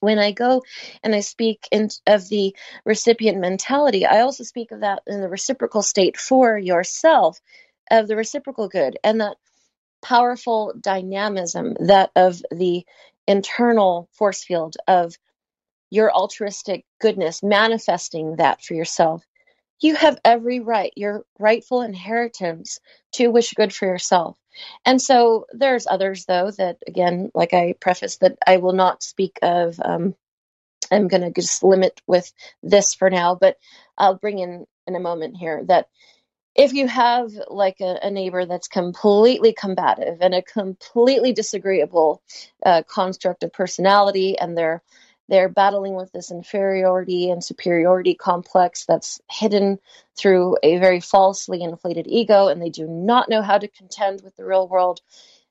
when 0.01 0.19
I 0.19 0.33
go 0.33 0.63
and 1.03 1.15
I 1.15 1.21
speak 1.21 1.69
in, 1.71 1.91
of 2.07 2.29
the 2.29 2.55
recipient 2.85 3.39
mentality, 3.39 4.05
I 4.07 4.21
also 4.21 4.45
speak 4.45 4.73
of 4.73 4.81
that 4.81 5.03
in 5.07 5.21
the 5.21 5.29
reciprocal 5.29 5.83
state 5.83 6.17
for 6.17 6.59
yourself, 6.59 7.41
of 7.91 8.09
the 8.09 8.17
reciprocal 8.17 8.69
good, 8.69 8.99
and 9.05 9.21
that 9.21 9.37
powerful 10.03 10.75
dynamism, 10.81 11.75
that 11.81 12.11
of 12.15 12.43
the 12.51 12.85
internal 13.27 14.09
force 14.13 14.45
field 14.45 14.77
of 14.87 15.15
your 15.91 16.13
altruistic 16.13 16.85
goodness, 17.01 17.43
manifesting 17.43 18.37
that 18.37 18.63
for 18.63 18.75
yourself. 18.75 19.25
You 19.81 19.95
have 19.97 20.19
every 20.25 20.61
right, 20.61 20.93
your 20.97 21.25
rightful 21.39 21.83
inheritance 21.83 22.81
to 23.13 23.29
wish 23.29 23.53
good 23.53 23.75
for 23.75 23.87
yourself. 23.87 24.37
And 24.87 25.01
so 25.01 25.47
there's 25.53 25.87
others, 25.87 26.25
though, 26.25 26.51
that 26.53 26.79
again, 26.87 27.31
like 27.35 27.53
I 27.53 27.75
preface, 27.79 28.17
that 28.19 28.39
I 28.47 28.57
will 28.57 28.73
not 28.73 29.03
speak 29.03 29.39
of. 29.43 29.79
Um, 29.85 30.15
I'm 30.91 31.09
going 31.09 31.23
to 31.23 31.31
just 31.31 31.63
limit 31.63 32.01
with 32.07 32.33
this 32.63 32.95
for 32.95 33.11
now, 33.11 33.35
but 33.35 33.57
I'll 33.99 34.17
bring 34.17 34.39
in 34.39 34.67
in 34.87 34.95
a 34.95 35.01
moment 35.01 35.37
here 35.37 35.65
that 35.67 35.89
if 36.55 36.73
you 36.73 36.89
have 36.89 37.33
like 37.49 37.81
a, 37.81 37.99
a 38.03 38.11
neighbor 38.11 38.47
that's 38.47 38.69
completely 38.69 39.53
combative 39.53 40.19
and 40.21 40.35
a 40.35 40.43
completely 40.43 41.33
disagreeable 41.33 42.23
uh, 42.65 42.83
construct 42.89 43.43
of 43.43 43.53
personality, 43.53 44.39
and 44.39 44.57
they're 44.57 44.83
they're 45.29 45.49
battling 45.49 45.95
with 45.95 46.13
this 46.13 46.31
inferiority 46.31 47.31
and 47.31 47.43
superiority 47.43 48.15
complex 48.15 48.85
that's 48.87 49.21
hidden 49.31 49.79
through 50.17 50.57
a 50.63 50.79
very 50.79 51.01
falsely 51.01 51.63
inflated 51.63 52.07
ego, 52.09 52.49
and 52.49 52.63
they 52.63 52.71
do 52.71 52.87
not 52.87 53.29
know 53.29 53.43
how 53.43 53.59
to 53.59 53.69
contend 53.69 54.23
with 54.23 54.37
the 54.37 54.45
real 54.45 54.69
world. 54.69 55.01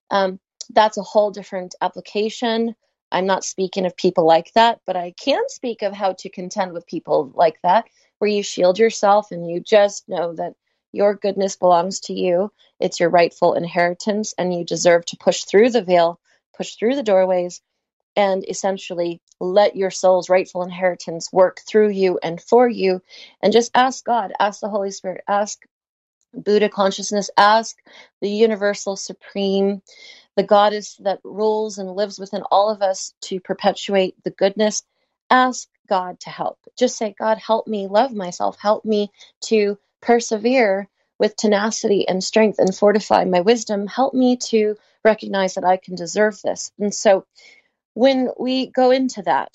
Um, 0.09 0.39
that's 0.69 0.97
a 0.97 1.03
whole 1.03 1.31
different 1.31 1.75
application. 1.81 2.75
I'm 3.11 3.25
not 3.25 3.43
speaking 3.43 3.85
of 3.85 3.95
people 3.95 4.25
like 4.25 4.51
that, 4.53 4.79
but 4.85 4.95
I 4.95 5.13
can 5.19 5.43
speak 5.49 5.81
of 5.81 5.93
how 5.93 6.13
to 6.13 6.29
contend 6.29 6.73
with 6.73 6.87
people 6.87 7.31
like 7.35 7.61
that, 7.63 7.85
where 8.19 8.29
you 8.29 8.43
shield 8.43 8.79
yourself 8.79 9.31
and 9.31 9.49
you 9.49 9.59
just 9.59 10.07
know 10.07 10.33
that 10.35 10.53
your 10.91 11.15
goodness 11.15 11.57
belongs 11.57 11.99
to 12.01 12.13
you. 12.13 12.51
It's 12.79 12.99
your 12.99 13.09
rightful 13.09 13.53
inheritance, 13.53 14.33
and 14.37 14.53
you 14.53 14.63
deserve 14.63 15.05
to 15.07 15.17
push 15.17 15.43
through 15.43 15.71
the 15.71 15.83
veil, 15.83 16.19
push 16.55 16.75
through 16.75 16.95
the 16.95 17.03
doorways, 17.03 17.61
and 18.15 18.45
essentially 18.47 19.21
let 19.39 19.75
your 19.75 19.91
soul's 19.91 20.29
rightful 20.29 20.63
inheritance 20.63 21.31
work 21.33 21.61
through 21.67 21.89
you 21.89 22.19
and 22.23 22.41
for 22.41 22.67
you. 22.67 23.01
And 23.41 23.53
just 23.53 23.71
ask 23.75 24.03
God, 24.05 24.33
ask 24.39 24.61
the 24.61 24.69
Holy 24.69 24.91
Spirit, 24.91 25.23
ask 25.27 25.59
Buddha 26.33 26.69
consciousness, 26.69 27.29
ask 27.37 27.77
the 28.21 28.29
universal 28.29 28.95
supreme, 28.95 29.81
the 30.35 30.43
goddess 30.43 30.95
that 30.97 31.19
rules 31.23 31.77
and 31.77 31.91
lives 31.91 32.19
within 32.19 32.43
all 32.51 32.69
of 32.69 32.81
us 32.81 33.13
to 33.21 33.39
perpetuate 33.39 34.15
the 34.23 34.31
goodness. 34.31 34.83
Ask 35.29 35.69
God 35.87 36.19
to 36.21 36.29
help. 36.29 36.59
Just 36.77 36.97
say, 36.97 37.15
God, 37.17 37.37
help 37.37 37.67
me 37.67 37.87
love 37.87 38.13
myself. 38.13 38.57
Help 38.59 38.85
me 38.85 39.11
to 39.45 39.77
persevere 40.01 40.89
with 41.19 41.35
tenacity 41.37 42.07
and 42.07 42.23
strength 42.23 42.59
and 42.59 42.75
fortify 42.75 43.23
my 43.23 43.41
wisdom. 43.41 43.87
Help 43.87 44.13
me 44.13 44.37
to 44.37 44.75
recognize 45.03 45.53
that 45.55 45.63
I 45.63 45.77
can 45.77 45.95
deserve 45.95 46.41
this. 46.41 46.71
And 46.79 46.93
so 46.93 47.25
when 47.95 48.29
we 48.37 48.67
go 48.67 48.91
into 48.91 49.23
that, 49.23 49.51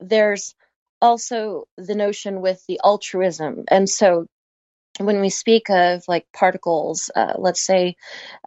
there's 0.00 0.54
also 1.00 1.68
the 1.76 1.94
notion 1.94 2.40
with 2.40 2.64
the 2.66 2.80
altruism. 2.82 3.64
And 3.68 3.88
so 3.88 4.26
when 4.98 5.20
we 5.20 5.28
speak 5.30 5.68
of 5.70 6.02
like 6.08 6.26
particles, 6.32 7.10
uh, 7.14 7.34
let's 7.36 7.60
say 7.60 7.96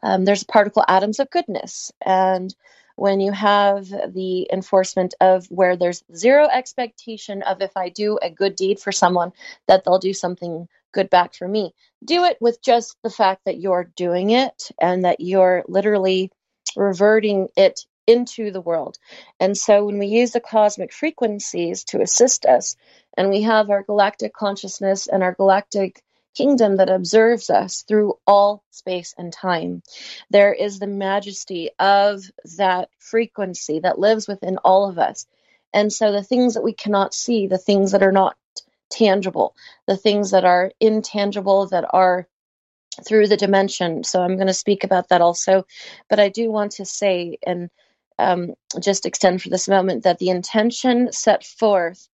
um, 0.03 0.25
there's 0.25 0.43
particle 0.43 0.83
atoms 0.87 1.19
of 1.19 1.29
goodness. 1.29 1.91
And 2.05 2.53
when 2.95 3.21
you 3.21 3.31
have 3.31 3.87
the 3.87 4.47
enforcement 4.51 5.13
of 5.21 5.45
where 5.47 5.77
there's 5.77 6.03
zero 6.13 6.47
expectation 6.47 7.43
of 7.43 7.61
if 7.61 7.77
I 7.77 7.89
do 7.89 8.17
a 8.21 8.31
good 8.31 8.55
deed 8.55 8.79
for 8.79 8.91
someone, 8.91 9.31
that 9.67 9.85
they'll 9.85 9.99
do 9.99 10.13
something 10.13 10.67
good 10.91 11.09
back 11.09 11.35
for 11.35 11.47
me. 11.47 11.73
Do 12.03 12.25
it 12.25 12.37
with 12.41 12.61
just 12.63 12.97
the 13.03 13.11
fact 13.11 13.45
that 13.45 13.59
you're 13.59 13.91
doing 13.95 14.31
it 14.31 14.71
and 14.81 15.05
that 15.05 15.19
you're 15.19 15.63
literally 15.67 16.31
reverting 16.75 17.47
it 17.55 17.85
into 18.09 18.51
the 18.51 18.61
world. 18.61 18.97
And 19.39 19.55
so 19.55 19.85
when 19.85 19.99
we 19.99 20.07
use 20.07 20.31
the 20.31 20.39
cosmic 20.39 20.91
frequencies 20.91 21.83
to 21.85 22.01
assist 22.01 22.45
us, 22.45 22.75
and 23.15 23.29
we 23.29 23.43
have 23.43 23.69
our 23.69 23.83
galactic 23.83 24.33
consciousness 24.33 25.07
and 25.07 25.21
our 25.21 25.33
galactic 25.33 26.01
kingdom 26.35 26.77
that 26.77 26.89
observes 26.89 27.49
us 27.49 27.83
through 27.87 28.17
all 28.25 28.63
space 28.71 29.13
and 29.17 29.31
time. 29.31 29.83
There 30.29 30.53
is 30.53 30.79
the 30.79 30.87
majesty 30.87 31.69
of 31.77 32.23
that 32.57 32.89
frequency 32.97 33.79
that 33.79 33.99
lives 33.99 34.27
within 34.27 34.57
all 34.57 34.89
of 34.89 34.97
us. 34.97 35.25
And 35.73 35.91
so 35.91 36.11
the 36.11 36.23
things 36.23 36.55
that 36.55 36.63
we 36.63 36.73
cannot 36.73 37.13
see, 37.13 37.47
the 37.47 37.57
things 37.57 37.91
that 37.91 38.03
are 38.03 38.11
not 38.11 38.35
tangible, 38.89 39.55
the 39.85 39.97
things 39.97 40.31
that 40.31 40.45
are 40.45 40.71
intangible, 40.79 41.67
that 41.67 41.85
are 41.93 42.27
through 43.05 43.27
the 43.27 43.37
dimension. 43.37 44.03
So 44.03 44.21
I'm 44.21 44.35
going 44.35 44.47
to 44.47 44.53
speak 44.53 44.83
about 44.83 45.09
that 45.09 45.21
also. 45.21 45.65
But 46.09 46.19
I 46.19 46.29
do 46.29 46.51
want 46.51 46.73
to 46.73 46.85
say, 46.85 47.37
and 47.45 47.69
um, 48.19 48.53
just 48.81 49.05
extend 49.05 49.41
for 49.41 49.49
this 49.49 49.67
moment 49.67 50.03
that 50.03 50.19
the 50.19 50.29
intention 50.29 51.11
set 51.11 51.43
forth 51.43 52.07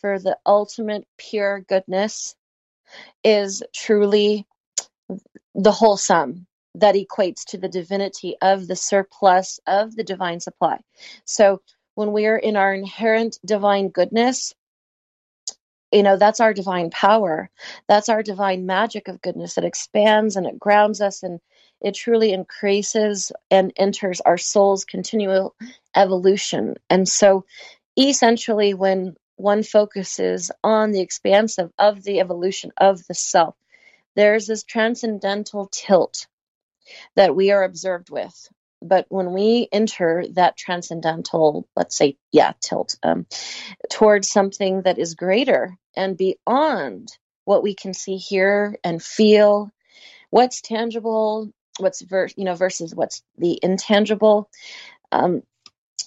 for 0.00 0.18
the 0.18 0.36
ultimate 0.46 1.06
pure 1.18 1.60
goodness 1.60 2.34
is 3.22 3.62
truly 3.74 4.46
the 5.54 5.72
whole 5.72 5.96
sum 5.96 6.46
that 6.74 6.94
equates 6.94 7.44
to 7.44 7.58
the 7.58 7.68
divinity 7.68 8.36
of 8.40 8.66
the 8.66 8.76
surplus 8.76 9.60
of 9.66 9.94
the 9.94 10.04
divine 10.04 10.40
supply. 10.40 10.78
So 11.24 11.60
when 11.94 12.12
we 12.12 12.26
are 12.26 12.38
in 12.38 12.56
our 12.56 12.72
inherent 12.72 13.38
divine 13.44 13.88
goodness, 13.88 14.54
you 15.92 16.02
know, 16.04 16.16
that's 16.16 16.40
our 16.40 16.54
divine 16.54 16.90
power. 16.90 17.50
That's 17.88 18.08
our 18.08 18.22
divine 18.22 18.64
magic 18.64 19.08
of 19.08 19.20
goodness 19.20 19.54
that 19.54 19.64
expands 19.64 20.36
and 20.36 20.46
it 20.46 20.58
grounds 20.58 21.00
us 21.00 21.22
and 21.22 21.40
it 21.80 21.94
truly 21.94 22.32
increases 22.32 23.32
and 23.50 23.72
enters 23.76 24.20
our 24.20 24.38
soul's 24.38 24.84
continual 24.84 25.54
evolution. 25.94 26.76
And 26.88 27.08
so, 27.08 27.44
essentially, 27.98 28.74
when 28.74 29.16
one 29.36 29.62
focuses 29.62 30.50
on 30.62 30.92
the 30.92 31.00
expansive 31.00 31.70
of 31.78 32.02
the 32.02 32.20
evolution 32.20 32.72
of 32.76 33.06
the 33.06 33.14
self, 33.14 33.56
there's 34.14 34.46
this 34.46 34.64
transcendental 34.64 35.68
tilt 35.72 36.26
that 37.16 37.34
we 37.34 37.50
are 37.50 37.62
observed 37.62 38.10
with. 38.10 38.48
But 38.82 39.06
when 39.08 39.32
we 39.32 39.68
enter 39.72 40.24
that 40.32 40.56
transcendental, 40.56 41.68
let's 41.76 41.96
say, 41.96 42.16
yeah, 42.32 42.52
tilt 42.60 42.96
um, 43.02 43.26
towards 43.90 44.30
something 44.30 44.82
that 44.82 44.98
is 44.98 45.14
greater 45.14 45.76
and 45.94 46.16
beyond 46.16 47.10
what 47.44 47.62
we 47.62 47.74
can 47.74 47.92
see, 47.92 48.16
hear, 48.16 48.78
and 48.82 49.02
feel, 49.02 49.70
what's 50.30 50.60
tangible 50.60 51.52
what's 51.80 52.02
ver- 52.02 52.28
you 52.36 52.44
know 52.44 52.54
versus 52.54 52.94
what's 52.94 53.22
the 53.38 53.58
intangible. 53.62 54.50
Um, 55.12 55.42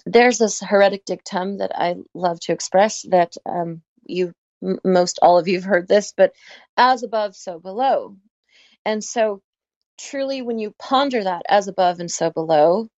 there's 0.06 0.38
this 0.38 0.60
Hermetic 0.60 1.04
dictum 1.04 1.58
that 1.58 1.72
I 1.74 1.96
love 2.14 2.40
to 2.40 2.52
express 2.52 3.02
that 3.10 3.36
um, 3.46 3.82
you 4.04 4.32
m- 4.62 4.78
most 4.84 5.18
all 5.22 5.38
of 5.38 5.48
you've 5.48 5.64
heard 5.64 5.88
this, 5.88 6.12
but 6.16 6.32
as 6.76 7.02
above, 7.02 7.36
so 7.36 7.58
below. 7.58 8.16
And 8.84 9.02
so, 9.04 9.42
truly, 9.98 10.42
when 10.42 10.58
you 10.58 10.74
ponder 10.78 11.24
that 11.24 11.42
as 11.48 11.68
above 11.68 12.00
and 12.00 12.10
so 12.10 12.30
below, 12.30 12.88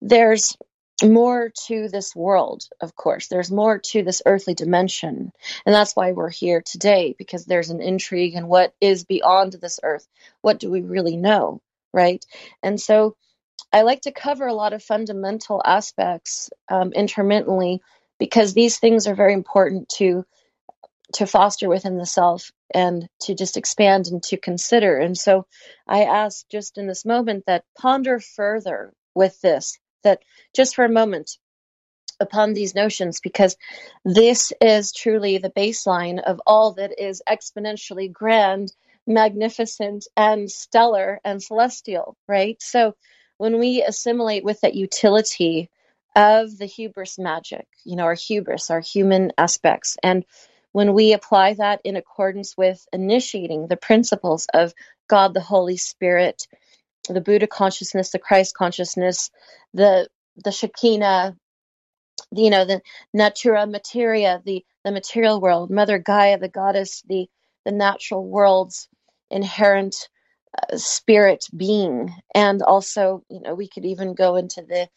there's 0.00 0.56
more 1.02 1.50
to 1.66 1.88
this 1.88 2.14
world, 2.14 2.64
of 2.80 2.94
course. 2.94 3.28
There's 3.28 3.50
more 3.50 3.78
to 3.78 4.02
this 4.02 4.22
earthly 4.26 4.54
dimension. 4.54 5.32
And 5.66 5.74
that's 5.74 5.96
why 5.96 6.12
we're 6.12 6.30
here 6.30 6.62
today, 6.64 7.14
because 7.18 7.44
there's 7.44 7.70
an 7.70 7.82
intrigue 7.82 8.34
in 8.34 8.46
what 8.46 8.74
is 8.80 9.04
beyond 9.04 9.54
this 9.54 9.80
earth. 9.82 10.06
What 10.42 10.60
do 10.60 10.70
we 10.70 10.82
really 10.82 11.16
know? 11.16 11.60
Right? 11.92 12.24
And 12.62 12.80
so 12.80 13.16
I 13.72 13.82
like 13.82 14.02
to 14.02 14.12
cover 14.12 14.46
a 14.46 14.54
lot 14.54 14.72
of 14.72 14.82
fundamental 14.82 15.62
aspects 15.64 16.50
um, 16.68 16.92
intermittently 16.92 17.80
because 18.18 18.52
these 18.52 18.78
things 18.78 19.06
are 19.06 19.14
very 19.14 19.32
important 19.32 19.88
to 19.96 20.24
to 21.14 21.26
foster 21.26 21.68
within 21.68 21.98
the 21.98 22.06
self 22.06 22.50
and 22.74 23.06
to 23.20 23.34
just 23.34 23.56
expand 23.56 24.06
and 24.06 24.22
to 24.22 24.36
consider. 24.38 24.96
And 24.96 25.16
so 25.16 25.46
I 25.86 26.04
ask 26.04 26.48
just 26.48 26.78
in 26.78 26.86
this 26.86 27.04
moment 27.04 27.44
that 27.46 27.64
ponder 27.78 28.18
further 28.18 28.94
with 29.14 29.38
this, 29.42 29.78
that 30.04 30.20
just 30.54 30.74
for 30.74 30.84
a 30.84 30.90
moment 30.90 31.36
upon 32.18 32.54
these 32.54 32.74
notions, 32.74 33.20
because 33.20 33.56
this 34.04 34.52
is 34.60 34.92
truly 34.92 35.38
the 35.38 35.50
baseline 35.50 36.22
of 36.22 36.40
all 36.46 36.72
that 36.74 36.98
is 36.98 37.22
exponentially 37.28 38.10
grand 38.10 38.72
magnificent 39.06 40.06
and 40.16 40.50
stellar 40.50 41.20
and 41.24 41.42
celestial, 41.42 42.16
right? 42.28 42.56
So 42.62 42.94
when 43.38 43.58
we 43.58 43.82
assimilate 43.82 44.44
with 44.44 44.60
that 44.62 44.74
utility 44.74 45.70
of 46.16 46.56
the 46.58 46.66
hubris 46.66 47.18
magic, 47.18 47.66
you 47.84 47.96
know, 47.96 48.04
our 48.04 48.14
hubris, 48.14 48.70
our 48.70 48.80
human 48.80 49.32
aspects, 49.38 49.96
and 50.02 50.24
when 50.72 50.94
we 50.94 51.12
apply 51.14 51.54
that 51.54 51.82
in 51.84 51.96
accordance 51.96 52.56
with 52.56 52.86
initiating 52.92 53.68
the 53.68 53.76
principles 53.76 54.46
of 54.54 54.74
God, 55.08 55.34
the 55.34 55.40
Holy 55.40 55.76
Spirit, 55.76 56.46
the 57.08 57.20
Buddha 57.20 57.46
consciousness, 57.46 58.10
the 58.10 58.18
Christ 58.18 58.54
consciousness, 58.56 59.30
the 59.74 60.08
the 60.36 60.52
Shekinah, 60.52 61.36
you 62.32 62.50
know, 62.50 62.64
the 62.64 62.82
natura 63.14 63.66
materia, 63.66 64.42
the 64.44 64.64
the 64.84 64.92
material 64.92 65.40
world, 65.40 65.70
Mother 65.70 65.98
Gaia, 65.98 66.38
the 66.38 66.48
goddess, 66.48 67.02
the 67.08 67.28
the 67.64 67.72
natural 67.72 68.26
world's 68.26 68.88
inherent 69.30 70.08
uh, 70.56 70.76
spirit 70.76 71.46
being, 71.56 72.14
and 72.34 72.62
also, 72.62 73.24
you 73.28 73.40
know, 73.40 73.54
we 73.54 73.68
could 73.68 73.84
even 73.84 74.14
go 74.14 74.36
into 74.36 74.62
the 74.62 74.88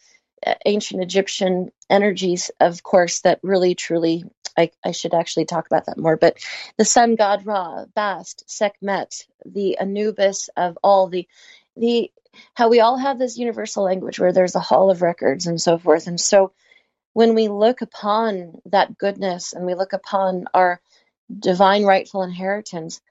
uh, 0.45 0.55
ancient 0.65 1.01
Egyptian 1.01 1.69
energies, 1.89 2.51
of 2.59 2.83
course, 2.83 3.21
that 3.21 3.39
really 3.43 3.75
truly. 3.75 4.23
I, 4.57 4.71
I 4.85 4.91
should 4.91 5.13
actually 5.13 5.45
talk 5.45 5.67
about 5.67 5.85
that 5.87 5.97
more, 5.97 6.15
but 6.15 6.37
the 6.77 6.85
sun 6.85 7.15
god 7.15 7.45
Ra, 7.45 7.85
Bast, 7.93 8.45
Sekhmet, 8.47 9.25
the 9.45 9.77
Anubis 9.77 10.49
of 10.55 10.77
all 10.81 11.07
the 11.07 11.27
the 11.75 12.09
how 12.53 12.69
we 12.69 12.79
all 12.79 12.97
have 12.97 13.19
this 13.19 13.37
universal 13.37 13.83
language 13.83 14.19
where 14.19 14.33
there's 14.33 14.55
a 14.55 14.61
hall 14.61 14.89
of 14.89 15.01
records 15.01 15.47
and 15.47 15.59
so 15.61 15.77
forth. 15.77 16.07
And 16.07 16.19
so 16.19 16.51
when 17.13 17.33
we 17.35 17.47
look 17.47 17.81
upon 17.81 18.59
that 18.65 18.97
goodness 18.97 19.53
and 19.53 19.65
we 19.65 19.73
look 19.73 19.93
upon 19.93 20.45
our 20.53 20.81
divine 21.39 21.83
rightful 21.83 22.23
inheritance, 22.23 23.01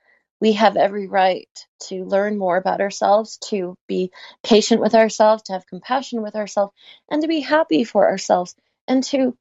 we 0.40 0.52
have 0.52 0.76
every 0.76 1.06
right 1.06 1.48
to 1.88 2.04
learn 2.04 2.38
more 2.38 2.56
about 2.56 2.80
ourselves, 2.80 3.38
to 3.38 3.76
be 3.86 4.10
patient 4.42 4.80
with 4.80 4.94
ourselves, 4.94 5.44
to 5.44 5.52
have 5.52 5.66
compassion 5.66 6.22
with 6.22 6.34
ourselves, 6.36 6.72
and 7.10 7.22
to 7.22 7.28
be 7.28 7.40
happy 7.40 7.84
for 7.84 8.08
ourselves, 8.08 8.54
and 8.86 9.02
to 9.04 9.36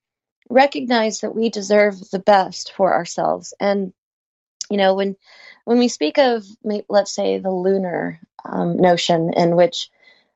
recognize 0.50 1.22
that 1.22 1.36
we 1.36 1.50
deserve 1.50 2.00
the 2.12 2.20
best 2.20 2.74
for 2.74 2.94
ourselves. 2.94 3.54
And 3.60 3.94
you 4.70 4.78
know, 4.78 4.96
when 4.96 5.16
when 5.66 5.80
we 5.80 5.88
speak 5.88 6.18
of, 6.18 6.46
let's 6.90 7.14
say, 7.14 7.40
the 7.40 7.52
lunar 7.52 8.20
um, 8.46 8.78
notion, 8.78 9.34
in 9.36 9.56
which 9.56 9.90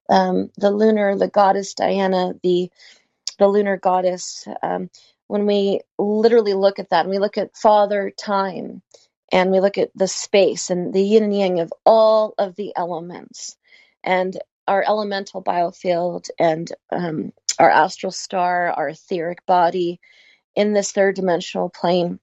um, 0.09 0.51
the 0.57 0.71
lunar, 0.71 1.15
the 1.15 1.27
goddess 1.27 1.73
Diana, 1.73 2.33
the 2.43 2.69
the 3.39 3.47
lunar 3.47 3.77
goddess, 3.77 4.47
um, 4.63 4.89
when 5.27 5.45
we 5.45 5.81
literally 5.97 6.53
look 6.53 6.79
at 6.79 6.89
that 6.89 7.01
and 7.01 7.09
we 7.09 7.19
look 7.19 7.37
at 7.37 7.55
Father 7.55 8.11
Time 8.17 8.81
and 9.31 9.51
we 9.51 9.59
look 9.59 9.77
at 9.77 9.91
the 9.95 10.07
space 10.07 10.69
and 10.69 10.93
the 10.93 11.01
yin 11.01 11.23
and 11.23 11.37
yang 11.37 11.59
of 11.59 11.73
all 11.85 12.33
of 12.37 12.55
the 12.55 12.73
elements 12.75 13.57
and 14.03 14.37
our 14.67 14.83
elemental 14.87 15.43
biofield 15.43 16.29
and 16.39 16.71
um, 16.91 17.31
our 17.59 17.69
astral 17.69 18.11
star, 18.11 18.69
our 18.71 18.89
etheric 18.89 19.45
body 19.45 19.99
in 20.55 20.73
this 20.73 20.91
third 20.91 21.15
dimensional 21.15 21.69
plane. 21.69 22.19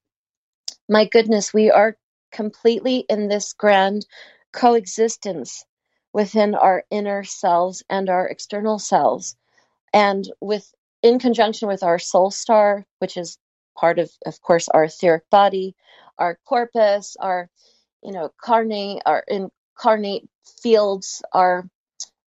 My 0.88 1.06
goodness, 1.06 1.54
we 1.54 1.70
are 1.70 1.96
completely 2.32 3.04
in 3.08 3.28
this 3.28 3.52
grand 3.52 4.06
coexistence 4.52 5.64
within 6.12 6.54
our 6.54 6.84
inner 6.90 7.24
selves 7.24 7.82
and 7.88 8.08
our 8.08 8.26
external 8.28 8.78
selves 8.78 9.36
and 9.92 10.30
with 10.40 10.72
in 11.04 11.20
conjunction 11.20 11.68
with 11.68 11.84
our 11.84 12.00
soul 12.00 12.32
star 12.32 12.86
which 13.00 13.18
is 13.18 13.38
part 13.78 14.00
of 14.00 14.10
of 14.26 14.40
course 14.42 14.68
our 14.70 14.86
etheric 14.86 15.30
body 15.30 15.76
our 16.18 16.38
corpus 16.46 17.16
our 17.20 17.50
you 18.04 18.12
know 18.12 18.30
carnate 18.42 19.02
our 19.06 19.24
incarnate 19.28 20.28
fields 20.62 21.22
our 21.32 21.68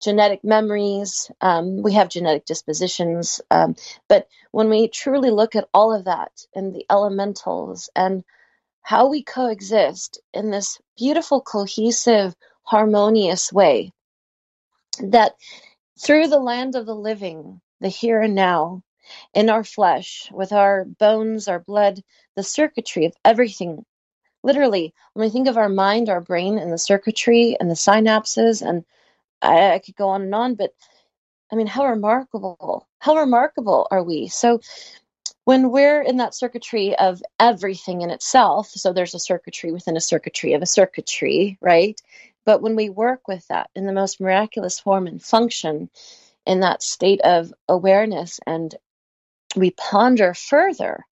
genetic 0.03 0.45
memories 0.45 1.31
um, 1.43 1.83
we 1.83 1.95
have 1.95 2.11
genetic 2.11 2.47
dispositions 2.47 3.43
um, 3.53 3.77
but 4.09 4.29
when 4.53 4.71
we 4.71 4.89
truly 4.89 5.31
look 5.31 5.57
at 5.57 5.69
all 5.75 5.95
of 5.95 6.07
that 6.07 6.33
and 6.57 6.75
the 6.75 6.87
elementals 6.91 7.91
and 7.97 8.25
how 8.83 9.09
we 9.09 9.23
coexist 9.25 10.21
in 10.35 10.51
this 10.51 10.81
beautiful 10.99 11.43
cohesive 11.43 12.35
harmonious 12.65 13.53
way. 13.53 13.93
That 15.01 15.35
through 16.01 16.29
the 16.29 16.41
land 16.41 16.77
of 16.77 16.87
the 16.87 16.97
living, 16.97 17.61
the 17.83 17.89
here 17.89 18.21
and 18.21 18.35
now, 18.35 18.83
in 19.35 19.51
our 19.51 19.65
flesh, 19.65 20.31
with 20.33 20.53
our 20.53 20.85
bones, 20.85 21.49
our 21.49 21.59
blood, 21.59 22.03
the 22.37 22.43
circuitry 22.43 23.07
of 23.07 23.15
everything. 23.25 23.85
Literally, 24.43 24.95
when 25.13 25.27
we 25.27 25.31
think 25.31 25.49
of 25.49 25.59
our 25.59 25.69
mind, 25.69 26.09
our 26.09 26.21
brain, 26.21 26.59
and 26.59 26.73
the 26.73 26.79
circuitry 26.79 27.57
and 27.59 27.71
the 27.71 27.75
synapses, 27.75 28.63
and 28.67 28.85
I, 29.43 29.73
I 29.75 29.79
could 29.81 29.97
go 29.97 30.09
on 30.11 30.23
and 30.23 30.35
on, 30.35 30.55
but 30.55 30.73
I 31.53 31.57
mean, 31.57 31.67
how 31.67 31.87
remarkable, 31.87 32.89
how 32.99 33.17
remarkable 33.17 33.87
are 33.91 34.03
we? 34.03 34.29
So, 34.29 34.61
when 35.45 35.73
we're 35.73 36.01
in 36.01 36.19
that 36.19 36.37
circuitry 36.37 36.97
of 36.97 37.21
everything 37.41 38.03
in 38.03 38.11
itself, 38.11 38.69
so 38.69 38.93
there's 38.93 39.15
a 39.15 39.19
circuitry 39.19 39.73
within 39.73 39.97
a 39.97 40.01
circuitry 40.01 40.53
of 40.53 40.63
a 40.63 40.67
circuitry, 40.67 41.59
right? 41.61 42.01
But 42.45 42.63
when 42.63 42.77
we 42.77 42.91
work 42.91 43.27
with 43.27 43.47
that 43.49 43.69
in 43.75 43.87
the 43.87 43.93
most 43.93 44.21
miraculous 44.21 44.79
form 44.79 45.09
and 45.09 45.21
function 45.23 45.91
in 46.47 46.61
that 46.61 46.83
state 46.83 47.21
of 47.23 47.53
awareness 47.69 48.41
and 48.47 48.75
we 49.57 49.71
ponder 49.71 50.35
further, 50.35 51.05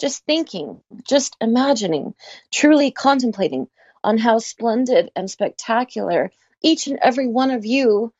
just 0.00 0.24
thinking, 0.24 0.80
just 1.08 1.36
imagining, 1.40 2.14
truly 2.52 2.90
contemplating 2.90 3.68
on 4.02 4.18
how 4.18 4.38
splendid 4.38 5.10
and 5.16 5.30
spectacular 5.30 6.30
each 6.62 6.86
and 6.86 6.98
every 7.02 7.28
one 7.28 7.50
of 7.50 7.64
you 7.64 8.12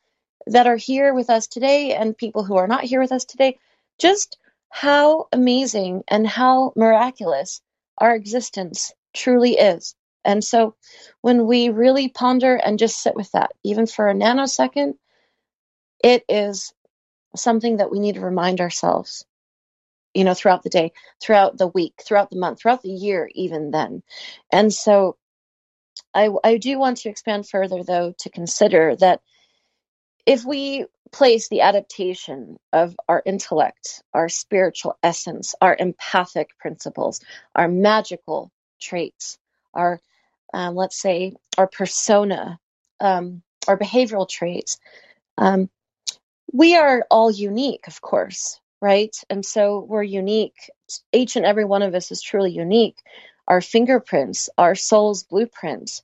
that 0.47 0.67
are 0.67 0.77
here 0.77 1.15
with 1.15 1.31
us 1.31 1.47
today 1.47 1.95
and 1.95 2.17
people 2.17 2.45
who 2.45 2.57
are 2.57 2.69
not 2.69 2.85
here 2.85 3.01
with 3.01 3.13
us 3.13 3.25
today, 3.25 3.59
just 3.99 4.39
how 4.69 5.29
amazing 5.33 6.03
and 6.09 6.27
how 6.27 6.73
miraculous 6.77 7.61
our 7.99 8.15
existence 8.15 8.93
truly 9.15 9.53
is. 9.53 9.95
And 10.25 10.43
so 10.43 10.75
when 11.21 11.47
we 11.47 11.69
really 11.69 12.09
ponder 12.09 12.57
and 12.57 12.79
just 12.79 13.01
sit 13.01 13.15
with 13.15 13.31
that, 13.33 13.53
even 13.63 13.87
for 13.87 14.09
a 14.09 14.15
nanosecond, 14.15 14.95
it 16.05 16.23
is 16.29 16.75
something 17.35 17.79
that 17.79 17.91
we 17.91 17.99
need 17.99 18.17
to 18.17 18.21
remind 18.21 18.61
ourselves, 18.61 19.25
you 20.13 20.23
know, 20.23 20.35
throughout 20.35 20.63
the 20.63 20.69
day, 20.69 20.93
throughout 21.21 21.57
the 21.57 21.67
week, 21.67 21.95
throughout 22.05 22.31
the 22.31 22.39
month, 22.39 22.61
throughout 22.61 22.83
the 22.83 22.91
year, 22.91 23.29
even 23.35 23.71
then. 23.71 24.03
And 24.53 24.73
so 24.73 25.17
I, 26.13 26.29
I 26.45 26.59
do 26.59 26.79
want 26.79 26.99
to 26.99 27.09
expand 27.09 27.49
further, 27.49 27.83
though, 27.83 28.13
to 28.19 28.29
consider 28.29 28.95
that 28.97 29.23
if 30.27 30.45
we 30.45 30.85
place 31.11 31.49
the 31.49 31.63
adaptation 31.63 32.59
of 32.71 32.95
our 33.09 33.23
intellect, 33.25 34.03
our 34.13 34.29
spiritual 34.29 34.99
essence, 35.03 35.55
our 35.63 35.75
empathic 35.79 36.51
principles, 36.59 37.23
our 37.55 37.69
magical 37.69 38.53
traits, 38.79 39.39
our 39.73 40.03
um, 40.53 40.77
let's 40.77 41.01
say, 41.01 41.33
our 41.57 41.67
persona, 41.67 42.61
um, 43.01 43.43
our 43.67 43.79
behavioral 43.79 44.29
traits. 44.29 44.79
Um, 45.39 45.71
we 46.55 46.77
are 46.77 47.05
all 47.11 47.33
unique, 47.33 47.89
of 47.89 48.01
course, 48.01 48.61
right? 48.81 49.15
And 49.29 49.45
so 49.45 49.85
we're 49.89 50.05
unique. 50.05 50.71
Each 51.13 51.35
and 51.35 51.45
every 51.45 51.65
one 51.65 51.83
of 51.83 51.97
us 51.97 52.13
is 52.13 52.23
truly 52.23 52.53
unique. 52.53 52.97
Our 53.49 53.61
fingerprints, 53.61 54.49
our 54.57 54.77
soul's 54.77 55.25
blueprints. 55.25 56.03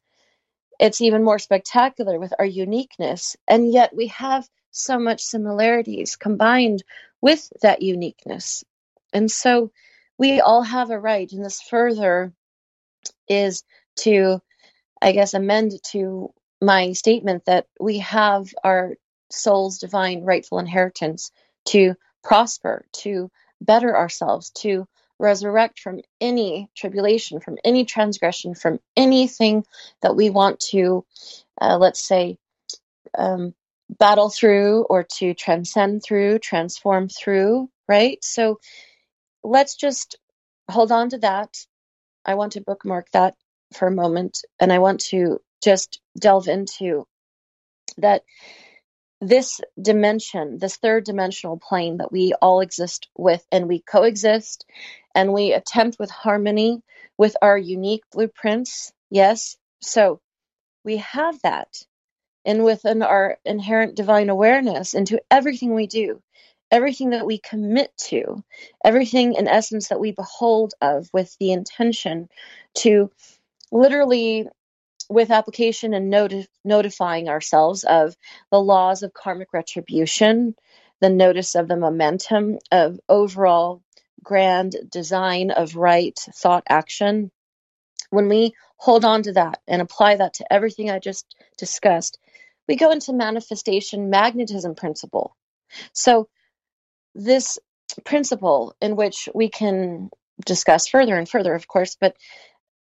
It's 0.81 1.01
even 1.01 1.23
more 1.23 1.39
spectacular 1.39 2.19
with 2.19 2.35
our 2.37 2.45
uniqueness. 2.45 3.37
And 3.47 3.73
yet 3.73 3.95
we 3.95 4.09
have 4.09 4.49
so 4.73 4.99
much 4.99 5.23
similarities 5.23 6.17
combined 6.17 6.83
with 7.21 7.49
that 7.63 7.81
uniqueness. 7.83 8.65
And 9.13 9.31
so 9.31 9.71
we 10.19 10.41
all 10.41 10.63
have 10.63 10.91
a 10.91 10.99
right, 10.99 11.31
and 11.31 11.45
this 11.45 11.63
further 11.63 12.33
is 13.29 13.63
to, 13.99 14.41
I 15.01 15.13
guess, 15.13 15.33
amend 15.35 15.73
to 15.93 16.35
my 16.61 16.93
statement 16.93 17.45
that 17.47 17.67
we 17.79 17.99
have 17.99 18.53
our 18.65 18.97
soul's 19.31 19.79
divine 19.79 20.23
rightful 20.23 20.59
inheritance 20.59 21.33
to 21.67 21.95
prosper, 22.23 22.85
to 22.93 23.31
better 23.61 23.97
ourselves, 23.97 24.51
to 24.51 24.87
resurrect 25.19 25.79
from 25.79 26.01
any 26.21 26.69
tribulation, 26.77 27.41
from 27.41 27.59
any 27.65 27.85
transgression, 27.85 28.55
from 28.55 28.79
anything 28.97 29.65
that 30.03 30.17
we 30.17 30.31
want 30.31 30.59
to, 30.61 31.05
uh, 31.61 31.77
let's 31.77 32.07
say, 32.07 32.39
um, 33.17 33.55
battle 33.99 34.31
through 34.31 34.85
or 34.85 35.05
to 35.05 35.35
transcend 35.35 36.03
through, 36.03 36.39
transform 36.39 37.09
through, 37.09 37.69
right? 37.89 38.19
So 38.23 38.61
let's 39.43 39.77
just 39.77 40.17
hold 40.71 40.93
on 40.93 41.11
to 41.11 41.19
that. 41.19 41.55
I 42.25 42.35
want 42.35 42.53
to 42.53 42.61
bookmark 42.61 43.11
that 43.13 43.35
for 43.75 43.89
a 43.89 43.93
moment 43.93 44.39
and 44.61 44.73
I 44.73 44.79
want 44.79 45.01
to 45.11 45.41
just 45.63 46.01
delve 46.19 46.49
into 46.49 47.07
that 47.99 48.23
this 49.21 49.61
dimension, 49.81 50.59
this 50.59 50.77
third 50.77 51.05
dimensional 51.05 51.59
plane 51.59 51.99
that 51.99 52.13
we 52.13 52.35
all 52.43 52.61
exist 52.61 53.09
with 53.17 53.47
and 53.53 53.69
we 53.69 53.81
coexist 53.81 54.67
and 55.15 55.33
we 55.33 55.53
attempt 55.55 55.99
with 55.99 56.11
harmony 56.11 56.83
with 57.19 57.37
our 57.43 57.59
unique 57.59 58.05
blueprints. 58.13 58.93
Yes. 59.11 59.57
So 59.83 60.21
we 60.85 60.99
have 60.99 61.41
that. 61.43 61.69
and 62.47 62.65
within 62.65 63.03
our 63.03 63.39
inherent 63.47 63.97
divine 63.97 64.31
awareness 64.31 64.95
into 64.95 65.23
everything 65.31 65.75
we 65.75 65.89
do, 65.89 66.23
everything 66.73 67.13
that 67.13 67.27
we 67.27 67.39
commit 67.39 67.93
to, 67.99 68.45
everything 68.85 69.35
in 69.37 69.49
essence 69.49 69.91
that 69.91 70.01
we 70.01 70.13
behold 70.13 70.75
of 70.83 71.09
with 71.15 71.37
the 71.41 71.53
intention 71.53 72.29
to 72.77 73.13
literally 73.73 74.49
with 75.11 75.31
application 75.33 75.93
and 75.93 76.09
noti- 76.09 76.49
notifying 76.65 77.29
ourselves 77.29 77.85
of 77.85 78.17
the 78.51 78.61
laws 78.61 79.03
of 79.03 79.13
karmic 79.13 79.53
retribution, 79.53 80.55
the 81.01 81.11
notice 81.11 81.57
of 81.57 81.69
the 81.69 81.77
momentum 81.77 82.59
of 82.71 83.01
overall 83.09 83.83
grand 84.23 84.77
design 84.91 85.51
of 85.51 85.77
right 85.77 86.19
thought 86.37 86.63
action. 86.69 87.31
When 88.11 88.29
we 88.29 88.53
hold 88.77 89.05
on 89.05 89.25
to 89.25 89.33
that 89.33 89.61
and 89.67 89.83
apply 89.83 90.17
that 90.17 90.35
to 90.35 90.53
everything 90.53 90.91
I 90.91 91.01
just 91.01 91.27
discussed, 91.59 92.19
we 92.69 92.77
go 92.77 92.93
into 92.93 93.13
manifestation 93.13 94.11
magnetism 94.11 94.77
principle. 94.77 95.37
So, 95.93 96.29
this 97.15 97.59
principle 98.05 98.77
in 98.81 98.95
which 98.95 99.29
we 99.35 99.49
can 99.49 100.11
discuss 100.47 100.87
further 100.89 101.17
and 101.17 101.29
further, 101.29 101.55
of 101.55 101.67
course, 101.67 101.97
but 102.01 102.17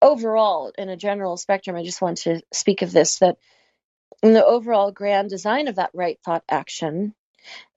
overall, 0.05 0.71
in 0.77 0.89
a 0.91 0.97
general 0.97 1.37
spectrum, 1.37 1.77
I 1.77 1.83
just 1.83 2.03
want 2.03 2.19
to 2.19 2.43
speak 2.53 2.83
of 2.83 2.93
this 2.93 3.19
that 3.19 3.39
in 4.23 4.35
the 4.35 4.45
overall 4.45 4.93
grand 4.93 5.31
design 5.31 5.67
of 5.67 5.77
that 5.77 5.91
right 5.95 6.19
thought 6.25 6.45
action, 6.49 7.15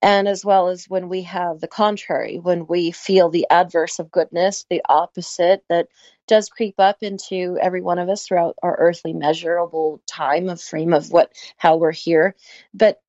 and 0.01 0.27
as 0.27 0.45
well 0.45 0.67
as 0.67 0.85
when 0.85 1.09
we 1.09 1.23
have 1.23 1.59
the 1.59 1.67
contrary, 1.67 2.37
when 2.37 2.67
we 2.67 2.91
feel 2.91 3.29
the 3.29 3.47
adverse 3.49 3.99
of 3.99 4.11
goodness, 4.11 4.65
the 4.69 4.81
opposite 4.87 5.63
that 5.69 5.87
does 6.27 6.49
creep 6.49 6.75
up 6.79 6.97
into 7.01 7.57
every 7.61 7.81
one 7.81 7.99
of 7.99 8.09
us 8.09 8.25
throughout 8.25 8.55
our 8.61 8.75
earthly 8.77 9.13
measurable 9.13 10.01
time 10.05 10.49
of 10.49 10.61
frame 10.61 10.93
of 10.93 11.11
what 11.11 11.31
how 11.55 11.77
we're 11.77 11.91
here. 11.91 12.35
But 12.73 13.01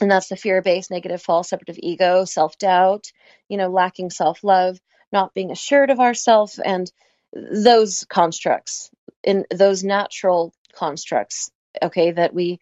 and 0.00 0.10
that's 0.10 0.28
the 0.28 0.36
fear-based 0.36 0.90
negative 0.90 1.22
false 1.22 1.50
separative 1.50 1.78
ego, 1.78 2.24
self-doubt, 2.24 3.12
you 3.48 3.56
know, 3.56 3.68
lacking 3.68 4.10
self-love, 4.10 4.78
not 5.12 5.34
being 5.34 5.50
assured 5.50 5.90
of 5.90 6.00
ourself 6.00 6.58
and 6.64 6.90
those 7.32 8.04
constructs 8.08 8.90
in 9.24 9.44
those 9.50 9.84
natural 9.84 10.52
constructs 10.74 11.50
okay 11.82 12.10
that 12.12 12.34
we 12.34 12.58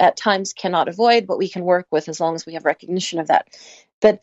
at 0.00 0.16
times 0.16 0.52
cannot 0.52 0.88
avoid 0.88 1.26
but 1.26 1.38
we 1.38 1.48
can 1.48 1.64
work 1.64 1.86
with 1.90 2.08
as 2.08 2.20
long 2.20 2.34
as 2.34 2.46
we 2.46 2.54
have 2.54 2.64
recognition 2.64 3.18
of 3.18 3.28
that. 3.28 3.48
But 4.00 4.20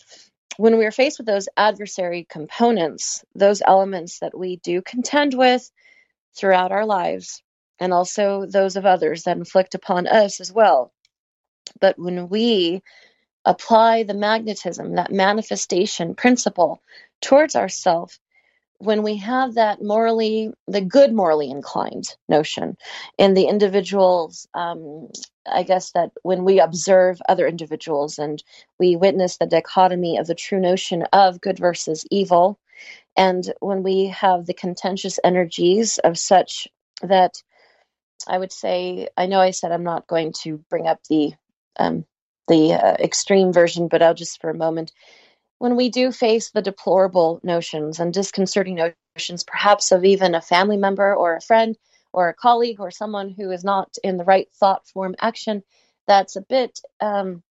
when 0.58 0.78
we 0.78 0.86
are 0.86 0.92
faced 0.92 1.18
with 1.18 1.28
those 1.28 1.50
adversary 1.56 2.26
components 2.30 3.24
those 3.36 3.62
elements 3.66 4.20
that 4.20 4.38
we 4.38 4.58
do 4.58 4.82
contend 4.82 5.34
with 5.34 5.70
throughout 6.36 6.72
our 6.72 6.86
lives 6.86 7.42
and 7.80 7.94
also 7.94 8.46
those 8.46 8.76
of 8.76 8.86
others 8.86 9.24
that 9.24 9.38
inflict 9.38 9.76
upon 9.76 10.08
us 10.08 10.40
as 10.40 10.52
well. 10.52 10.94
But 11.80 11.98
when 11.98 12.30
we 12.30 12.82
apply 13.44 14.04
the 14.04 14.14
magnetism 14.14 14.96
that 14.96 15.12
manifestation 15.12 16.16
principle 16.16 16.82
towards 17.22 17.56
ourself 17.56 18.20
when 18.82 19.04
we 19.04 19.18
have 19.18 19.56
that 19.56 19.82
morally, 19.82 20.52
the 20.68 20.82
good 20.82 21.14
morally 21.14 21.52
inclined 21.52 22.16
notion 22.28 22.78
in 23.18 23.36
the 23.36 23.46
individuals, 23.46 24.48
um, 24.56 25.10
I 25.46 25.64
guess 25.64 25.92
that 25.92 26.12
when 26.24 26.46
we 26.46 26.60
observe 26.60 27.22
other 27.30 27.48
individuals 27.48 28.18
and 28.18 28.44
we 28.80 28.96
witness 28.96 29.38
the 29.38 29.46
dichotomy 29.46 30.18
of 30.18 30.28
the 30.28 30.36
true 30.36 30.60
notion 30.60 31.04
of 31.14 31.42
good 31.42 31.60
versus 31.60 32.06
evil, 32.10 32.60
and 33.16 33.54
when 33.60 33.84
we 33.84 34.08
have 34.08 34.48
the 34.48 34.54
contentious 34.54 35.20
energies 35.24 36.00
of 36.00 36.18
such 36.18 36.68
that 37.04 37.36
I 38.28 38.38
would 38.38 38.52
say, 38.52 39.10
I 39.18 39.28
know 39.28 39.40
I 39.40 39.52
said 39.52 39.72
I'm 39.72 39.84
not 39.84 40.08
going 40.08 40.34
to 40.44 40.58
bring 40.70 40.88
up 40.88 41.02
the 41.10 41.34
um, 41.78 42.06
the 42.48 42.74
uh, 42.74 42.96
extreme 43.00 43.54
version, 43.54 43.88
but 43.88 44.02
I'll 44.02 44.14
just 44.14 44.42
for 44.42 44.50
a 44.50 44.56
moment 44.58 44.92
when 45.62 45.76
we 45.76 45.90
do 45.90 46.12
face 46.12 46.50
the 46.50 46.62
deplorable 46.64 47.40
notions 47.44 48.00
and 48.00 48.12
disconcerting 48.12 48.94
notions, 49.16 49.44
perhaps 49.44 49.92
of 49.92 50.04
even 50.04 50.34
a 50.34 50.42
family 50.42 50.76
member 50.76 51.16
or 51.16 51.36
a 51.36 51.42
friend 51.42 51.78
or 52.12 52.30
a 52.30 52.34
colleague 52.34 52.80
or 52.80 52.90
someone 52.90 53.30
who 53.30 53.52
is 53.52 53.64
not 53.64 53.96
in 54.04 54.18
the 54.18 54.24
right 54.24 54.48
thought 54.56 54.88
form 54.88 55.14
action, 55.22 55.62
that's 56.08 56.36
a 56.36 56.42
bit 56.42 56.80
um, 57.00 57.44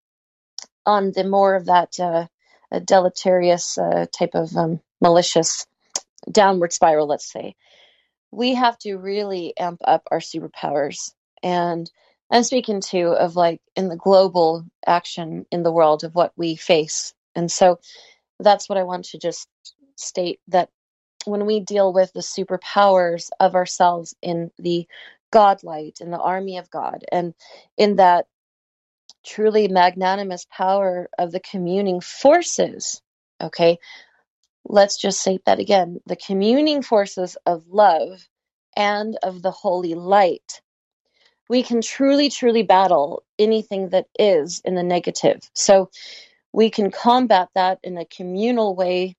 on 0.84 1.12
the 1.12 1.22
more 1.22 1.54
of 1.54 1.66
that 1.66 2.00
uh, 2.00 2.26
deleterious 2.84 3.78
uh, 3.78 4.06
type 4.10 4.34
of 4.34 4.56
um, 4.56 4.80
malicious 5.00 5.68
downward 6.28 6.72
spiral, 6.72 7.06
let's 7.06 7.30
say. 7.30 7.54
We 8.32 8.54
have 8.54 8.76
to 8.78 8.96
really 8.96 9.56
amp 9.56 9.82
up 9.84 10.02
our 10.10 10.18
superpowers. 10.18 11.12
And 11.44 11.88
I'm 12.28 12.42
speaking 12.42 12.80
too 12.80 13.10
of 13.10 13.36
like 13.36 13.60
in 13.76 13.88
the 13.88 13.94
global 13.96 14.64
action 14.84 15.46
in 15.52 15.62
the 15.62 15.70
world 15.70 16.02
of 16.02 16.16
what 16.16 16.32
we 16.36 16.56
face 16.56 17.14
and 17.40 17.50
so 17.50 17.80
that's 18.38 18.68
what 18.68 18.78
I 18.78 18.84
want 18.84 19.06
to 19.06 19.18
just 19.18 19.48
state 19.96 20.40
that 20.48 20.68
when 21.24 21.46
we 21.46 21.60
deal 21.60 21.92
with 21.92 22.12
the 22.12 22.20
superpowers 22.20 23.30
of 23.40 23.54
ourselves 23.54 24.14
in 24.22 24.50
the 24.58 24.86
God 25.32 25.62
light, 25.64 25.98
in 26.02 26.10
the 26.10 26.20
army 26.20 26.58
of 26.58 26.70
God, 26.70 27.04
and 27.10 27.34
in 27.78 27.96
that 27.96 28.26
truly 29.24 29.68
magnanimous 29.68 30.46
power 30.50 31.08
of 31.18 31.32
the 31.32 31.40
communing 31.40 32.00
forces, 32.02 33.00
okay, 33.42 33.78
let's 34.66 34.98
just 34.98 35.20
state 35.20 35.42
that 35.46 35.58
again 35.58 35.98
the 36.06 36.16
communing 36.16 36.82
forces 36.82 37.38
of 37.46 37.66
love 37.68 38.28
and 38.76 39.18
of 39.22 39.40
the 39.42 39.50
holy 39.50 39.94
light. 39.94 40.60
We 41.48 41.62
can 41.62 41.80
truly, 41.80 42.30
truly 42.30 42.62
battle 42.62 43.24
anything 43.38 43.88
that 43.90 44.06
is 44.18 44.60
in 44.64 44.74
the 44.74 44.84
negative. 44.84 45.40
So, 45.54 45.90
we 46.52 46.70
can 46.70 46.90
combat 46.90 47.48
that 47.54 47.78
in 47.82 47.98
a 47.98 48.04
communal 48.04 48.74
way 48.74 49.16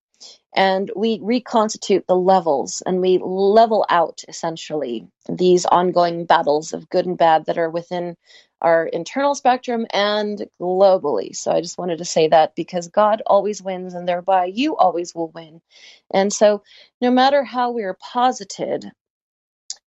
and 0.54 0.92
we 0.96 1.20
reconstitute 1.22 2.06
the 2.08 2.16
levels 2.16 2.84
and 2.86 3.00
we 3.00 3.20
level 3.22 3.86
out 3.90 4.22
essentially 4.28 5.08
these 5.30 5.66
ongoing 5.66 6.26
battles 6.26 6.74
of 6.74 6.90
good 6.90 7.06
and 7.06 7.18
bad 7.18 7.46
that 7.46 7.58
are 7.58 7.70
within 7.70 8.18
our 8.62 8.86
internal 8.86 9.34
spectrum 9.34 9.88
and 9.92 10.48
globally. 10.62 11.36
So 11.36 11.52
I 11.52 11.62
just 11.62 11.78
wanted 11.78 12.00
to 12.00 12.06
say 12.06 12.28
that 12.28 12.54
because 12.56 12.90
God 12.90 13.22
always 13.26 13.62
wins 13.62 13.94
and 13.94 14.08
thereby 14.08 14.46
you 14.46 14.76
always 14.76 15.16
will 15.16 15.30
win. 15.30 15.62
And 16.14 16.32
so 16.32 16.64
no 17.00 17.10
matter 17.12 17.44
how 17.44 17.72
we're 17.72 17.98
posited, 18.12 18.92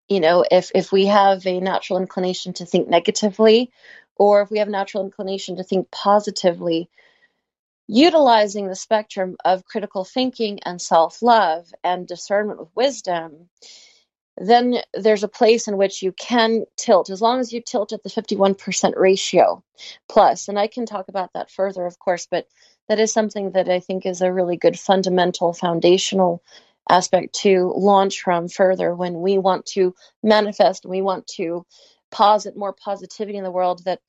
you 0.08 0.20
know, 0.20 0.44
if 0.50 0.70
if 0.74 0.90
we 0.92 1.06
have 1.06 1.46
a 1.46 1.60
natural 1.60 2.00
inclination 2.00 2.54
to 2.54 2.66
think 2.66 2.88
negatively 2.88 3.70
or 4.16 4.42
if 4.42 4.50
we 4.50 4.58
have 4.58 4.68
natural 4.68 5.04
inclination 5.04 5.56
to 5.56 5.62
think 5.62 5.90
positively, 5.90 6.88
utilizing 7.86 8.68
the 8.68 8.76
spectrum 8.76 9.36
of 9.44 9.64
critical 9.64 10.04
thinking 10.04 10.60
and 10.64 10.80
self 10.80 11.22
love 11.22 11.66
and 11.82 12.06
discernment 12.06 12.60
with 12.60 12.68
wisdom, 12.74 13.48
then 14.36 14.76
there's 14.92 15.22
a 15.22 15.28
place 15.28 15.68
in 15.68 15.76
which 15.76 16.02
you 16.02 16.12
can 16.12 16.64
tilt 16.76 17.10
as 17.10 17.20
long 17.22 17.40
as 17.40 17.52
you 17.52 17.60
tilt 17.60 17.92
at 17.92 18.02
the 18.02 18.10
51% 18.10 18.96
ratio 18.96 19.62
plus. 20.08 20.48
And 20.48 20.58
I 20.58 20.66
can 20.66 20.86
talk 20.86 21.08
about 21.08 21.32
that 21.34 21.50
further, 21.50 21.86
of 21.86 21.98
course, 21.98 22.26
but 22.28 22.48
that 22.88 22.98
is 22.98 23.12
something 23.12 23.52
that 23.52 23.68
I 23.68 23.80
think 23.80 24.06
is 24.06 24.20
a 24.20 24.32
really 24.32 24.56
good 24.56 24.78
fundamental 24.78 25.52
foundational 25.52 26.42
aspect 26.88 27.34
to 27.34 27.72
launch 27.76 28.22
from 28.22 28.48
further 28.48 28.94
when 28.94 29.20
we 29.20 29.38
want 29.38 29.66
to 29.66 29.94
manifest 30.22 30.84
and 30.84 30.90
we 30.90 31.00
want 31.00 31.26
to 31.26 31.64
posit 32.10 32.56
more 32.56 32.72
positivity 32.72 33.38
in 33.38 33.44
the 33.44 33.50
world 33.50 33.84
that 33.84 34.00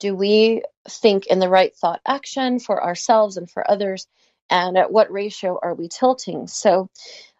do 0.00 0.14
we 0.14 0.62
think 0.88 1.26
in 1.26 1.38
the 1.38 1.48
right 1.48 1.74
thought 1.74 2.00
action 2.06 2.58
for 2.58 2.82
ourselves 2.82 3.36
and 3.36 3.50
for 3.50 3.68
others? 3.68 4.06
And 4.50 4.76
at 4.76 4.92
what 4.92 5.10
ratio 5.10 5.58
are 5.62 5.74
we 5.74 5.88
tilting? 5.88 6.46
So 6.46 6.90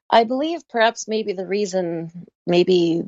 I 0.09 0.25
believe 0.25 0.69
perhaps 0.69 1.09
maybe 1.09 1.33
the 1.33 1.47
reason, 1.47 2.27
maybe 2.47 3.03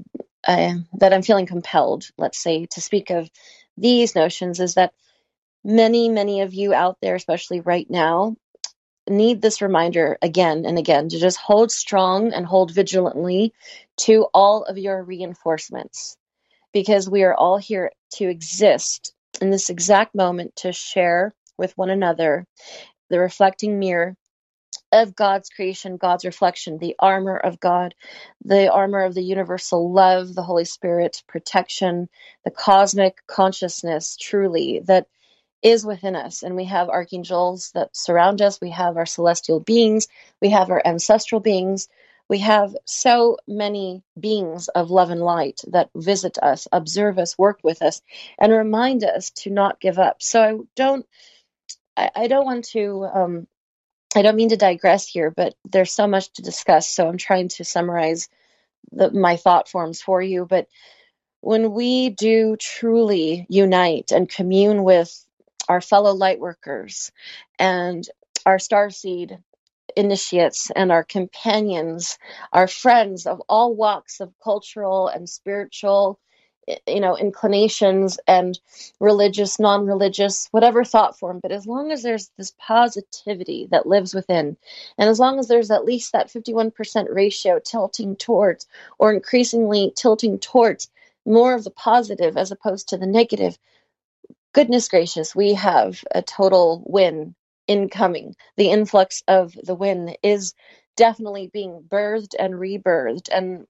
uh, 0.47 0.75
that 0.99 1.13
I'm 1.13 1.23
feeling 1.23 1.47
compelled, 1.47 2.09
let's 2.19 2.39
say, 2.39 2.67
to 2.73 2.81
speak 2.81 3.11
of 3.11 3.31
these 3.77 4.15
notions 4.15 4.61
is 4.61 4.75
that 4.75 4.93
many, 5.65 6.09
many 6.09 6.43
of 6.43 6.55
you 6.55 6.73
out 6.75 6.99
there, 7.01 7.15
especially 7.15 7.61
right 7.61 7.89
now, 7.91 8.37
need 9.09 9.41
this 9.41 9.63
reminder 9.63 10.19
again 10.21 10.65
and 10.67 10.79
again 10.79 11.09
to 11.09 11.19
just 11.19 11.39
hold 11.39 11.71
strong 11.71 12.33
and 12.33 12.45
hold 12.45 12.73
vigilantly 12.73 13.53
to 13.97 14.27
all 14.35 14.65
of 14.65 14.79
your 14.79 15.03
reinforcements 15.03 16.17
because 16.73 17.09
we 17.09 17.23
are 17.23 17.35
all 17.35 17.57
here 17.57 17.93
to 18.11 18.29
exist 18.29 19.15
in 19.39 19.51
this 19.51 19.71
exact 19.71 20.15
moment 20.15 20.57
to 20.57 20.73
share 20.73 21.35
with 21.59 21.77
one 21.77 21.91
another 21.91 22.47
the 23.11 23.19
reflecting 23.21 23.79
mirror 23.79 24.17
of 24.93 25.15
God's 25.15 25.49
creation, 25.49 25.97
God's 25.97 26.25
reflection, 26.25 26.79
the 26.79 26.97
armor 26.99 27.37
of 27.37 27.61
God, 27.61 27.95
the 28.45 28.71
armor 28.73 29.03
of 29.05 29.15
the 29.15 29.23
universal 29.23 29.93
love, 29.93 30.35
the 30.35 30.43
Holy 30.43 30.65
Spirit, 30.65 31.23
protection, 31.29 32.09
the 32.45 32.51
cosmic 32.51 33.17
consciousness, 33.27 34.17
truly, 34.17 34.81
that 34.87 35.07
is 35.63 35.85
within 35.85 36.15
us. 36.17 36.43
And 36.43 36.57
we 36.57 36.65
have 36.67 36.89
archangels 36.89 37.73
that 37.75 37.97
surround 37.97 38.41
us, 38.43 38.61
we 38.61 38.71
have 38.71 38.97
our 38.97 39.07
celestial 39.07 39.61
beings, 39.61 40.09
we 40.41 40.51
have 40.51 40.71
our 40.71 40.83
ancestral 40.85 41.41
beings, 41.41 41.89
We 42.29 42.39
have 42.39 42.75
so 42.85 43.39
many 43.47 44.03
beings 44.19 44.69
of 44.69 44.91
love 44.91 45.11
and 45.11 45.21
light 45.21 45.61
that 45.69 45.91
visit 45.95 46.39
us, 46.43 46.67
observe 46.73 47.19
us, 47.19 47.39
work 47.39 47.61
with 47.63 47.83
us, 47.83 48.03
and 48.39 48.53
remind 48.53 49.05
us 49.05 49.31
to 49.43 49.51
not 49.51 49.81
give 49.81 49.99
up. 49.99 50.23
So 50.23 50.43
I 50.43 50.59
don't, 50.75 51.07
I, 51.97 52.11
I 52.17 52.27
don't 52.27 52.45
want 52.45 52.65
to, 52.71 53.07
um, 53.13 53.47
I 54.17 54.23
don't 54.23 54.37
mean 54.37 54.49
to 54.49 54.57
digress 54.57 55.07
here, 55.07 55.31
but 55.31 55.55
there's 55.71 55.93
so 55.93 56.07
much 56.07 56.33
to 56.35 56.43
discuss. 56.43 56.89
So 56.89 57.07
I'm 57.09 57.19
trying 57.19 57.49
to 57.49 57.65
summarize 57.65 58.29
the, 58.91 59.11
my 59.13 59.37
thought 59.37 59.69
forms 59.69 60.01
for 60.03 60.21
you. 60.21 60.47
But 60.47 60.69
when 61.41 61.73
we 61.73 62.09
do 62.11 62.57
truly 62.57 63.47
unite 63.49 64.11
and 64.11 64.29
commune 64.29 64.83
with 64.83 65.25
our 65.69 65.81
fellow 65.81 66.13
light 66.13 66.41
workers 66.41 67.13
and 67.59 68.09
our 68.45 68.59
starseed 68.59 69.39
initiates 69.97 70.71
and 70.71 70.93
our 70.93 71.05
companions, 71.05 72.19
our 72.53 72.69
friends 72.69 73.27
of 73.27 73.43
all 73.49 73.75
walks 73.75 74.21
of 74.21 74.33
cultural 74.45 75.09
and 75.09 75.29
spiritual 75.29 76.21
you 76.87 77.01
know 77.01 77.17
inclinations 77.17 78.19
and 78.27 78.59
religious 79.01 79.59
non-religious 79.59 80.49
whatever 80.51 80.85
thought 80.85 81.19
form. 81.19 81.41
But 81.41 81.53
as 81.53 81.67
long 81.67 81.93
as 81.93 82.03
there's 82.03 82.31
this 82.37 82.53
positivity 82.59 83.69
that 83.71 83.87
lives 83.87 84.15
within 84.15 84.57
and 84.99 85.09
as 85.09 85.19
long 85.21 85.39
as 85.39 85.49
there's 85.49 85.71
at 85.71 85.85
least 85.85 86.13
that 86.13 86.29
51% 86.29 87.07
ratio 87.15 87.61
tilting 87.65 88.17
towards 88.17 88.67
or 88.99 89.13
increasingly 89.13 89.93
tilting 89.97 90.39
towards 90.39 90.91
more 91.25 91.55
of 91.55 91.65
the 91.65 91.71
positive 91.71 92.37
as 92.37 92.51
opposed 92.51 92.89
to 92.89 92.97
the 92.97 93.07
negative 93.07 93.59
goodness 94.53 94.89
gracious 94.89 95.35
we 95.35 95.55
have 95.55 96.03
a 96.15 96.23
total 96.23 96.83
win 96.87 97.35
incoming. 97.69 98.35
The 98.57 98.71
influx 98.71 99.23
of 99.29 99.55
the 99.63 99.75
win 99.75 100.17
is 100.23 100.55
definitely 100.97 101.51
being 101.53 101.85
birthed 101.89 102.35
and 102.39 102.55
rebirthed 102.55 103.29
and 103.33 103.67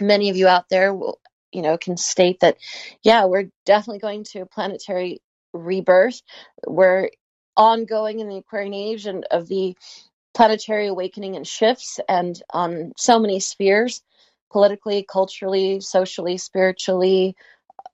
many 0.00 0.30
of 0.30 0.36
you 0.36 0.48
out 0.48 0.68
there 0.70 0.94
will 0.94 1.20
you 1.52 1.62
know 1.62 1.76
can 1.76 1.96
state 1.96 2.40
that 2.40 2.56
yeah 3.02 3.26
we're 3.26 3.50
definitely 3.66 3.98
going 3.98 4.24
to 4.24 4.40
a 4.40 4.46
planetary 4.46 5.20
rebirth. 5.52 6.22
We're 6.66 7.10
ongoing 7.56 8.20
in 8.20 8.28
the 8.28 8.38
aquarian 8.38 8.74
age 8.74 9.06
and 9.06 9.24
of 9.30 9.48
the 9.48 9.76
planetary 10.34 10.86
awakening 10.86 11.36
and 11.36 11.46
shifts 11.46 12.00
and 12.08 12.40
on 12.50 12.92
so 12.96 13.18
many 13.18 13.40
spheres 13.40 14.02
politically 14.50 15.04
culturally 15.10 15.80
socially 15.80 16.38
spiritually 16.38 17.36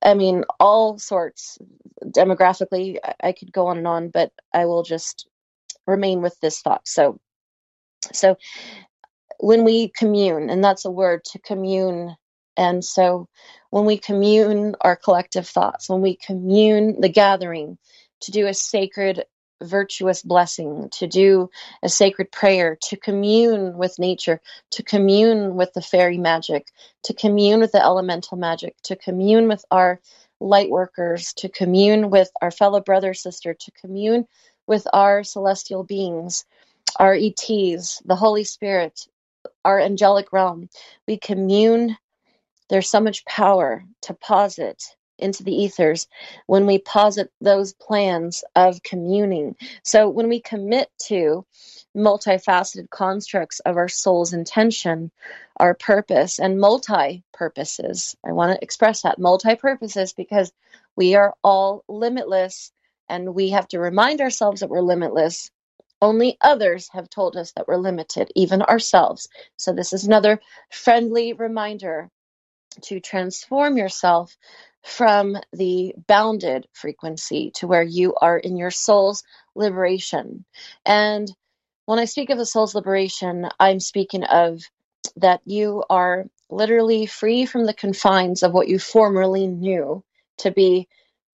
i 0.03 0.15
mean 0.15 0.45
all 0.61 0.99
sorts 0.99 1.59
demographically 2.05 2.99
i 3.23 3.33
could 3.33 3.53
go 3.53 3.69
on 3.69 3.79
and 3.79 3.89
on 3.89 4.09
but 4.11 4.33
i 4.55 4.67
will 4.67 4.83
just 4.83 5.19
remain 5.87 6.23
with 6.23 6.39
this 6.41 6.61
thought. 6.61 6.87
So 6.89 7.21
so 8.13 8.37
when 9.41 9.65
we 9.65 9.89
commune 9.89 10.51
and 10.51 10.65
that's 10.65 10.85
a 10.87 10.91
word 10.91 11.25
to 11.33 11.39
commune 11.41 12.17
and 12.57 12.85
so 12.85 13.29
when 13.71 13.87
we 13.87 13.99
commune 13.99 14.77
our 14.83 14.97
collective 14.97 15.49
thoughts, 15.49 15.89
when 15.91 16.03
we 16.03 16.17
commune 16.17 17.01
the 17.01 17.09
gathering 17.11 17.79
to 18.23 18.33
do 18.33 18.47
a 18.49 18.55
sacred, 18.55 19.25
virtuous 19.63 20.23
blessing, 20.23 20.89
to 20.91 21.07
do 21.07 21.51
a 21.83 21.89
sacred 21.89 22.31
prayer, 22.31 22.77
to 22.83 22.97
commune 22.97 23.77
with 23.77 23.99
nature, 23.99 24.41
to 24.71 24.83
commune 24.83 25.57
with 25.57 25.73
the 25.75 25.83
fairy 25.83 26.19
magic, 26.19 26.69
to 27.05 27.15
commune 27.15 27.61
with 27.61 27.73
the 27.73 27.83
elemental 27.83 28.37
magic, 28.37 28.77
to 28.83 28.97
commune 28.97 29.49
with 29.49 29.65
our 29.71 30.01
light 30.41 30.71
workers, 30.71 31.33
to 31.35 31.49
commune 31.49 32.11
with 32.11 32.31
our 32.41 32.51
fellow 32.51 32.81
brother, 32.81 33.15
sister, 33.15 33.55
to 33.55 33.71
commune 33.73 34.27
with 34.67 34.87
our 34.93 35.25
celestial 35.25 35.83
beings, 35.83 36.45
our 36.97 37.15
ETs, 37.15 38.01
the 38.05 38.17
Holy 38.17 38.45
Spirit, 38.45 39.07
our 39.65 39.81
angelic 39.81 40.33
realm. 40.33 40.69
We 41.07 41.19
commune 41.19 41.97
there's 42.69 42.91
so 42.91 43.01
much 43.01 43.25
power 43.25 43.85
to 44.03 44.15
posit 44.15 44.83
into 45.19 45.43
the 45.43 45.55
ethers 45.55 46.09
when 46.47 46.67
we 46.67 46.79
posit 46.79 47.31
those 47.41 47.73
plans 47.73 48.45
of 48.55 48.83
communing. 48.83 49.57
So 49.83 50.09
when 50.09 50.29
we 50.29 50.41
commit 50.41 50.91
to 51.07 51.45
multifaceted 51.97 52.91
constructs 52.91 53.61
of 53.61 53.77
our 53.77 53.89
soul's 53.89 54.33
intention, 54.33 55.11
our 55.57 55.75
purpose, 55.75 56.39
and 56.39 56.61
multi 56.61 57.25
purposes, 57.33 58.17
I 58.25 58.33
want 58.33 58.53
to 58.53 58.63
express 58.63 59.03
that 59.03 59.19
multi 59.19 59.57
purposes 59.57 60.13
because 60.13 60.53
we 60.97 61.15
are 61.15 61.35
all 61.43 61.85
limitless 61.89 62.73
and 63.09 63.35
we 63.35 63.51
have 63.51 63.69
to 63.69 63.79
remind 63.79 64.21
ourselves 64.21 64.61
that 64.61 64.71
we're 64.71 64.81
limitless. 64.81 65.51
Only 66.01 66.37
others 66.41 66.89
have 66.93 67.11
told 67.11 67.37
us 67.37 67.53
that 67.53 67.67
we're 67.67 67.77
limited, 67.77 68.31
even 68.37 68.63
ourselves. 68.63 69.29
So, 69.57 69.73
this 69.73 69.93
is 69.93 70.05
another 70.05 70.41
friendly 70.71 71.33
reminder 71.33 72.11
to 72.83 73.01
transform 73.01 73.77
yourself 73.77 74.37
from 74.85 75.37
the 75.53 75.95
bounded 76.07 76.67
frequency 76.73 77.53
to 77.57 77.67
where 77.67 77.83
you 77.83 78.15
are 78.21 78.39
in 78.39 78.57
your 78.57 78.71
soul's 78.71 79.25
liberation. 79.55 80.45
And 80.87 81.31
when 81.87 81.99
I 81.99 82.05
speak 82.07 82.31
of 82.31 82.39
the 82.39 82.47
soul's 82.47 82.75
liberation, 82.75 83.49
I'm 83.59 83.81
speaking 83.81 84.25
of 84.25 84.63
that 85.17 85.41
you 85.45 85.85
are 85.91 86.27
literally 86.51 87.07
free 87.07 87.47
from 87.47 87.67
the 87.67 87.75
confines 87.75 88.43
of 88.43 88.53
what 88.53 88.69
you 88.69 88.79
formerly 88.79 89.47
knew 89.47 90.03
to 90.39 90.51
be 90.51 90.89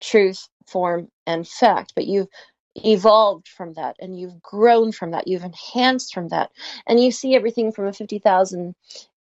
truth, 0.01 0.47
form, 0.67 1.09
and 1.25 1.47
fact, 1.47 1.93
but 1.95 2.07
you've 2.07 2.27
evolved 2.75 3.47
from 3.47 3.73
that 3.73 3.95
and 3.99 4.17
you've 4.19 4.41
grown 4.41 4.91
from 4.91 5.11
that, 5.11 5.27
you've 5.27 5.43
enhanced 5.43 6.13
from 6.13 6.29
that, 6.29 6.51
and 6.87 6.99
you 6.99 7.11
see 7.11 7.35
everything 7.35 7.71
from 7.71 7.87
a 7.87 7.93
50,000 7.93 8.75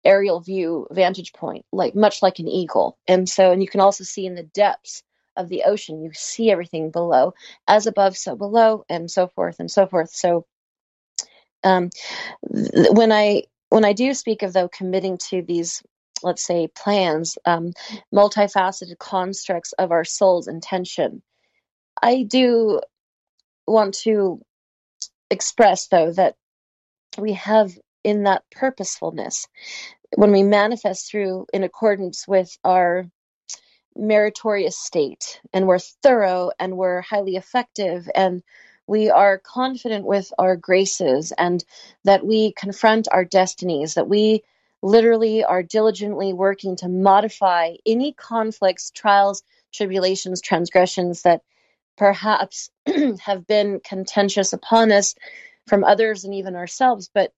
aerial 0.04 0.40
view 0.40 0.86
vantage 0.90 1.32
point, 1.32 1.64
like 1.72 1.94
much 1.94 2.22
like 2.22 2.38
an 2.38 2.48
eagle. 2.48 2.98
And 3.06 3.28
so, 3.28 3.52
and 3.52 3.62
you 3.62 3.68
can 3.68 3.80
also 3.80 4.04
see 4.04 4.26
in 4.26 4.34
the 4.34 4.42
depths 4.42 5.02
of 5.36 5.48
the 5.48 5.64
ocean, 5.64 6.02
you 6.02 6.10
see 6.14 6.50
everything 6.50 6.90
below, 6.90 7.34
as 7.66 7.86
above, 7.86 8.16
so 8.16 8.36
below, 8.36 8.84
and 8.88 9.10
so 9.10 9.28
forth 9.28 9.56
and 9.58 9.70
so 9.70 9.86
forth. 9.86 10.10
So, 10.10 10.46
um, 11.62 11.90
th- 12.52 12.90
when 12.92 13.12
I 13.12 13.44
when 13.68 13.84
I 13.84 13.92
do 13.92 14.14
speak 14.14 14.42
of 14.42 14.52
though 14.52 14.68
committing 14.68 15.18
to 15.28 15.42
these, 15.42 15.82
let's 16.22 16.44
say, 16.44 16.68
plans, 16.74 17.38
um, 17.44 17.72
multifaceted 18.12 18.98
constructs 18.98 19.72
of 19.74 19.92
our 19.92 20.04
soul's 20.04 20.48
intention, 20.48 21.22
I 22.02 22.24
do 22.24 22.80
want 23.70 23.94
to 24.04 24.40
express 25.30 25.88
though 25.88 26.12
that 26.12 26.36
we 27.18 27.34
have 27.34 27.72
in 28.04 28.24
that 28.24 28.44
purposefulness. 28.50 29.46
When 30.16 30.32
we 30.32 30.42
manifest 30.42 31.10
through 31.10 31.46
in 31.52 31.62
accordance 31.62 32.26
with 32.26 32.56
our 32.64 33.06
meritorious 33.96 34.78
state 34.78 35.40
and 35.52 35.66
we're 35.66 35.78
thorough 35.78 36.50
and 36.58 36.76
we're 36.76 37.00
highly 37.02 37.36
effective 37.36 38.08
and 38.14 38.42
we 38.86 39.10
are 39.10 39.38
confident 39.38 40.04
with 40.04 40.32
our 40.38 40.56
graces 40.56 41.32
and 41.36 41.64
that 42.04 42.24
we 42.24 42.52
confront 42.52 43.08
our 43.12 43.24
destinies 43.24 43.94
that 43.94 44.08
we 44.08 44.42
literally 44.82 45.44
are 45.44 45.62
diligently 45.62 46.32
working 46.32 46.76
to 46.76 46.88
modify 46.88 47.74
any 47.84 48.12
conflicts 48.12 48.90
trials 48.90 49.42
tribulations 49.72 50.40
transgressions 50.40 51.22
that 51.22 51.42
perhaps 52.00 52.70
have 53.20 53.46
been 53.46 53.80
contentious 53.84 54.54
upon 54.54 54.90
us 54.90 55.14
from 55.68 55.84
others 55.84 56.24
and 56.24 56.34
even 56.34 56.56
ourselves 56.56 57.10
but 57.14 57.32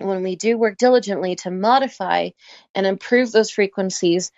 when 0.00 0.22
we 0.22 0.36
do 0.36 0.56
work 0.58 0.78
diligently 0.78 1.36
to 1.36 1.50
modify 1.50 2.30
and 2.74 2.86
improve 2.86 3.32
those 3.32 3.50
frequencies 3.50 4.32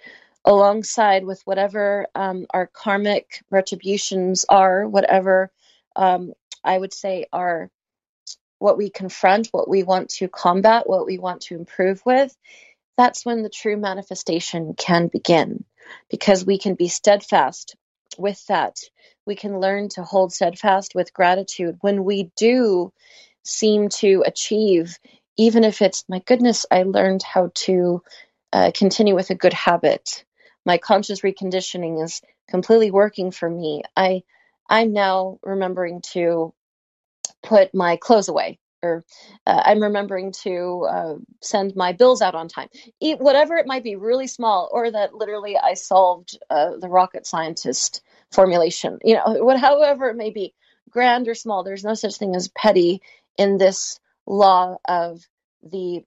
alongside 0.45 1.25
with 1.25 1.41
whatever 1.45 2.07
um, 2.15 2.47
our 2.53 2.67
karmic 2.67 3.43
retributions 3.51 4.45
are, 4.49 4.89
whatever 4.89 5.53
um, 5.95 6.33
I 6.65 6.79
would 6.79 6.93
say 6.93 7.27
are 7.33 7.71
what 8.59 8.79
we 8.79 8.91
confront, 8.91 9.49
what 9.49 9.69
we 9.69 9.83
want 9.83 10.11
to 10.11 10.29
combat, 10.29 10.89
what 10.89 11.07
we 11.07 11.19
want 11.19 11.43
to 11.43 11.57
improve 11.57 12.03
with, 12.07 12.35
that's 12.97 13.25
when 13.25 13.43
the 13.43 13.51
true 13.51 13.77
manifestation 13.77 14.75
can 14.75 15.09
begin 15.09 15.65
because 16.11 16.45
we 16.45 16.59
can 16.59 16.75
be 16.75 16.89
steadfast 16.89 17.77
with 18.19 18.45
that. 18.47 18.79
We 19.27 19.37
can 19.37 19.61
learn 19.61 19.89
to 19.91 20.05
hold 20.05 20.33
steadfast 20.33 20.95
with 20.95 21.15
gratitude 21.15 21.79
when 21.83 22.05
we 22.05 22.31
do 22.37 22.93
seem 23.45 23.89
to 23.91 24.23
achieve 24.27 24.99
even 25.39 25.65
if 25.65 25.83
it's 25.83 26.05
my 26.09 26.21
goodness, 26.27 26.67
I 26.71 26.85
learned 26.85 27.25
how 27.25 27.53
to 27.55 28.03
uh, 28.53 28.73
continue 28.77 29.17
with 29.17 29.31
a 29.31 29.37
good 29.37 29.55
habit. 29.55 30.25
My 30.67 30.79
conscious 30.79 31.23
reconditioning 31.23 32.05
is 32.05 32.23
completely 32.51 32.93
working 32.93 33.33
for 33.33 33.51
me. 33.51 33.83
I 33.97 34.23
I'm 34.71 34.95
now 34.95 35.39
remembering 35.43 36.03
to 36.13 36.55
put 37.43 37.75
my 37.75 37.97
clothes 37.97 38.29
away, 38.29 38.61
or 38.83 39.05
uh, 39.47 39.63
I'm 39.67 39.83
remembering 39.83 40.33
to 40.45 40.87
uh, 40.91 41.15
send 41.43 41.77
my 41.77 41.93
bills 41.93 42.23
out 42.23 42.37
on 42.37 42.49
time. 42.49 42.69
Eat 43.01 43.21
whatever 43.21 43.57
it 43.57 43.67
might 43.69 43.85
be, 43.85 43.97
really 43.97 44.29
small, 44.29 44.71
or 44.73 44.91
that 44.91 45.15
literally 45.15 45.59
I 45.59 45.75
solved 45.75 46.39
uh, 46.51 46.73
the 46.81 46.89
rocket 46.91 47.27
scientist 47.27 48.03
formulation. 48.33 48.99
You 49.05 49.17
know, 49.17 49.45
what, 49.45 49.61
however 49.61 50.09
it 50.09 50.17
may 50.17 50.31
be, 50.31 50.55
grand 50.91 51.29
or 51.29 51.35
small. 51.35 51.65
There's 51.65 51.85
no 51.85 51.95
such 51.95 52.17
thing 52.17 52.37
as 52.37 52.49
petty 52.49 53.03
in 53.39 53.59
this 53.59 53.99
law 54.27 54.77
of 54.87 55.23
the 55.63 56.05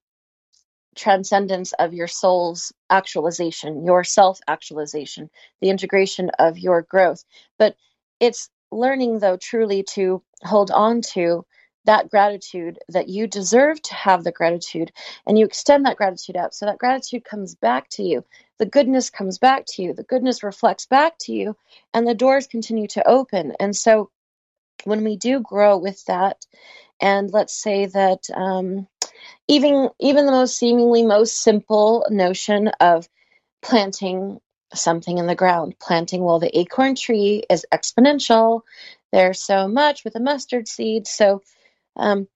transcendence 0.96 1.74
of 1.74 1.94
your 1.94 2.08
soul's 2.08 2.74
actualization, 2.90 3.86
your 3.86 4.04
self 4.04 4.40
actualization, 4.48 5.30
the 5.62 5.70
integration 5.70 6.30
of 6.40 6.58
your 6.58 6.82
growth. 6.84 7.24
But 7.60 7.76
it's 8.20 8.50
learning, 8.72 9.20
though, 9.20 9.38
truly 9.38 9.84
to 9.94 10.24
hold 10.44 10.72
on 10.72 11.02
to 11.14 11.46
that 11.86 12.10
gratitude 12.12 12.80
that 12.90 13.10
you 13.10 13.28
deserve 13.28 13.82
to 13.84 13.96
have 13.96 14.24
the 14.24 14.32
gratitude 14.32 14.92
and 15.28 15.40
you 15.40 15.46
extend 15.46 15.86
that 15.86 15.98
gratitude 15.98 16.38
out. 16.38 16.54
So 16.56 16.66
that 16.68 16.80
gratitude 16.80 17.26
comes 17.26 17.56
back 17.56 17.90
to 17.92 18.04
you. 18.04 18.26
The 18.60 18.68
goodness 18.68 19.10
comes 19.10 19.40
back 19.40 19.66
to 19.70 19.84
you. 19.84 19.94
The 19.94 20.04
goodness 20.04 20.44
reflects 20.44 20.86
back 20.88 21.18
to 21.22 21.34
you 21.34 21.58
and 21.94 22.08
the 22.08 22.16
doors 22.16 22.48
continue 22.48 22.88
to 22.90 23.08
open. 23.08 23.54
And 23.60 23.76
so 23.76 24.12
when 24.86 25.04
we 25.04 25.18
do 25.18 25.40
grow 25.42 25.78
with 25.78 26.04
that 26.06 26.46
and 27.02 27.32
let's 27.34 27.54
say 27.56 27.88
that 27.88 28.30
um, 28.36 28.88
even 29.48 29.90
even 30.00 30.28
the 30.28 30.34
most 30.34 30.58
seemingly 30.58 31.04
most 31.06 31.42
simple 31.44 32.06
notion 32.12 32.70
of 32.82 33.08
planting 33.64 34.40
something 34.74 35.18
in 35.20 35.28
the 35.28 35.36
ground 35.36 35.76
planting 35.82 36.24
well 36.24 36.40
the 36.40 36.58
acorn 36.58 36.96
tree 36.96 37.44
is 37.50 37.66
exponential. 37.74 38.62
There's 39.14 39.42
so 39.42 39.68
much 39.68 40.04
with 40.06 40.16
a 40.16 40.22
mustard 40.22 40.68
seed. 40.68 41.08
So 41.08 41.44
um, 41.98 42.28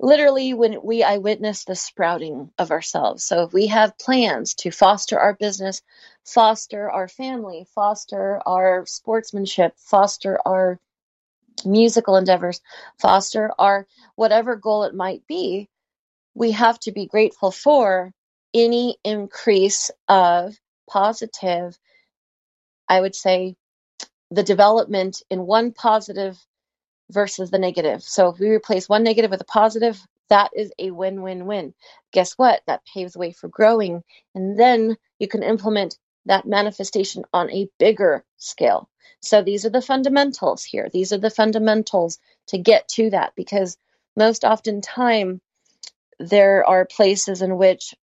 literally 0.00 0.54
when 0.54 0.78
we 0.84 1.02
i 1.04 1.18
witness 1.18 1.64
the 1.64 1.76
sprouting 1.76 2.50
of 2.58 2.70
ourselves. 2.72 3.24
So 3.24 3.44
if 3.44 3.52
we 3.52 3.68
have 3.68 3.98
plans 3.98 4.54
to 4.56 4.70
foster 4.70 5.18
our 5.18 5.34
business 5.34 5.82
foster 6.24 6.90
our 6.90 7.08
family 7.08 7.66
foster 7.74 8.40
our 8.46 8.86
sportsmanship 8.86 9.74
foster 9.78 10.38
our 10.46 10.80
musical 11.64 12.16
endeavors 12.16 12.60
foster 13.00 13.52
our 13.58 13.86
whatever 14.16 14.56
goal 14.56 14.84
it 14.84 14.94
might 14.94 15.26
be 15.28 15.68
we 16.34 16.52
have 16.52 16.78
to 16.80 16.92
be 16.92 17.06
grateful 17.06 17.50
for 17.50 18.12
any 18.54 18.96
increase 19.04 19.90
of 20.08 20.56
positive, 20.88 21.78
I 22.88 23.00
would 23.00 23.14
say, 23.14 23.56
the 24.30 24.42
development 24.42 25.22
in 25.30 25.46
one 25.46 25.72
positive 25.72 26.38
versus 27.14 27.50
the 27.50 27.58
negative. 27.58 28.02
So 28.02 28.28
if 28.28 28.38
we 28.38 28.50
replace 28.50 28.88
one 28.88 29.04
negative 29.04 29.30
with 29.30 29.40
a 29.40 29.46
positive, 29.46 29.98
that 30.28 30.50
is 30.54 30.72
a 30.78 30.90
win 30.90 31.22
win 31.22 31.46
win. 31.46 31.74
Guess 32.12 32.34
what? 32.34 32.62
That 32.66 32.82
paves 32.92 33.14
the 33.14 33.20
way 33.20 33.32
for 33.32 33.48
growing. 33.48 34.02
And 34.34 34.58
then 34.58 34.96
you 35.18 35.28
can 35.28 35.42
implement 35.42 35.98
that 36.26 36.46
manifestation 36.46 37.24
on 37.32 37.50
a 37.50 37.68
bigger 37.78 38.24
scale. 38.36 38.88
So 39.20 39.42
these 39.42 39.64
are 39.64 39.70
the 39.70 39.82
fundamentals 39.82 40.64
here. 40.64 40.88
These 40.92 41.12
are 41.12 41.18
the 41.18 41.30
fundamentals 41.30 42.18
to 42.48 42.58
get 42.58 42.88
to 42.88 43.10
that 43.10 43.34
because 43.36 43.76
most 44.16 44.44
often 44.44 44.80
time 44.80 45.40
there 46.18 46.64
are 46.66 46.84
places 46.84 47.42
in 47.42 47.56
which 47.56 47.94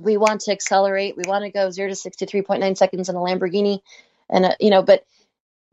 we 0.00 0.16
want 0.16 0.42
to 0.42 0.52
accelerate. 0.52 1.16
We 1.16 1.24
want 1.26 1.44
to 1.44 1.50
go 1.50 1.70
zero 1.70 1.88
to 1.88 1.94
63.9 1.94 2.76
seconds 2.76 3.08
in 3.08 3.16
a 3.16 3.18
Lamborghini. 3.18 3.80
And, 4.28 4.46
uh, 4.46 4.54
you 4.58 4.70
know, 4.70 4.82
but 4.82 5.04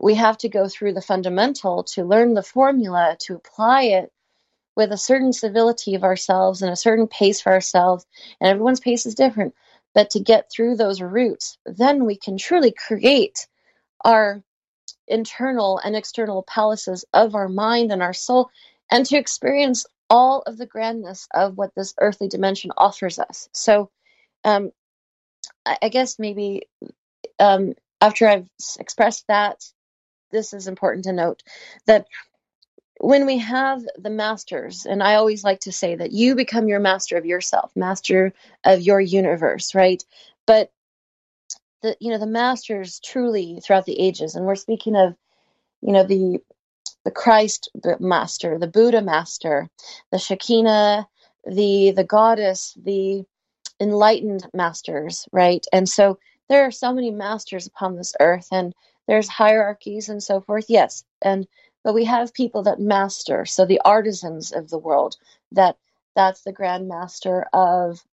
we 0.00 0.14
have 0.14 0.38
to 0.38 0.48
go 0.48 0.66
through 0.66 0.94
the 0.94 1.02
fundamental 1.02 1.84
to 1.84 2.04
learn 2.04 2.34
the 2.34 2.42
formula, 2.42 3.16
to 3.20 3.34
apply 3.34 3.82
it 3.82 4.12
with 4.74 4.92
a 4.92 4.96
certain 4.96 5.32
civility 5.32 5.94
of 5.94 6.04
ourselves 6.04 6.62
and 6.62 6.72
a 6.72 6.76
certain 6.76 7.06
pace 7.06 7.40
for 7.40 7.52
ourselves. 7.52 8.06
And 8.40 8.48
everyone's 8.48 8.80
pace 8.80 9.04
is 9.04 9.14
different. 9.14 9.54
But 9.94 10.10
to 10.10 10.20
get 10.20 10.50
through 10.50 10.76
those 10.76 11.02
roots, 11.02 11.58
then 11.66 12.06
we 12.06 12.16
can 12.16 12.38
truly 12.38 12.72
create 12.72 13.46
our 14.04 14.42
internal 15.06 15.78
and 15.78 15.94
external 15.94 16.44
palaces 16.44 17.04
of 17.12 17.34
our 17.34 17.48
mind 17.48 17.92
and 17.92 18.02
our 18.02 18.14
soul 18.14 18.50
and 18.90 19.04
to 19.06 19.16
experience 19.16 19.84
all 20.08 20.42
of 20.46 20.56
the 20.56 20.66
grandness 20.66 21.28
of 21.34 21.58
what 21.58 21.74
this 21.74 21.94
earthly 22.00 22.28
dimension 22.28 22.72
offers 22.76 23.18
us. 23.18 23.48
So, 23.52 23.90
um, 24.44 24.70
I, 25.66 25.88
guess 25.88 26.18
maybe 26.18 26.62
um, 27.38 27.74
after 28.00 28.26
I've 28.26 28.48
expressed 28.78 29.26
that, 29.28 29.62
this 30.30 30.52
is 30.52 30.66
important 30.66 31.04
to 31.04 31.12
note 31.12 31.42
that 31.86 32.06
when 33.00 33.24
we 33.24 33.38
have 33.38 33.82
the 33.96 34.10
masters, 34.10 34.84
and 34.86 35.02
I 35.02 35.14
always 35.14 35.42
like 35.42 35.60
to 35.60 35.72
say 35.72 35.96
that 35.96 36.12
you 36.12 36.34
become 36.34 36.68
your 36.68 36.80
master 36.80 37.16
of 37.16 37.24
yourself, 37.24 37.72
master 37.74 38.34
of 38.64 38.82
your 38.82 39.00
universe, 39.00 39.74
right? 39.74 40.04
But 40.46 40.70
the 41.82 41.96
you 41.98 42.10
know 42.10 42.18
the 42.18 42.26
masters 42.26 43.00
truly 43.02 43.60
throughout 43.64 43.86
the 43.86 43.98
ages, 43.98 44.34
and 44.34 44.44
we're 44.44 44.54
speaking 44.54 44.96
of 44.96 45.16
you 45.80 45.92
know 45.92 46.04
the 46.04 46.38
the 47.04 47.10
Christ 47.10 47.70
master, 47.98 48.58
the 48.58 48.66
Buddha 48.66 49.00
master, 49.00 49.68
the 50.12 50.18
Shekinah, 50.18 51.08
the 51.46 51.92
the 51.92 52.04
goddess, 52.04 52.76
the 52.82 53.24
enlightened 53.80 54.46
masters, 54.52 55.26
right? 55.32 55.64
And 55.72 55.88
so 55.88 56.18
there 56.48 56.64
are 56.64 56.70
so 56.70 56.92
many 56.92 57.10
masters 57.10 57.66
upon 57.66 57.96
this 57.96 58.14
earth 58.20 58.48
and 58.52 58.74
there's 59.06 59.28
hierarchies 59.28 60.08
and 60.08 60.22
so 60.22 60.40
forth. 60.40 60.66
Yes. 60.68 61.04
And 61.22 61.46
but 61.82 61.94
we 61.94 62.04
have 62.04 62.34
people 62.34 62.62
that 62.64 62.78
master, 62.78 63.46
so 63.46 63.64
the 63.64 63.80
artisans 63.84 64.52
of 64.52 64.68
the 64.68 64.78
world, 64.78 65.16
that 65.52 65.76
that's 66.14 66.42
the 66.42 66.52
grand 66.52 66.88
master 66.88 67.46
of 67.52 68.04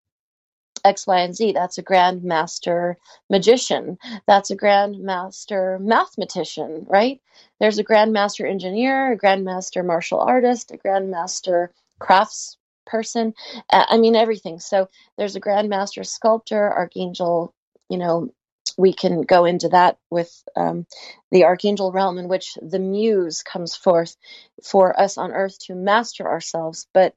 X, 0.85 1.05
Y, 1.05 1.19
and 1.19 1.35
Z. 1.35 1.51
That's 1.51 1.77
a 1.77 1.81
grand 1.81 2.23
master 2.23 2.97
magician. 3.29 3.97
That's 4.25 4.51
a 4.51 4.55
grand 4.55 4.99
master 4.99 5.79
mathematician, 5.79 6.85
right? 6.87 7.21
There's 7.59 7.79
a 7.79 7.83
grand 7.83 8.13
master 8.13 8.45
engineer, 8.45 9.11
a 9.11 9.17
grand 9.17 9.43
master 9.43 9.83
martial 9.83 10.19
artist, 10.19 10.71
a 10.71 10.77
grand 10.77 11.11
master 11.11 11.71
crafts 11.99 12.57
person. 12.85 13.33
I 13.69 13.97
mean, 13.97 14.15
everything. 14.15 14.59
So 14.59 14.87
there's 15.17 15.35
a 15.35 15.41
grand 15.41 15.67
master 15.67 16.03
sculptor, 16.03 16.71
archangel, 16.71 17.53
you 17.89 17.97
know, 17.97 18.33
we 18.77 18.93
can 18.93 19.23
go 19.23 19.45
into 19.45 19.69
that 19.69 19.97
with 20.09 20.31
um, 20.55 20.85
the 21.31 21.45
archangel 21.45 21.91
realm 21.91 22.17
in 22.17 22.27
which 22.27 22.57
the 22.61 22.79
muse 22.79 23.43
comes 23.43 23.75
forth 23.75 24.15
for 24.63 24.97
us 24.99 25.17
on 25.17 25.31
earth 25.31 25.57
to 25.65 25.75
master 25.75 26.27
ourselves. 26.27 26.87
But 26.93 27.15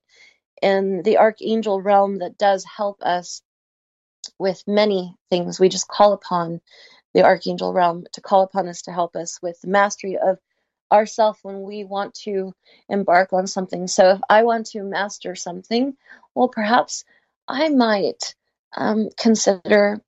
in 0.63 1.03
the 1.03 1.19
archangel 1.19 1.81
realm 1.81 2.19
that 2.19 2.39
does 2.39 2.65
help 2.65 3.03
us 3.03 3.43
with 4.39 4.63
many 4.67 5.15
things. 5.31 5.61
We 5.61 5.69
just 5.69 5.89
call 5.89 6.13
upon 6.13 6.61
the 7.15 7.25
archangel 7.25 7.73
realm 7.73 8.07
to 8.13 8.21
call 8.21 8.43
upon 8.43 8.69
us 8.69 8.83
to 8.83 8.93
help 8.93 9.17
us 9.17 9.39
with 9.43 9.61
the 9.61 9.69
mastery 9.69 10.17
of 10.17 10.39
ourself 10.93 11.39
when 11.43 11.63
we 11.63 11.85
want 11.85 12.15
to 12.15 12.53
embark 12.89 13.33
on 13.33 13.47
something. 13.47 13.87
So 13.87 14.11
if 14.11 14.21
I 14.29 14.43
want 14.45 14.67
to 14.69 14.83
master 14.83 15.35
something, 15.35 15.97
well, 16.35 16.49
perhaps 16.49 17.05
I 17.47 17.69
might 17.69 18.35
um, 18.77 19.09
consider 19.19 20.01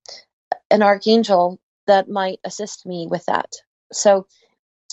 an 0.73 0.83
archangel 0.83 1.61
that 1.87 2.09
might 2.09 2.41
assist 2.45 2.87
me 2.87 3.07
with 3.09 3.25
that. 3.27 3.53
So 3.93 4.27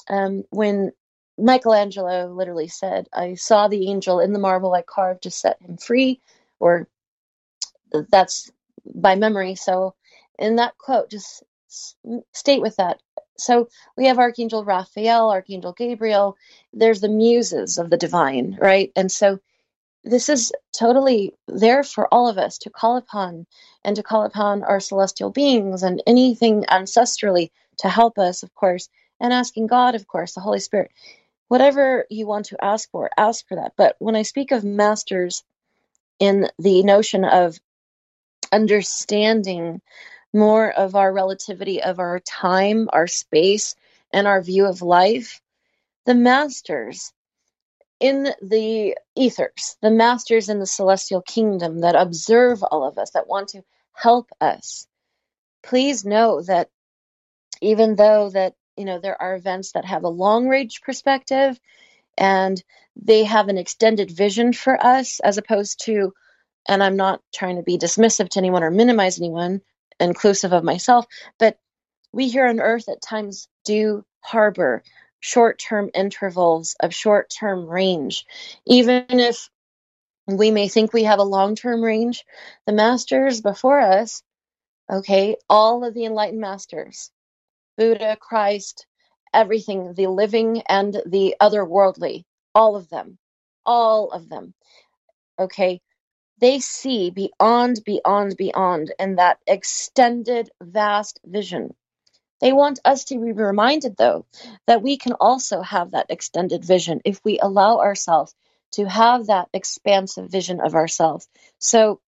um, 0.09 0.43
when 0.49 0.91
Michelangelo 1.37 2.33
literally 2.33 2.67
said, 2.67 3.07
I 3.13 3.35
saw 3.35 3.67
the 3.67 3.89
angel 3.89 4.19
in 4.19 4.33
the 4.33 4.39
marble 4.39 4.73
I 4.73 4.81
carved 4.81 5.23
to 5.23 5.31
set 5.31 5.61
him 5.61 5.77
free, 5.77 6.21
or 6.59 6.87
that's 8.11 8.51
by 8.85 9.15
memory. 9.15 9.55
So 9.55 9.95
in 10.37 10.57
that 10.57 10.77
quote, 10.77 11.09
just 11.09 11.43
state 12.33 12.61
with 12.61 12.75
that. 12.77 12.99
So 13.37 13.69
we 13.97 14.07
have 14.07 14.19
Archangel 14.19 14.65
Raphael, 14.65 15.29
Archangel 15.29 15.73
Gabriel. 15.73 16.35
There's 16.73 17.01
the 17.01 17.09
muses 17.09 17.77
of 17.77 17.89
the 17.89 17.97
divine, 17.97 18.57
right? 18.59 18.91
And 18.95 19.11
so 19.11 19.39
this 20.03 20.29
is 20.29 20.51
totally 20.71 21.33
there 21.47 21.83
for 21.83 22.11
all 22.13 22.27
of 22.27 22.37
us 22.37 22.57
to 22.59 22.69
call 22.69 22.97
upon 22.97 23.45
and 23.83 23.95
to 23.95 24.03
call 24.03 24.23
upon 24.23 24.63
our 24.63 24.79
celestial 24.79 25.29
beings 25.29 25.83
and 25.83 26.01
anything 26.07 26.63
ancestrally 26.69 27.51
to 27.77 27.89
help 27.89 28.17
us, 28.17 28.43
of 28.43 28.53
course, 28.55 28.89
and 29.19 29.33
asking 29.33 29.67
God, 29.67 29.95
of 29.95 30.07
course, 30.07 30.33
the 30.33 30.41
Holy 30.41 30.59
Spirit. 30.59 30.91
Whatever 31.47 32.05
you 32.09 32.27
want 32.27 32.45
to 32.47 32.63
ask 32.63 32.89
for, 32.91 33.09
ask 33.17 33.47
for 33.47 33.55
that. 33.55 33.73
But 33.75 33.95
when 33.99 34.15
I 34.15 34.21
speak 34.21 34.51
of 34.51 34.63
masters 34.63 35.43
in 36.19 36.49
the 36.59 36.83
notion 36.83 37.25
of 37.25 37.59
understanding 38.51 39.81
more 40.33 40.71
of 40.71 40.95
our 40.95 41.11
relativity 41.11 41.81
of 41.81 41.99
our 41.99 42.19
time, 42.19 42.89
our 42.93 43.07
space, 43.07 43.75
and 44.13 44.27
our 44.27 44.41
view 44.41 44.65
of 44.65 44.81
life, 44.81 45.41
the 46.05 46.15
masters 46.15 47.11
in 47.99 48.29
the 48.41 48.97
ethers, 49.15 49.77
the 49.81 49.91
masters 49.91 50.49
in 50.49 50.59
the 50.59 50.65
celestial 50.65 51.21
kingdom 51.21 51.81
that 51.81 51.95
observe 51.95 52.63
all 52.63 52.87
of 52.87 52.97
us, 52.97 53.11
that 53.11 53.27
want 53.27 53.49
to 53.49 53.63
help 53.93 54.29
us, 54.39 54.87
please 55.63 56.05
know 56.05 56.41
that 56.41 56.69
even 57.61 57.95
though 57.95 58.29
that 58.29 58.53
you 58.77 58.85
know 58.85 58.99
there 58.99 59.21
are 59.21 59.35
events 59.35 59.73
that 59.73 59.85
have 59.85 60.03
a 60.03 60.09
long 60.09 60.47
range 60.47 60.81
perspective 60.81 61.59
and 62.17 62.63
they 62.95 63.23
have 63.25 63.49
an 63.49 63.57
extended 63.57 64.09
vision 64.11 64.53
for 64.53 64.81
us 64.83 65.19
as 65.19 65.37
opposed 65.37 65.83
to 65.85 66.13
and 66.67 66.83
I'm 66.83 66.95
not 66.95 67.21
trying 67.33 67.57
to 67.57 67.63
be 67.63 67.77
dismissive 67.77 68.29
to 68.29 68.39
anyone 68.39 68.63
or 68.63 68.71
minimize 68.71 69.19
anyone, 69.19 69.61
inclusive 69.99 70.53
of 70.53 70.63
myself, 70.63 71.05
but 71.39 71.57
we 72.11 72.29
here 72.29 72.47
on 72.47 72.59
earth 72.59 72.87
at 72.89 73.01
times 73.01 73.47
do 73.65 74.05
harbor 74.21 74.83
short 75.21 75.59
term 75.59 75.89
intervals 75.93 76.75
of 76.79 76.93
short 76.95 77.29
term 77.31 77.67
range. 77.67 78.25
Even 78.67 79.05
if 79.09 79.47
We 80.27 80.51
may 80.51 80.69
think 80.69 80.93
we 80.93 81.05
have 81.05 81.19
a 81.19 81.23
long 81.23 81.55
term 81.55 81.83
range. 81.83 82.25
The 82.67 82.73
masters 82.73 83.41
before 83.41 83.79
us, 83.79 84.23
okay, 84.91 85.37
all 85.49 85.85
of 85.85 85.93
the 85.93 86.05
enlightened 86.05 86.41
masters, 86.41 87.11
Buddha, 87.77 88.17
Christ, 88.19 88.87
everything, 89.33 89.93
the 89.95 90.07
living 90.07 90.63
and 90.69 90.95
the 91.05 91.35
otherworldly, 91.41 92.23
all 92.55 92.75
of 92.77 92.89
them, 92.89 93.17
all 93.65 94.11
of 94.11 94.29
them, 94.29 94.53
okay, 95.39 95.81
they 96.39 96.59
see 96.59 97.11
beyond, 97.11 97.81
beyond, 97.85 98.37
beyond 98.37 98.93
in 98.99 99.17
that 99.17 99.39
extended, 99.47 100.49
vast 100.61 101.19
vision. 101.25 101.75
They 102.41 102.53
want 102.53 102.79
us 102.85 103.05
to 103.05 103.19
be 103.19 103.31
reminded, 103.31 103.97
though, 103.97 104.25
that 104.67 104.81
we 104.81 104.97
can 104.97 105.13
also 105.13 105.61
have 105.61 105.91
that 105.91 106.07
extended 106.09 106.63
vision 106.63 107.01
if 107.05 107.19
we 107.23 107.39
allow 107.39 107.79
ourselves 107.79 108.33
to 108.73 108.85
have 108.85 109.27
that 109.27 109.49
expansive 109.53 110.29
vision 110.29 110.61
of 110.61 110.75
ourselves. 110.75 111.27
So 111.59 111.99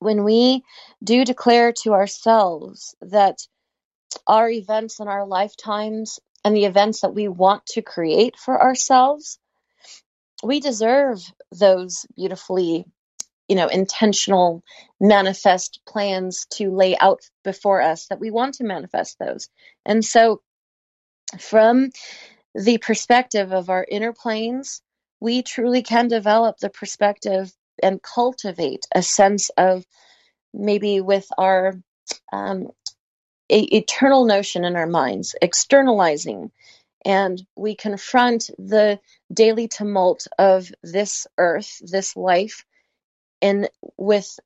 when 0.00 0.24
we 0.24 0.64
do 1.02 1.24
declare 1.24 1.72
to 1.82 1.92
ourselves 1.92 2.94
that 3.00 3.38
our 4.26 4.50
events 4.50 5.00
in 5.00 5.08
our 5.08 5.26
lifetimes 5.26 6.18
and 6.44 6.54
the 6.54 6.64
events 6.64 7.00
that 7.00 7.14
we 7.14 7.28
want 7.28 7.64
to 7.66 7.82
create 7.82 8.36
for 8.36 8.60
ourselves, 8.60 9.38
we 10.42 10.60
deserve 10.60 11.20
those 11.52 12.06
beautifully 12.16 12.86
you 13.48 13.56
know 13.56 13.68
intentional 13.68 14.62
manifest 15.00 15.80
plans 15.86 16.46
to 16.50 16.70
lay 16.70 16.96
out 16.98 17.20
before 17.44 17.82
us 17.82 18.06
that 18.06 18.20
we 18.20 18.30
want 18.30 18.54
to 18.54 18.64
manifest 18.64 19.18
those. 19.18 19.48
And 19.84 20.04
so 20.04 20.42
from 21.38 21.90
the 22.54 22.78
perspective 22.78 23.52
of 23.52 23.70
our 23.70 23.86
inner 23.88 24.12
planes 24.12 24.82
we 25.20 25.42
truly 25.42 25.82
can 25.82 26.08
develop 26.08 26.58
the 26.58 26.70
perspective 26.70 27.52
and 27.82 28.02
cultivate 28.02 28.86
a 28.94 29.02
sense 29.02 29.50
of 29.56 29.84
maybe 30.52 31.00
with 31.00 31.26
our 31.36 31.74
um, 32.32 32.68
a, 33.50 33.60
eternal 33.60 34.24
notion 34.24 34.64
in 34.64 34.76
our 34.76 34.86
minds 34.86 35.34
externalizing. 35.40 36.50
And 37.04 37.40
we 37.56 37.74
confront 37.74 38.50
the 38.58 39.00
daily 39.32 39.68
tumult 39.68 40.26
of 40.38 40.70
this 40.82 41.26
earth 41.38 41.78
this 41.80 42.16
life 42.16 42.64
and 43.42 43.68
with 43.96 44.38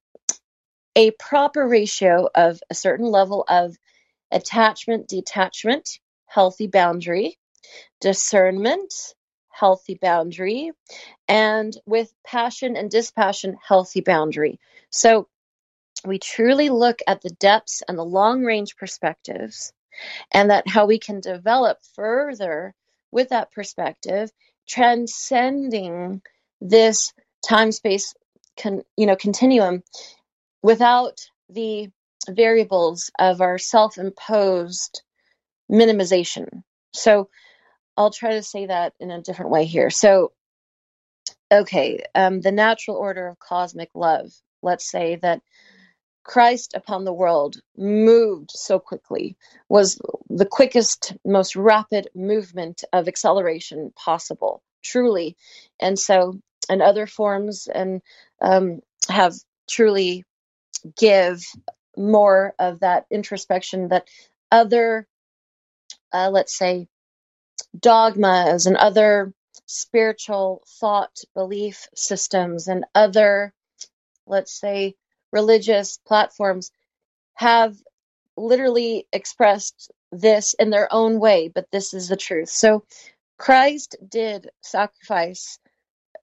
a 0.97 1.11
proper 1.13 1.67
ratio 1.67 2.29
of 2.35 2.61
a 2.71 2.75
certain 2.75 3.07
level 3.07 3.45
of 3.49 3.77
attachment, 4.31 5.09
detachment, 5.09 6.01
healthy 6.27 6.67
boundary, 6.67 7.39
discernment, 8.01 8.93
healthy 9.49 9.99
boundary, 10.01 10.73
and 11.29 11.77
with 11.87 12.13
passion 12.27 12.77
and 12.77 12.91
dispassion, 12.91 13.57
healthy 13.67 14.01
boundary. 14.01 14.59
So 14.91 15.29
we 16.05 16.19
truly 16.19 16.69
look 16.69 17.01
at 17.07 17.23
the 17.23 17.31
depths 17.31 17.83
and 17.87 17.97
the 17.97 18.05
long 18.05 18.45
range 18.45 18.77
perspectives 18.77 19.73
and 20.33 20.51
that 20.51 20.67
how 20.67 20.87
we 20.87 20.99
can 20.99 21.21
develop 21.21 21.79
further 21.95 22.75
with 23.11 23.29
that 23.29 23.53
perspective, 23.53 24.31
transcending 24.67 26.23
this 26.61 27.13
time 27.47 27.73
space 27.73 28.15
con, 28.61 28.83
you 28.97 29.07
know 29.07 29.17
continuum 29.17 29.83
without 30.63 31.21
the 31.49 31.91
variables 32.29 33.11
of 33.19 33.41
our 33.41 33.59
self-imposed 33.59 35.03
minimization. 35.71 36.63
So 36.93 37.29
I'll 37.97 38.11
try 38.11 38.33
to 38.33 38.43
say 38.43 38.67
that 38.67 38.95
in 39.01 39.11
a 39.11 39.23
different 39.23 39.51
way 39.51 39.65
here. 39.65 39.91
So 39.91 40.33
okay, 41.51 42.05
um, 42.15 42.41
the 42.41 42.53
natural 42.53 42.97
order 42.97 43.29
of 43.29 43.39
cosmic 43.39 43.91
love. 43.95 44.31
Let's 44.63 44.89
say 44.91 45.17
that 45.17 45.43
Christ 46.25 46.75
upon 46.75 47.05
the 47.05 47.13
world 47.13 47.57
moved 47.77 48.51
so 48.53 48.79
quickly, 48.79 49.37
was 49.69 50.01
the 50.31 50.47
quickest, 50.47 51.15
most 51.25 51.57
rapid 51.57 52.09
movement 52.15 52.85
of 52.93 53.09
acceleration 53.09 53.93
possible, 53.97 54.63
truly. 54.83 55.37
And 55.81 55.99
so 55.99 56.39
and 56.71 56.81
other 56.81 57.07
forms 57.07 57.67
and 57.67 58.03
um, 58.43 58.81
have 59.09 59.35
truly 59.69 60.25
give 60.99 61.43
more 61.97 62.55
of 62.59 62.81
that 62.81 63.07
introspection 63.11 63.89
that 63.89 64.09
other 64.51 65.07
uh, 66.13 66.31
let's 66.31 66.57
say 66.57 66.89
dogmas 67.79 68.67
and 68.67 68.77
other 68.77 69.33
spiritual 69.67 70.63
thought 70.81 71.19
belief 71.35 71.89
systems 71.95 72.69
and 72.69 72.85
other 72.95 73.53
let's 74.27 74.59
say 74.59 74.95
religious 75.33 75.99
platforms 76.07 76.71
have 77.35 77.77
literally 78.37 79.07
expressed 79.13 79.91
this 80.13 80.55
in 80.55 80.71
their 80.71 80.89
own 80.93 81.21
way 81.21 81.49
but 81.49 81.67
this 81.73 81.95
is 81.95 82.09
the 82.09 82.17
truth 82.17 82.49
so 82.49 82.85
christ 83.39 83.97
did 84.09 84.51
sacrifice 84.63 85.59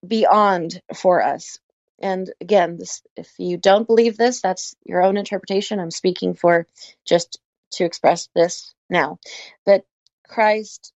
beyond 0.08 0.82
for 0.96 1.22
us. 1.22 1.60
And 2.02 2.32
again, 2.40 2.78
this, 2.78 3.02
if 3.18 3.34
you 3.38 3.58
don't 3.58 3.88
believe 3.88 4.18
this, 4.18 4.42
that's 4.42 4.76
your 4.86 5.02
own 5.04 5.18
interpretation. 5.18 5.80
I'm 5.80 5.92
speaking 5.92 6.34
for 6.34 6.68
just 7.06 7.40
to 7.74 7.86
express 7.86 8.30
this 8.36 8.74
now. 8.90 9.20
But 9.66 9.84
Christ 10.28 10.94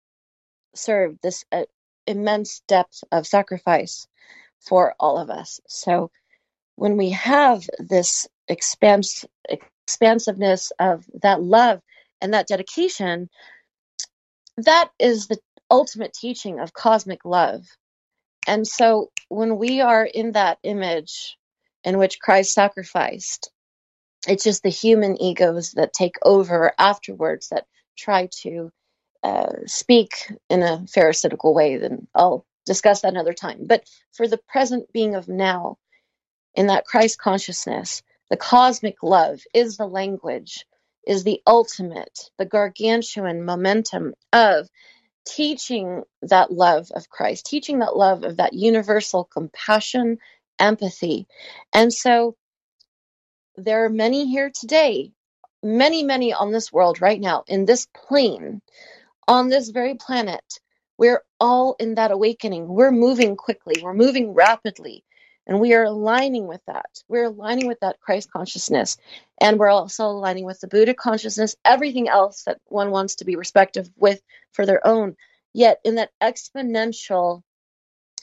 served 0.74 1.18
this 1.22 1.44
uh, 1.52 1.64
immense 2.06 2.62
depth 2.68 3.02
of 3.10 3.26
sacrifice 3.26 4.06
for 4.60 4.94
all 5.00 5.18
of 5.18 5.30
us. 5.30 5.60
So 5.68 6.10
when 6.76 6.96
we 6.96 7.10
have 7.10 7.68
this 7.78 8.26
expanse, 8.48 9.24
expansiveness 9.48 10.72
of 10.78 11.04
that 11.22 11.42
love 11.42 11.80
and 12.20 12.34
that 12.34 12.48
dedication, 12.48 13.28
that 14.56 14.90
is 14.98 15.26
the 15.26 15.38
ultimate 15.70 16.12
teaching 16.12 16.60
of 16.60 16.72
cosmic 16.72 17.24
love. 17.24 17.66
And 18.50 18.66
so 18.66 19.12
when 19.28 19.58
we 19.58 19.80
are 19.80 20.04
in 20.04 20.32
that 20.32 20.58
image 20.64 21.38
in 21.84 21.98
which 21.98 22.18
Christ 22.18 22.52
sacrificed, 22.52 23.52
it's 24.26 24.42
just 24.42 24.64
the 24.64 24.70
human 24.70 25.22
egos 25.22 25.70
that 25.74 25.92
take 25.92 26.16
over 26.22 26.72
afterwards 26.76 27.50
that 27.50 27.66
try 27.96 28.28
to 28.42 28.72
uh, 29.22 29.52
speak 29.66 30.32
in 30.48 30.64
a 30.64 30.84
pharisaical 30.92 31.54
way. 31.54 31.76
Then 31.76 32.08
I'll 32.12 32.44
discuss 32.66 33.02
that 33.02 33.12
another 33.12 33.34
time. 33.34 33.66
But 33.68 33.84
for 34.10 34.26
the 34.26 34.40
present 34.48 34.92
being 34.92 35.14
of 35.14 35.28
now, 35.28 35.78
in 36.56 36.66
that 36.66 36.86
Christ 36.86 37.20
consciousness, 37.20 38.02
the 38.30 38.36
cosmic 38.36 39.00
love 39.04 39.42
is 39.54 39.76
the 39.76 39.86
language, 39.86 40.66
is 41.06 41.22
the 41.22 41.40
ultimate, 41.46 42.18
the 42.36 42.46
gargantuan 42.46 43.44
momentum 43.44 44.14
of 44.32 44.68
teaching 45.26 46.02
that 46.22 46.52
love 46.52 46.90
of 46.94 47.08
Christ, 47.08 47.46
teaching 47.46 47.80
that 47.80 47.96
love 47.96 48.24
of 48.24 48.38
that 48.38 48.52
universal 48.52 49.24
compassion, 49.24 50.18
empathy. 50.58 51.26
And 51.72 51.92
so 51.92 52.36
there 53.56 53.84
are 53.84 53.90
many 53.90 54.28
here 54.28 54.50
today, 54.50 55.12
many, 55.62 56.02
many 56.02 56.32
on 56.32 56.52
this 56.52 56.72
world 56.72 57.00
right 57.00 57.20
now, 57.20 57.44
in 57.46 57.64
this 57.64 57.86
plane, 57.94 58.62
on 59.28 59.48
this 59.48 59.70
very 59.70 59.94
planet. 59.94 60.44
We're 60.98 61.22
all 61.38 61.76
in 61.78 61.94
that 61.94 62.10
awakening. 62.10 62.68
We're 62.68 62.92
moving 62.92 63.36
quickly, 63.36 63.82
we're 63.82 63.94
moving 63.94 64.34
rapidly. 64.34 65.04
And 65.50 65.58
we 65.58 65.74
are 65.74 65.82
aligning 65.82 66.46
with 66.46 66.64
that. 66.66 67.02
We're 67.08 67.24
aligning 67.24 67.66
with 67.66 67.80
that 67.80 67.98
Christ 67.98 68.30
consciousness. 68.30 68.96
And 69.40 69.58
we're 69.58 69.68
also 69.68 70.04
aligning 70.06 70.44
with 70.44 70.60
the 70.60 70.68
Buddha 70.68 70.94
consciousness, 70.94 71.56
everything 71.64 72.08
else 72.08 72.44
that 72.44 72.60
one 72.66 72.92
wants 72.92 73.16
to 73.16 73.24
be 73.24 73.34
respective 73.34 73.90
with 73.96 74.22
for 74.52 74.64
their 74.64 74.86
own. 74.86 75.16
Yet, 75.52 75.80
in 75.84 75.96
that 75.96 76.12
exponential 76.22 77.42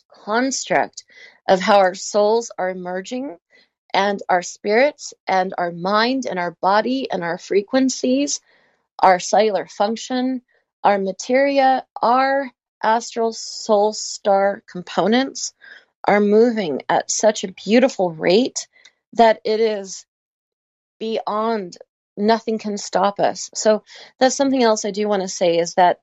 construct 0.10 1.04
of 1.50 1.60
how 1.60 1.80
our 1.80 1.96
souls 1.96 2.50
are 2.58 2.70
emerging 2.70 3.38
and 3.94 4.24
our 4.30 4.42
spirits 4.42 5.14
and 5.28 5.54
our 5.58 5.72
mind 5.72 6.28
and 6.28 6.40
our 6.40 6.52
body 6.62 7.12
and 7.12 7.26
our 7.26 7.38
frequencies, 7.38 8.40
our 9.00 9.20
cellular 9.20 9.68
function, 9.68 10.44
our 10.82 10.98
materia, 10.98 11.86
our 12.02 12.50
astral 12.82 13.34
soul 13.34 13.92
star 13.92 14.64
components 14.72 15.54
are 16.08 16.22
moving 16.22 16.84
at 16.89 17.12
such 17.12 17.43
a 17.45 17.53
beautiful 17.53 18.12
rate 18.12 18.68
that 19.14 19.41
it 19.45 19.60
is 19.62 20.05
beyond 20.99 21.78
nothing 22.18 22.58
can 22.58 22.78
stop 22.78 23.20
us. 23.20 23.49
So 23.55 23.84
that's 24.20 24.36
something 24.36 24.64
else 24.64 24.86
I 24.86 24.91
do 24.91 25.08
want 25.08 25.24
to 25.24 25.28
say 25.28 25.58
is 25.58 25.76
that 25.76 25.99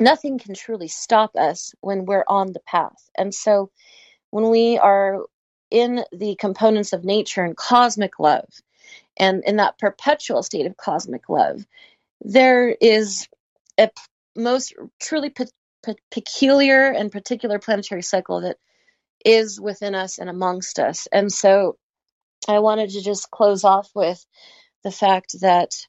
nothing 0.00 0.38
can 0.38 0.54
truly 0.54 0.88
stop 0.88 1.36
us 1.36 1.74
when 1.80 2.06
we're 2.06 2.24
on 2.28 2.52
the 2.52 2.60
path. 2.60 3.10
And 3.16 3.34
so 3.34 3.70
when 4.30 4.50
we 4.50 4.78
are 4.78 5.20
in 5.70 6.04
the 6.12 6.36
components 6.36 6.92
of 6.94 7.04
nature 7.04 7.44
and 7.44 7.56
cosmic 7.56 8.18
love 8.20 8.48
and 9.18 9.44
in 9.44 9.56
that 9.58 9.78
perpetual 9.78 10.42
state 10.42 10.66
of 10.66 10.76
cosmic 10.76 11.28
love, 11.28 11.64
there 12.22 12.70
is 12.70 13.28
a 13.78 13.90
most 14.36 14.74
truly 15.00 15.30
pe- 15.30 15.46
pe- 15.84 15.94
peculiar 16.10 16.88
and 16.88 17.12
particular 17.12 17.58
planetary 17.58 18.02
cycle 18.02 18.42
that 18.42 18.56
is 19.24 19.60
within 19.60 19.94
us 19.94 20.18
and 20.18 20.28
amongst 20.28 20.78
us. 20.78 21.08
And 21.12 21.32
so 21.32 21.76
I 22.48 22.58
wanted 22.60 22.90
to 22.90 23.02
just 23.02 23.30
close 23.30 23.64
off 23.64 23.90
with 23.94 24.24
the 24.84 24.90
fact 24.90 25.40
that 25.40 25.86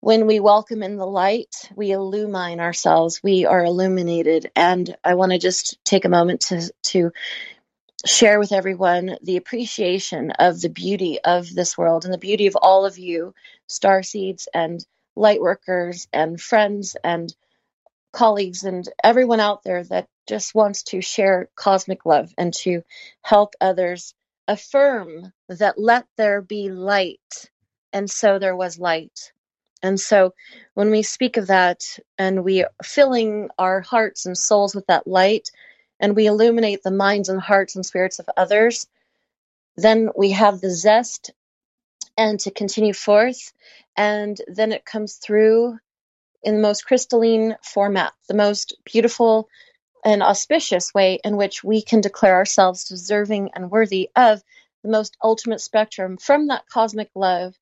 when 0.00 0.26
we 0.26 0.38
welcome 0.38 0.82
in 0.82 0.96
the 0.96 1.06
light, 1.06 1.70
we 1.74 1.92
illumine 1.92 2.60
ourselves. 2.60 3.22
We 3.22 3.46
are 3.46 3.64
illuminated. 3.64 4.50
And 4.54 4.94
I 5.02 5.14
want 5.14 5.32
to 5.32 5.38
just 5.38 5.78
take 5.84 6.04
a 6.04 6.10
moment 6.10 6.42
to, 6.42 6.70
to 6.84 7.12
share 8.04 8.38
with 8.38 8.52
everyone 8.52 9.16
the 9.22 9.38
appreciation 9.38 10.30
of 10.32 10.60
the 10.60 10.68
beauty 10.68 11.18
of 11.24 11.52
this 11.54 11.78
world 11.78 12.04
and 12.04 12.12
the 12.12 12.18
beauty 12.18 12.46
of 12.46 12.56
all 12.56 12.84
of 12.84 12.98
you, 12.98 13.34
star 13.66 14.02
seeds 14.02 14.46
and 14.52 14.84
light 15.16 15.40
workers 15.40 16.06
and 16.12 16.38
friends 16.38 16.96
and 17.02 17.34
colleagues 18.12 18.62
and 18.62 18.88
everyone 19.02 19.40
out 19.40 19.62
there 19.64 19.84
that 19.84 20.06
just 20.26 20.54
wants 20.54 20.82
to 20.84 21.00
share 21.00 21.48
cosmic 21.54 22.06
love 22.06 22.32
and 22.38 22.52
to 22.54 22.82
help 23.22 23.54
others 23.60 24.14
affirm 24.48 25.32
that 25.48 25.78
let 25.78 26.06
there 26.16 26.42
be 26.42 26.70
light. 26.70 27.50
And 27.92 28.10
so 28.10 28.38
there 28.38 28.56
was 28.56 28.78
light. 28.78 29.32
And 29.82 30.00
so 30.00 30.34
when 30.74 30.90
we 30.90 31.02
speak 31.02 31.36
of 31.36 31.48
that 31.48 31.98
and 32.18 32.42
we 32.44 32.62
are 32.62 32.70
filling 32.82 33.50
our 33.58 33.82
hearts 33.82 34.26
and 34.26 34.36
souls 34.36 34.74
with 34.74 34.86
that 34.86 35.06
light 35.06 35.50
and 36.00 36.16
we 36.16 36.26
illuminate 36.26 36.82
the 36.82 36.90
minds 36.90 37.28
and 37.28 37.40
hearts 37.40 37.76
and 37.76 37.84
spirits 37.84 38.18
of 38.18 38.28
others, 38.36 38.86
then 39.76 40.10
we 40.16 40.30
have 40.30 40.60
the 40.60 40.70
zest 40.70 41.32
and 42.16 42.40
to 42.40 42.50
continue 42.50 42.94
forth. 42.94 43.52
And 43.96 44.38
then 44.46 44.72
it 44.72 44.84
comes 44.84 45.16
through 45.16 45.78
in 46.42 46.56
the 46.56 46.62
most 46.62 46.86
crystalline 46.86 47.56
format, 47.62 48.12
the 48.28 48.34
most 48.34 48.74
beautiful 48.84 49.48
and 50.04 50.22
auspicious 50.22 50.92
way 50.94 51.18
in 51.24 51.36
which 51.36 51.64
we 51.64 51.82
can 51.82 52.00
declare 52.00 52.36
ourselves 52.36 52.84
deserving 52.84 53.50
and 53.54 53.70
worthy 53.70 54.10
of 54.16 54.42
the 54.82 54.90
most 54.90 55.16
ultimate 55.22 55.60
spectrum 55.60 56.16
from 56.18 56.48
that 56.48 56.68
cosmic 56.68 57.10
love 57.14 57.54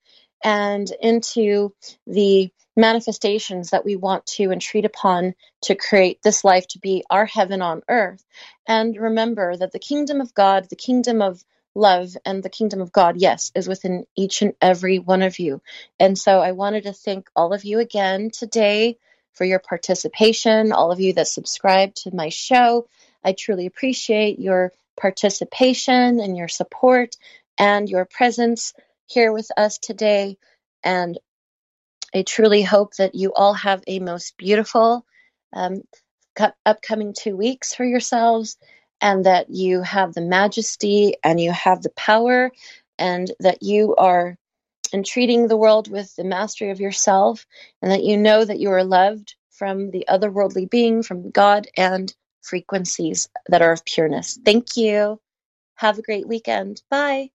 and 0.44 0.90
into 1.00 1.72
the 2.06 2.50
manifestations 2.76 3.70
that 3.70 3.84
we 3.84 3.96
want 3.96 4.26
to 4.26 4.50
entreat 4.50 4.84
upon 4.84 5.34
to 5.62 5.74
create 5.74 6.20
this 6.22 6.42
life 6.42 6.66
to 6.68 6.78
be 6.78 7.04
our 7.10 7.26
heaven 7.26 7.62
on 7.62 7.82
earth. 7.88 8.24
And 8.66 8.96
remember 8.96 9.56
that 9.56 9.72
the 9.72 9.78
kingdom 9.78 10.20
of 10.20 10.34
God, 10.34 10.68
the 10.68 10.76
kingdom 10.76 11.22
of 11.22 11.44
love, 11.74 12.16
and 12.24 12.42
the 12.42 12.50
kingdom 12.50 12.80
of 12.80 12.92
God, 12.92 13.16
yes, 13.18 13.52
is 13.54 13.68
within 13.68 14.04
each 14.16 14.42
and 14.42 14.54
every 14.60 14.98
one 14.98 15.22
of 15.22 15.38
you. 15.38 15.62
And 16.00 16.18
so 16.18 16.40
I 16.40 16.52
wanted 16.52 16.84
to 16.84 16.92
thank 16.92 17.28
all 17.36 17.52
of 17.52 17.64
you 17.64 17.78
again 17.78 18.30
today 18.30 18.98
for 19.32 19.44
your 19.44 19.58
participation, 19.58 20.72
all 20.72 20.92
of 20.92 21.00
you 21.00 21.14
that 21.14 21.28
subscribe 21.28 21.94
to 21.96 22.14
my 22.14 22.28
show. 22.28 22.86
I 23.24 23.32
truly 23.32 23.66
appreciate 23.66 24.38
your 24.38 24.72
participation 24.96 26.20
and 26.20 26.36
your 26.36 26.48
support 26.48 27.16
and 27.58 27.88
your 27.88 28.04
presence 28.04 28.74
here 29.06 29.32
with 29.32 29.50
us 29.56 29.78
today. 29.78 30.38
And 30.82 31.18
I 32.14 32.22
truly 32.22 32.62
hope 32.62 32.94
that 32.96 33.14
you 33.14 33.32
all 33.34 33.54
have 33.54 33.82
a 33.86 34.00
most 34.00 34.36
beautiful 34.36 35.06
um, 35.52 35.82
upcoming 36.66 37.14
two 37.14 37.36
weeks 37.36 37.74
for 37.74 37.84
yourselves 37.84 38.56
and 39.00 39.24
that 39.26 39.50
you 39.50 39.82
have 39.82 40.14
the 40.14 40.20
majesty 40.20 41.14
and 41.24 41.40
you 41.40 41.52
have 41.52 41.82
the 41.82 41.90
power 41.90 42.50
and 42.98 43.30
that 43.40 43.62
you 43.62 43.94
are 43.96 44.36
entreating 44.94 45.48
the 45.48 45.56
world 45.56 45.90
with 45.90 46.14
the 46.16 46.24
mastery 46.24 46.70
of 46.70 46.80
yourself 46.80 47.46
and 47.80 47.90
that 47.90 48.04
you 48.04 48.16
know 48.16 48.44
that 48.44 48.60
you 48.60 48.70
are 48.70 48.84
loved 48.84 49.34
from 49.50 49.90
the 49.90 50.04
otherworldly 50.08 50.68
being, 50.68 51.02
from 51.02 51.30
God 51.30 51.68
and 51.76 52.14
frequencies 52.42 53.28
that 53.48 53.62
are 53.62 53.72
of 53.72 53.84
pureness. 53.84 54.38
Thank 54.44 54.76
you. 54.76 55.20
Have 55.76 55.98
a 55.98 56.02
great 56.02 56.28
weekend. 56.28 56.82
Bye. 56.90 57.30